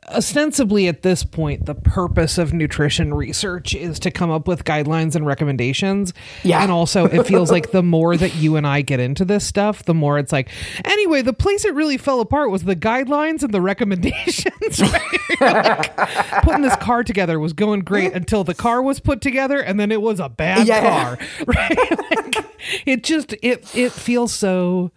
ostensibly 0.08 0.88
at 0.88 1.02
this 1.02 1.24
point, 1.24 1.66
the 1.66 1.74
purpose 1.74 2.36
of 2.38 2.52
nutrition 2.52 3.14
research 3.14 3.74
is 3.74 3.98
to 4.00 4.10
come 4.10 4.30
up 4.30 4.48
with 4.48 4.64
guidelines 4.64 5.14
and 5.14 5.24
recommendations. 5.26 6.12
Yeah. 6.42 6.62
And 6.62 6.72
also, 6.72 7.06
it 7.06 7.26
feels 7.26 7.50
like 7.50 7.70
the 7.70 7.82
more 7.82 8.16
that 8.16 8.34
you 8.34 8.56
and 8.56 8.66
I 8.66 8.82
get 8.82 9.00
into 9.00 9.24
this 9.24 9.46
stuff, 9.46 9.84
the 9.84 9.94
more 9.94 10.18
it's 10.18 10.32
like, 10.32 10.48
anyway, 10.84 11.22
the 11.22 11.32
place 11.32 11.64
it 11.64 11.74
really 11.74 11.96
fell 11.96 12.20
apart 12.20 12.50
was 12.50 12.64
the 12.64 12.76
guidelines 12.76 13.42
and 13.42 13.52
the 13.54 13.60
recommendations. 13.60 14.52
Right? 15.40 15.96
Like, 15.96 15.96
putting 16.42 16.62
this 16.62 16.76
car 16.76 17.02
together 17.04 17.38
was 17.38 17.52
going 17.52 17.80
great 17.80 18.12
until 18.12 18.44
the 18.44 18.54
car 18.54 18.82
was 18.82 19.00
put 19.00 19.20
together 19.20 19.60
and 19.60 19.78
then 19.80 19.90
it 19.90 20.00
was 20.02 20.20
a 20.20 20.28
bad 20.28 20.66
Yeah. 20.66 20.80
car. 21.16 21.18
Right? 21.46 21.78
Like, 22.10 22.44
it 22.86 23.02
just, 23.02 23.32
it, 23.42 23.74
it 23.74 23.92
feels 23.92 24.32
so 24.32 24.90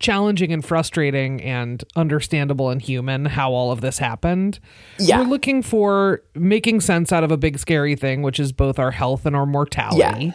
challenging 0.00 0.50
and 0.52 0.64
frustrating 0.64 1.42
and 1.42 1.84
understandable 1.94 2.70
and 2.70 2.82
human 2.82 3.26
how 3.26 3.52
all 3.52 3.70
of 3.70 3.82
this 3.82 3.98
happened. 3.98 4.58
Yeah. 4.98 5.20
We're 5.20 5.26
looking 5.28 5.62
for 5.62 6.22
making 6.34 6.80
sense 6.80 7.12
out 7.12 7.22
of 7.22 7.30
a 7.30 7.36
big 7.36 7.58
scary 7.58 7.94
thing, 7.94 8.22
which 8.22 8.40
is 8.40 8.50
both 8.50 8.78
our 8.78 8.90
health 8.90 9.26
and 9.26 9.36
our 9.36 9.46
mortality. 9.46 10.32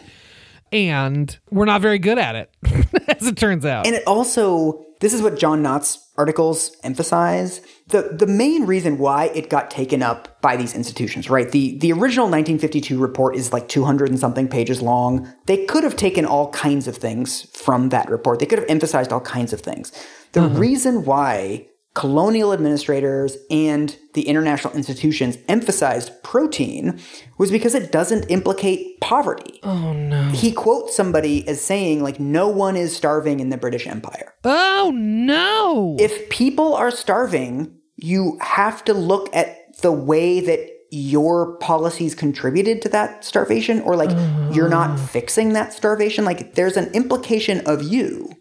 And 0.72 1.38
we're 1.50 1.64
not 1.64 1.80
very 1.80 1.98
good 1.98 2.18
at 2.18 2.34
it, 2.34 2.50
as 3.08 3.26
it 3.26 3.36
turns 3.36 3.64
out. 3.64 3.86
And 3.86 3.94
it 3.94 4.02
also, 4.06 4.84
this 5.00 5.12
is 5.12 5.22
what 5.22 5.38
John 5.38 5.62
Knott's 5.62 5.98
articles 6.16 6.76
emphasize. 6.82 7.60
The, 7.88 8.02
the 8.18 8.26
main 8.26 8.66
reason 8.66 8.98
why 8.98 9.26
it 9.34 9.50
got 9.50 9.70
taken 9.70 10.02
up 10.02 10.40
by 10.40 10.56
these 10.56 10.74
institutions, 10.74 11.30
right? 11.30 11.50
The, 11.50 11.78
the 11.78 11.92
original 11.92 12.26
1952 12.26 12.98
report 12.98 13.36
is 13.36 13.52
like 13.52 13.68
200 13.68 14.08
and 14.08 14.18
something 14.18 14.48
pages 14.48 14.82
long. 14.82 15.32
They 15.46 15.64
could 15.66 15.84
have 15.84 15.96
taken 15.96 16.24
all 16.24 16.50
kinds 16.50 16.88
of 16.88 16.96
things 16.96 17.42
from 17.56 17.90
that 17.90 18.10
report. 18.10 18.38
They 18.40 18.46
could 18.46 18.58
have 18.58 18.70
emphasized 18.70 19.12
all 19.12 19.20
kinds 19.20 19.52
of 19.52 19.60
things. 19.60 19.92
The 20.32 20.40
mm-hmm. 20.40 20.58
reason 20.58 21.04
why 21.04 21.68
colonial 21.96 22.52
administrators 22.52 23.38
and 23.50 23.96
the 24.12 24.28
international 24.28 24.74
institutions 24.74 25.38
emphasized 25.48 26.12
protein 26.22 27.00
was 27.38 27.50
because 27.50 27.74
it 27.74 27.90
doesn't 27.90 28.24
implicate 28.24 29.00
poverty. 29.00 29.58
oh 29.62 29.94
no. 29.94 30.28
He 30.28 30.52
quotes 30.52 30.94
somebody 30.94 31.48
as 31.48 31.60
saying, 31.60 32.02
like, 32.02 32.20
no 32.20 32.48
one 32.48 32.76
is 32.76 32.94
starving 32.94 33.40
in 33.40 33.48
the 33.48 33.56
British 33.56 33.86
Empire. 33.86 34.34
Oh 34.44 34.92
no. 34.94 35.96
If 35.98 36.28
people 36.28 36.74
are 36.74 36.90
starving, 36.90 37.74
you 37.96 38.38
have 38.42 38.84
to 38.84 38.92
look 38.92 39.34
at 39.34 39.80
the 39.80 39.92
way 39.92 40.40
that 40.40 40.68
your 40.90 41.56
policies 41.56 42.14
contributed 42.14 42.82
to 42.82 42.90
that 42.90 43.24
starvation, 43.24 43.80
or 43.80 43.96
like 43.96 44.10
you're 44.54 44.68
not 44.68 44.90
oh. 44.90 44.96
fixing 44.98 45.54
that 45.54 45.72
starvation. 45.72 46.26
Like, 46.26 46.54
there's 46.56 46.76
an 46.76 46.92
implication 46.92 47.66
of 47.66 47.82
you. 47.82 48.32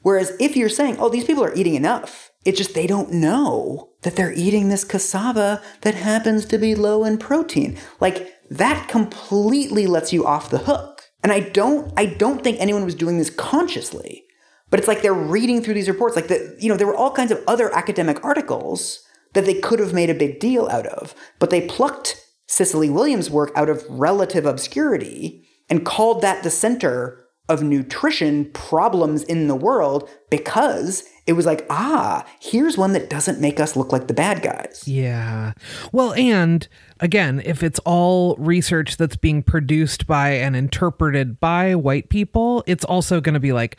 Whereas 0.00 0.32
if 0.40 0.56
you're 0.56 0.70
saying, 0.70 0.96
oh, 0.98 1.10
these 1.10 1.24
people 1.24 1.44
are 1.44 1.54
eating 1.54 1.74
enough, 1.74 2.31
it's 2.44 2.58
just 2.58 2.74
they 2.74 2.86
don't 2.86 3.12
know 3.12 3.90
that 4.02 4.16
they're 4.16 4.32
eating 4.32 4.68
this 4.68 4.84
cassava 4.84 5.62
that 5.82 5.94
happens 5.94 6.44
to 6.46 6.58
be 6.58 6.74
low 6.74 7.04
in 7.04 7.18
protein. 7.18 7.78
Like, 8.00 8.34
that 8.50 8.88
completely 8.88 9.86
lets 9.86 10.12
you 10.12 10.26
off 10.26 10.50
the 10.50 10.58
hook. 10.58 11.04
And 11.22 11.32
I 11.32 11.40
don't, 11.40 11.92
I 11.96 12.06
don't 12.06 12.42
think 12.42 12.58
anyone 12.60 12.84
was 12.84 12.94
doing 12.94 13.18
this 13.18 13.30
consciously. 13.30 14.24
But 14.70 14.80
it's 14.80 14.88
like 14.88 15.02
they're 15.02 15.12
reading 15.12 15.62
through 15.62 15.74
these 15.74 15.88
reports. 15.88 16.16
Like 16.16 16.28
the, 16.28 16.56
you 16.58 16.68
know, 16.68 16.76
there 16.76 16.86
were 16.86 16.96
all 16.96 17.12
kinds 17.12 17.30
of 17.30 17.42
other 17.46 17.72
academic 17.74 18.24
articles 18.24 19.04
that 19.34 19.44
they 19.44 19.54
could 19.54 19.78
have 19.78 19.92
made 19.92 20.10
a 20.10 20.14
big 20.14 20.40
deal 20.40 20.68
out 20.68 20.86
of, 20.86 21.14
but 21.38 21.50
they 21.50 21.66
plucked 21.66 22.16
Cicely 22.46 22.90
Williams' 22.90 23.30
work 23.30 23.50
out 23.54 23.70
of 23.70 23.84
relative 23.88 24.44
obscurity 24.44 25.46
and 25.70 25.86
called 25.86 26.20
that 26.22 26.42
the 26.42 26.50
center 26.50 27.21
of 27.48 27.62
nutrition 27.62 28.50
problems 28.52 29.22
in 29.24 29.48
the 29.48 29.54
world 29.54 30.08
because 30.30 31.04
it 31.26 31.34
was 31.34 31.46
like, 31.46 31.66
ah, 31.70 32.26
here's 32.40 32.76
one 32.76 32.92
that 32.94 33.08
doesn't 33.08 33.40
make 33.40 33.60
us 33.60 33.76
look 33.76 33.92
like 33.92 34.08
the 34.08 34.14
bad 34.14 34.42
guys. 34.42 34.82
Yeah. 34.86 35.52
Well, 35.92 36.12
and 36.14 36.66
again, 37.00 37.42
if 37.44 37.62
it's 37.62 37.78
all 37.80 38.34
research 38.36 38.96
that's 38.96 39.16
being 39.16 39.42
produced 39.42 40.06
by 40.06 40.30
and 40.30 40.56
interpreted 40.56 41.38
by 41.38 41.74
white 41.74 42.08
people, 42.08 42.64
it's 42.66 42.84
also 42.84 43.20
going 43.20 43.34
to 43.34 43.40
be 43.40 43.52
like, 43.52 43.76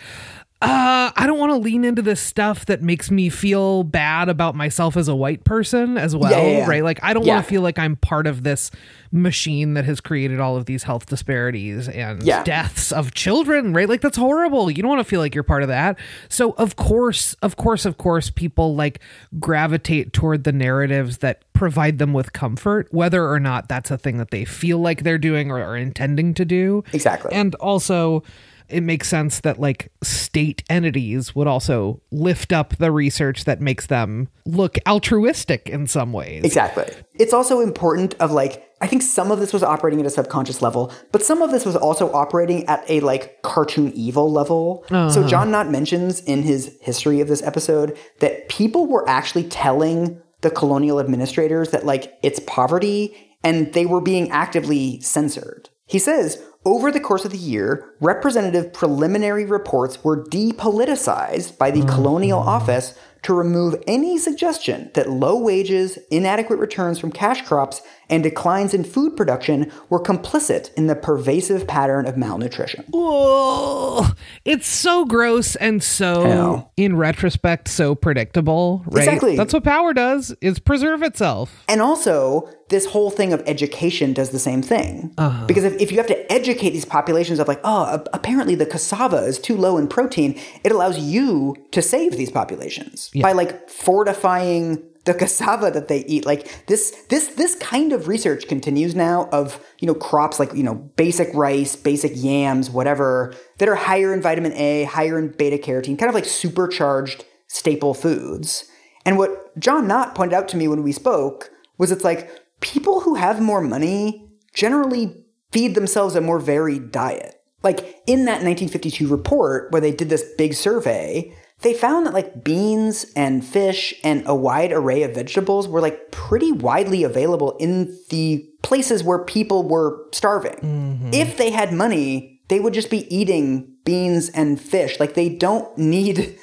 uh, 0.63 1.11
I 1.15 1.27
don't 1.27 1.37
want 1.39 1.51
to 1.51 1.57
lean 1.57 1.83
into 1.83 2.01
this 2.01 2.21
stuff 2.21 2.65
that 2.67 2.81
makes 2.81 3.11
me 3.11 3.29
feel 3.29 3.83
bad 3.83 4.29
about 4.29 4.55
myself 4.55 4.95
as 4.97 5.07
a 5.07 5.15
white 5.15 5.43
person 5.43 5.97
as 5.97 6.15
well, 6.15 6.31
Yeah, 6.31 6.57
yeah, 6.59 6.67
right? 6.67 6.83
Like, 6.83 6.99
I 7.03 7.13
don't 7.13 7.25
Yeah. 7.25 7.35
want 7.35 7.45
to 7.45 7.49
feel 7.49 7.61
like 7.61 7.77
I'm 7.77 7.95
part 7.97 8.27
of 8.27 8.43
this 8.43 8.71
machine 9.11 9.75
that 9.75 9.85
has 9.85 10.01
created 10.01 10.39
all 10.39 10.55
of 10.57 10.65
these 10.65 10.83
health 10.83 11.05
disparities 11.05 11.87
and 11.87 12.19
deaths 12.21 12.91
of 12.91 13.13
children, 13.13 13.73
right? 13.73 13.87
Like, 13.87 14.01
that's 14.01 14.17
horrible. 14.17 14.71
You 14.71 14.81
don't 14.81 14.89
want 14.89 15.01
to 15.01 15.09
feel 15.09 15.19
like 15.19 15.35
you're 15.35 15.43
part 15.43 15.61
of 15.63 15.67
that. 15.69 15.99
So, 16.29 16.51
of 16.53 16.75
course, 16.77 17.33
of 17.41 17.55
course, 17.55 17.85
of 17.85 17.97
course, 17.97 18.29
people 18.31 18.75
like 18.75 18.99
gravitate 19.39 20.13
toward 20.13 20.43
the 20.45 20.51
narratives 20.51 21.19
that 21.19 21.43
provide 21.53 21.97
them 21.99 22.13
with 22.13 22.33
comfort, 22.33 22.87
whether 22.91 23.29
or 23.29 23.39
not 23.39 23.67
that's 23.69 23.91
a 23.91 23.97
thing 23.97 24.17
that 24.17 24.31
they 24.31 24.45
feel 24.45 24.79
like 24.79 25.03
they're 25.03 25.17
doing 25.17 25.51
or 25.51 25.61
are 25.61 25.77
intending 25.77 26.33
to 26.33 26.45
do. 26.45 26.83
Exactly. 26.93 27.31
And 27.33 27.53
also, 27.55 28.23
it 28.69 28.81
makes 28.81 29.07
sense 29.07 29.41
that 29.41 29.59
like 29.59 29.91
state 30.03 30.63
entities 30.69 31.35
would 31.35 31.47
also 31.47 32.01
lift 32.11 32.51
up 32.51 32.75
the 32.77 32.91
research 32.91 33.45
that 33.45 33.61
makes 33.61 33.87
them 33.87 34.29
look 34.45 34.77
altruistic 34.87 35.69
in 35.69 35.87
some 35.87 36.13
ways. 36.13 36.43
Exactly. 36.43 36.85
It's 37.15 37.33
also 37.33 37.59
important 37.59 38.15
of 38.15 38.31
like 38.31 38.69
I 38.81 38.87
think 38.87 39.01
some 39.01 39.31
of 39.31 39.39
this 39.39 39.53
was 39.53 39.63
operating 39.63 40.01
at 40.01 40.05
a 40.05 40.09
subconscious 40.09 40.61
level, 40.61 40.91
but 41.13 41.23
some 41.23 41.41
of 41.41 41.51
this 41.51 41.65
was 41.65 41.77
also 41.77 42.11
operating 42.11 42.65
at 42.65 42.83
a 42.89 42.99
like 42.99 43.41
cartoon 43.41 43.93
evil 43.93 44.29
level. 44.29 44.83
So 44.89 44.95
uh-huh. 44.95 45.27
John 45.27 45.51
Knott 45.51 45.69
mentions 45.69 46.19
in 46.21 46.43
his 46.43 46.77
history 46.81 47.21
of 47.21 47.29
this 47.29 47.41
episode 47.43 47.97
that 48.19 48.49
people 48.49 48.85
were 48.85 49.07
actually 49.07 49.45
telling 49.45 50.21
the 50.41 50.51
colonial 50.51 50.99
administrators 50.99 51.71
that 51.71 51.85
like 51.85 52.13
it's 52.21 52.41
poverty 52.45 53.15
and 53.43 53.71
they 53.73 53.85
were 53.85 54.01
being 54.01 54.29
actively 54.31 54.99
censored. 54.99 55.69
He 55.85 55.99
says, 55.99 56.43
over 56.65 56.91
the 56.91 56.99
course 56.99 57.25
of 57.25 57.31
the 57.31 57.37
year, 57.37 57.93
representative 57.99 58.71
preliminary 58.71 59.45
reports 59.45 60.03
were 60.03 60.23
depoliticized 60.25 61.57
by 61.57 61.71
the 61.71 61.79
mm-hmm. 61.79 61.89
colonial 61.89 62.39
office 62.39 62.97
to 63.23 63.33
remove 63.33 63.81
any 63.87 64.17
suggestion 64.17 64.91
that 64.93 65.09
low 65.09 65.37
wages, 65.37 65.97
inadequate 66.11 66.59
returns 66.59 66.99
from 66.99 67.11
cash 67.11 67.41
crops, 67.45 67.81
and 68.13 68.21
declines 68.21 68.75
in 68.75 68.83
food 68.83 69.17
production 69.17 69.71
were 69.89 69.99
complicit 69.99 70.71
in 70.75 70.85
the 70.85 70.95
pervasive 70.95 71.65
pattern 71.65 72.05
of 72.05 72.15
malnutrition. 72.15 72.85
Oh, 72.93 74.13
it's 74.45 74.67
so 74.67 75.03
gross 75.03 75.55
and 75.55 75.81
so, 75.81 76.69
in 76.77 76.95
retrospect, 76.95 77.67
so 77.67 77.95
predictable, 77.95 78.83
right? 78.85 79.03
Exactly. 79.03 79.35
That's 79.35 79.51
what 79.51 79.63
power 79.63 79.93
does, 79.93 80.35
is 80.41 80.59
preserve 80.59 81.01
itself. 81.01 81.63
And 81.67 81.81
also, 81.81 82.47
this 82.69 82.85
whole 82.85 83.09
thing 83.09 83.33
of 83.33 83.41
education 83.47 84.13
does 84.13 84.29
the 84.29 84.37
same 84.37 84.61
thing. 84.61 85.11
Uh-huh. 85.17 85.47
Because 85.47 85.63
if, 85.63 85.81
if 85.81 85.91
you 85.91 85.97
have 85.97 86.07
to 86.07 86.31
educate 86.31 86.69
these 86.69 86.85
populations 86.85 87.39
of 87.39 87.47
like, 87.47 87.61
oh, 87.63 88.03
apparently 88.13 88.53
the 88.53 88.67
cassava 88.67 89.17
is 89.17 89.39
too 89.39 89.57
low 89.57 89.79
in 89.79 89.87
protein, 89.87 90.39
it 90.63 90.71
allows 90.71 90.99
you 90.99 91.55
to 91.71 91.81
save 91.81 92.15
these 92.15 92.29
populations 92.29 93.09
by 93.21 93.31
like 93.31 93.69
fortifying 93.71 94.83
the 95.05 95.13
cassava 95.13 95.69
that 95.71 95.87
they 95.87 96.05
eat. 96.05 96.25
Like 96.25 96.65
this, 96.67 96.91
this, 97.09 97.27
this 97.35 97.55
kind 97.55 97.91
of 97.91 98.07
research 98.07 98.47
continues 98.47 98.95
now 98.95 99.27
of, 99.31 99.63
you 99.79 99.87
know, 99.87 99.93
crops 99.93 100.39
like, 100.39 100.53
you 100.53 100.63
know, 100.63 100.75
basic 100.75 101.33
rice, 101.33 101.75
basic 101.75 102.13
yams, 102.15 102.69
whatever, 102.69 103.33
that 103.57 103.69
are 103.69 103.75
higher 103.75 104.13
in 104.13 104.21
vitamin 104.21 104.53
A, 104.53 104.83
higher 104.83 105.19
in 105.19 105.29
beta 105.29 105.57
carotene, 105.57 105.99
kind 105.99 106.09
of 106.09 106.15
like 106.15 106.25
supercharged 106.25 107.25
staple 107.47 107.93
foods. 107.93 108.65
And 109.05 109.17
what 109.17 109.57
John 109.59 109.87
Knott 109.87 110.15
pointed 110.15 110.35
out 110.35 110.47
to 110.49 110.57
me 110.57 110.67
when 110.67 110.83
we 110.83 110.91
spoke 110.91 111.49
was 111.77 111.91
it's 111.91 112.03
like 112.03 112.29
people 112.61 113.01
who 113.01 113.15
have 113.15 113.41
more 113.41 113.61
money 113.61 114.29
generally 114.53 115.25
feed 115.51 115.75
themselves 115.75 116.15
a 116.15 116.21
more 116.21 116.39
varied 116.39 116.91
diet. 116.91 117.35
Like 117.61 117.79
in 118.07 118.25
that 118.25 118.43
1952 118.43 119.07
report 119.07 119.71
where 119.71 119.81
they 119.81 119.91
did 119.91 120.09
this 120.09 120.23
big 120.37 120.53
survey, 120.53 121.33
they 121.63 121.73
found 121.73 122.05
that 122.05 122.13
like 122.13 122.43
beans 122.43 123.05
and 123.15 123.43
fish 123.43 123.93
and 124.03 124.23
a 124.25 124.35
wide 124.35 124.71
array 124.71 125.03
of 125.03 125.15
vegetables 125.15 125.67
were 125.67 125.81
like 125.81 126.11
pretty 126.11 126.51
widely 126.51 127.03
available 127.03 127.57
in 127.57 127.97
the 128.09 128.47
places 128.61 129.03
where 129.03 129.19
people 129.19 129.67
were 129.67 130.05
starving. 130.11 130.55
Mm-hmm. 130.55 131.09
If 131.13 131.37
they 131.37 131.49
had 131.51 131.73
money, 131.73 132.41
they 132.49 132.59
would 132.59 132.73
just 132.73 132.89
be 132.89 133.13
eating 133.13 133.75
beans 133.85 134.29
and 134.29 134.59
fish. 134.59 134.99
Like 134.99 135.15
they 135.15 135.29
don't 135.29 135.75
need 135.77 136.37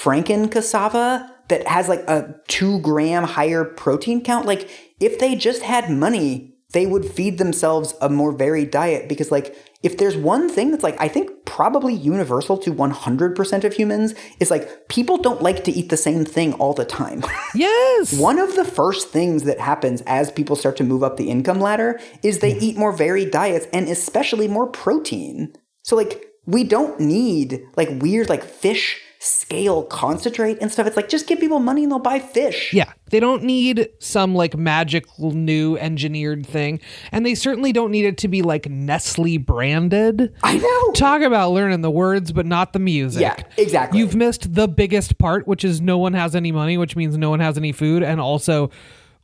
Franken 0.00 0.50
cassava 0.50 1.30
that 1.48 1.66
has 1.66 1.88
like 1.88 2.00
a 2.08 2.34
two 2.48 2.80
gram 2.80 3.24
higher 3.24 3.64
protein 3.64 4.22
count. 4.22 4.46
Like, 4.46 4.68
if 5.00 5.18
they 5.18 5.34
just 5.34 5.62
had 5.62 5.90
money, 5.90 6.53
they 6.74 6.84
would 6.84 7.06
feed 7.06 7.38
themselves 7.38 7.94
a 8.02 8.08
more 8.10 8.32
varied 8.32 8.70
diet 8.70 9.08
because, 9.08 9.30
like, 9.30 9.56
if 9.82 9.96
there's 9.98 10.16
one 10.16 10.48
thing 10.48 10.70
that's 10.70 10.82
like, 10.82 11.00
I 11.00 11.08
think 11.08 11.30
probably 11.44 11.94
universal 11.94 12.58
to 12.58 12.72
100% 12.72 13.64
of 13.64 13.74
humans, 13.74 14.14
is 14.40 14.50
like 14.50 14.88
people 14.88 15.18
don't 15.18 15.40
like 15.40 15.64
to 15.64 15.70
eat 15.70 15.88
the 15.90 15.96
same 15.96 16.24
thing 16.24 16.52
all 16.54 16.74
the 16.74 16.84
time. 16.84 17.22
Yes. 17.54 18.18
One 18.18 18.40
of 18.40 18.56
the 18.56 18.64
first 18.64 19.10
things 19.10 19.44
that 19.44 19.60
happens 19.60 20.02
as 20.06 20.32
people 20.32 20.56
start 20.56 20.76
to 20.78 20.84
move 20.84 21.04
up 21.04 21.16
the 21.16 21.30
income 21.30 21.60
ladder 21.60 22.00
is 22.20 22.40
they 22.40 22.58
eat 22.58 22.76
more 22.76 22.90
varied 22.90 23.30
diets 23.30 23.68
and 23.72 23.88
especially 23.88 24.48
more 24.48 24.66
protein. 24.66 25.54
So 25.82 25.94
like 25.94 26.26
we 26.46 26.64
don't 26.64 26.98
need 26.98 27.64
like 27.76 27.88
weird 28.02 28.28
like 28.28 28.42
fish 28.42 29.00
scale 29.24 29.82
concentrate 29.84 30.58
and 30.60 30.70
stuff. 30.70 30.86
It's 30.86 30.96
like 30.96 31.08
just 31.08 31.26
give 31.26 31.40
people 31.40 31.58
money 31.58 31.82
and 31.82 31.90
they'll 31.92 31.98
buy 31.98 32.18
fish. 32.18 32.72
Yeah, 32.72 32.92
they 33.10 33.20
don't 33.20 33.42
need 33.42 33.88
some 33.98 34.34
like 34.34 34.56
magical 34.56 35.30
new 35.32 35.76
engineered 35.78 36.46
thing, 36.46 36.80
and 37.10 37.24
they 37.24 37.34
certainly 37.34 37.72
don't 37.72 37.90
need 37.90 38.04
it 38.04 38.18
to 38.18 38.28
be 38.28 38.42
like 38.42 38.68
Nestle 38.68 39.38
branded. 39.38 40.34
I 40.42 40.58
know. 40.58 40.92
Talk 40.92 41.22
about 41.22 41.52
learning 41.52 41.80
the 41.80 41.90
words, 41.90 42.32
but 42.32 42.46
not 42.46 42.72
the 42.72 42.78
music. 42.78 43.22
Yeah, 43.22 43.36
exactly. 43.56 43.98
You've 43.98 44.14
missed 44.14 44.54
the 44.54 44.68
biggest 44.68 45.18
part, 45.18 45.46
which 45.48 45.64
is 45.64 45.80
no 45.80 45.98
one 45.98 46.12
has 46.12 46.36
any 46.36 46.52
money, 46.52 46.76
which 46.76 46.96
means 46.96 47.16
no 47.16 47.30
one 47.30 47.40
has 47.40 47.56
any 47.56 47.72
food, 47.72 48.02
and 48.02 48.20
also 48.20 48.70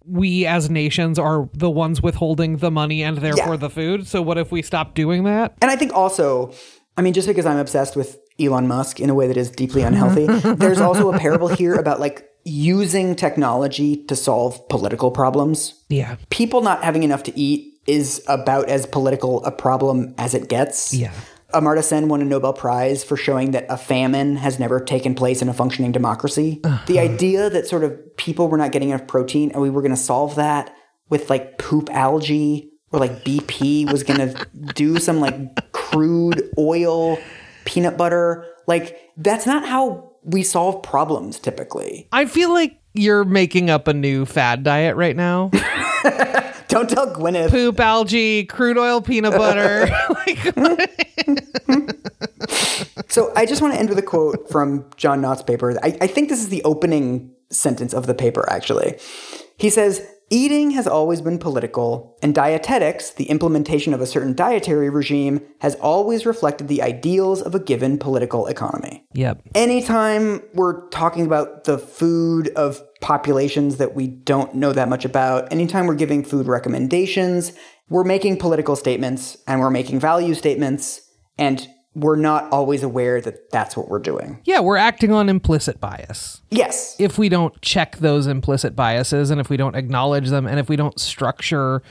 we 0.06 0.46
as 0.46 0.70
nations 0.70 1.18
are 1.18 1.48
the 1.52 1.68
ones 1.70 2.02
withholding 2.02 2.56
the 2.56 2.70
money 2.70 3.02
and 3.02 3.18
therefore 3.18 3.52
Yeah. 3.54 3.56
the 3.58 3.70
food. 3.70 4.06
So 4.06 4.22
what 4.22 4.38
if 4.38 4.50
we 4.50 4.62
stop 4.62 4.94
doing 4.94 5.24
that? 5.24 5.52
And 5.60 5.70
I 5.70 5.76
think 5.76 5.92
also, 5.94 6.52
I 6.96 7.02
mean, 7.02 7.12
just 7.12 7.28
because 7.28 7.44
I'm 7.44 7.58
obsessed 7.58 7.96
with 7.96 8.18
Elon 8.40 8.68
Musk 8.68 9.00
in 9.00 9.10
a 9.10 9.14
way 9.14 9.26
that 9.26 9.36
is 9.36 9.50
deeply 9.50 9.82
unhealthy, 9.82 10.26
there's 10.54 10.80
also 10.80 11.12
a 11.12 11.18
parable 11.18 11.48
here 11.48 11.74
about 11.74 12.00
like 12.00 12.28
using 12.44 13.14
technology 13.14 14.04
to 14.06 14.16
solve 14.16 14.66
political 14.68 15.10
problems. 15.10 15.74
Yeah. 15.88 16.16
people 16.30 16.62
not 16.62 16.82
having 16.82 17.02
enough 17.02 17.22
to 17.24 17.38
eat 17.38 17.80
is 17.86 18.22
about 18.28 18.68
as 18.68 18.86
political 18.86 19.44
a 19.44 19.50
problem 19.50 20.14
as 20.18 20.34
it 20.34 20.48
gets. 20.48 20.94
Yeah. 20.94 21.12
Amartya 21.52 21.82
Sen 21.82 22.08
won 22.08 22.22
a 22.22 22.24
Nobel 22.24 22.52
Prize 22.52 23.02
for 23.02 23.16
showing 23.16 23.50
that 23.50 23.66
a 23.68 23.76
famine 23.76 24.36
has 24.36 24.58
never 24.58 24.78
taken 24.80 25.14
place 25.14 25.42
in 25.42 25.48
a 25.48 25.52
functioning 25.52 25.90
democracy. 25.90 26.60
Uh-huh. 26.62 26.84
The 26.86 27.00
idea 27.00 27.50
that 27.50 27.66
sort 27.66 27.82
of 27.82 28.16
people 28.16 28.48
were 28.48 28.56
not 28.56 28.70
getting 28.70 28.90
enough 28.90 29.08
protein 29.08 29.50
and 29.50 29.60
we 29.60 29.70
were 29.70 29.82
going 29.82 29.90
to 29.90 29.96
solve 29.96 30.36
that 30.36 30.74
with 31.08 31.28
like 31.28 31.58
poop 31.58 31.90
algae 31.90 32.70
or 32.92 33.00
like 33.00 33.24
BP 33.24 33.90
was 33.90 34.02
going 34.04 34.20
to 34.20 34.46
do 34.74 34.98
some 34.98 35.20
like 35.20 35.72
crude 35.72 36.42
oil 36.56 37.18
peanut 37.64 37.96
butter. 37.96 38.46
Like 38.66 38.98
that's 39.16 39.46
not 39.46 39.66
how 39.66 40.12
we 40.22 40.42
solve 40.42 40.82
problems 40.82 41.38
typically. 41.38 42.08
I 42.12 42.26
feel 42.26 42.52
like 42.52 42.78
you're 42.94 43.24
making 43.24 43.70
up 43.70 43.88
a 43.88 43.94
new 43.94 44.26
fad 44.26 44.62
diet 44.62 44.96
right 44.96 45.16
now. 45.16 45.50
Don't 46.68 46.88
tell 46.88 47.12
Gwyneth. 47.12 47.50
Poop 47.50 47.80
algae, 47.80 48.44
crude 48.44 48.78
oil, 48.78 49.00
peanut 49.00 49.32
butter. 49.32 49.88
So 53.10 53.32
I 53.34 53.44
just 53.44 53.60
want 53.60 53.74
to 53.74 53.80
end 53.80 53.88
with 53.88 53.98
a 53.98 54.02
quote 54.02 54.48
from 54.48 54.88
John 54.96 55.20
Knott's 55.20 55.42
paper. 55.42 55.76
I, 55.82 55.98
I 56.00 56.06
think 56.06 56.28
this 56.28 56.38
is 56.38 56.48
the 56.48 56.62
opening 56.62 57.32
sentence 57.50 57.92
of 57.92 58.06
the 58.06 58.14
paper, 58.14 58.48
actually. 58.48 58.98
He 59.56 59.68
says, 59.68 60.06
Eating 60.32 60.70
has 60.70 60.86
always 60.86 61.20
been 61.20 61.38
political, 61.38 62.16
and 62.22 62.32
dietetics, 62.32 63.10
the 63.10 63.24
implementation 63.24 63.92
of 63.92 64.00
a 64.00 64.06
certain 64.06 64.32
dietary 64.32 64.88
regime, 64.88 65.40
has 65.58 65.74
always 65.76 66.24
reflected 66.24 66.68
the 66.68 66.82
ideals 66.82 67.42
of 67.42 67.52
a 67.52 67.58
given 67.58 67.98
political 67.98 68.46
economy. 68.46 69.04
yep. 69.12 69.42
Anytime 69.56 70.40
we're 70.54 70.88
talking 70.90 71.26
about 71.26 71.64
the 71.64 71.78
food 71.78 72.46
of 72.54 72.80
populations 73.00 73.78
that 73.78 73.96
we 73.96 74.06
don't 74.06 74.54
know 74.54 74.72
that 74.72 74.88
much 74.88 75.04
about, 75.04 75.52
anytime 75.52 75.88
we're 75.88 75.96
giving 75.96 76.22
food 76.22 76.46
recommendations, 76.46 77.52
we're 77.88 78.04
making 78.04 78.36
political 78.36 78.76
statements 78.76 79.36
and 79.48 79.60
we're 79.60 79.68
making 79.68 79.98
value 79.98 80.34
statements, 80.34 81.00
and 81.38 81.66
we're 81.94 82.16
not 82.16 82.50
always 82.52 82.82
aware 82.82 83.20
that 83.20 83.50
that's 83.50 83.76
what 83.76 83.88
we're 83.88 83.98
doing. 83.98 84.40
Yeah, 84.44 84.60
we're 84.60 84.76
acting 84.76 85.12
on 85.12 85.28
implicit 85.28 85.80
bias. 85.80 86.40
Yes. 86.50 86.94
If 86.98 87.18
we 87.18 87.28
don't 87.28 87.60
check 87.62 87.96
those 87.96 88.26
implicit 88.26 88.76
biases 88.76 89.30
and 89.30 89.40
if 89.40 89.50
we 89.50 89.56
don't 89.56 89.74
acknowledge 89.74 90.28
them 90.28 90.46
and 90.46 90.60
if 90.60 90.68
we 90.68 90.76
don't 90.76 90.98
structure 91.00 91.82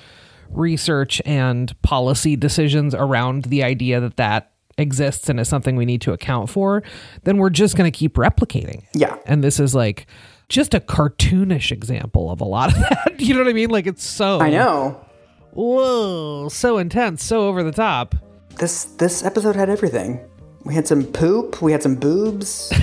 research 0.50 1.22
and 1.26 1.80
policy 1.82 2.36
decisions 2.36 2.96
around 2.96 3.46
the 3.46 3.64
idea 3.64 4.00
that 4.00 4.16
that 4.18 4.52
exists 4.78 5.28
and 5.30 5.40
is 5.40 5.50
something 5.50 5.76
we 5.76 5.86
need 5.86 6.02
to 6.02 6.14
account 6.14 6.50
for, 6.50 6.82
then 7.26 7.38
we're 7.38 7.50
just 7.50 7.76
going 7.76 7.92
to 7.92 7.96
keep 7.96 8.16
replicating. 8.16 8.78
it. 8.84 8.84
Yeah. 8.94 9.18
And 9.26 9.44
this 9.44 9.60
is 9.60 9.76
like 9.76 10.08
just 10.48 10.74
a 10.74 10.80
cartoonish 10.80 11.72
example 11.72 12.32
of 12.32 12.40
a 12.40 12.46
lot 12.46 12.72
of 12.72 12.80
that. 12.90 13.16
You 13.20 13.34
know 13.34 13.42
what 13.42 13.50
I 13.50 13.54
mean? 13.54 13.70
Like 13.70 13.86
it's 13.86 14.04
so 14.04 14.40
I 14.40 14.50
know. 14.50 15.06
Whoa, 15.52 16.48
so 16.50 16.78
intense, 16.78 17.24
so 17.24 17.48
over 17.48 17.64
the 17.64 17.72
top. 17.72 18.16
This 18.60 18.84
this 18.98 19.24
episode 19.24 19.56
had 19.56 19.70
everything. 19.70 20.20
We 20.66 20.74
had 20.74 20.88
some 20.88 21.04
poop, 21.06 21.62
we 21.62 21.72
had 21.72 21.82
some 21.84 21.96
boobs. 21.96 22.72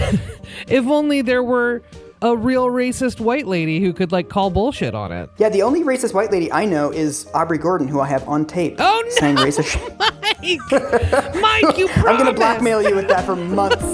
If 0.68 0.86
only 0.86 1.20
there 1.22 1.42
were 1.42 1.82
a 2.22 2.34
real 2.34 2.66
racist 2.68 3.20
white 3.20 3.46
lady 3.46 3.78
who 3.80 3.92
could 3.92 4.10
like 4.10 4.30
call 4.30 4.48
bullshit 4.48 4.94
on 4.94 5.12
it. 5.12 5.28
yeah, 5.36 5.50
the 5.50 5.60
only 5.62 5.82
racist 5.82 6.14
white 6.14 6.32
lady 6.32 6.50
I 6.50 6.64
know 6.64 6.90
is 6.90 7.26
Aubrey 7.34 7.58
Gordon, 7.58 7.88
who 7.88 8.00
I 8.00 8.06
have 8.06 8.26
on 8.26 8.46
tape. 8.46 8.76
Oh, 8.78 9.02
no! 9.04 9.10
Saying 9.10 9.36
racist 9.46 9.66
shit. 9.66 9.98
Mike, 9.98 11.62
Mike, 11.62 11.76
you 11.78 11.88
I'm 11.96 12.16
gonna 12.16 12.32
blackmail 12.32 12.80
you 12.88 12.94
with 12.96 13.08
that 13.08 13.26
for 13.26 13.36
months. 13.36 13.84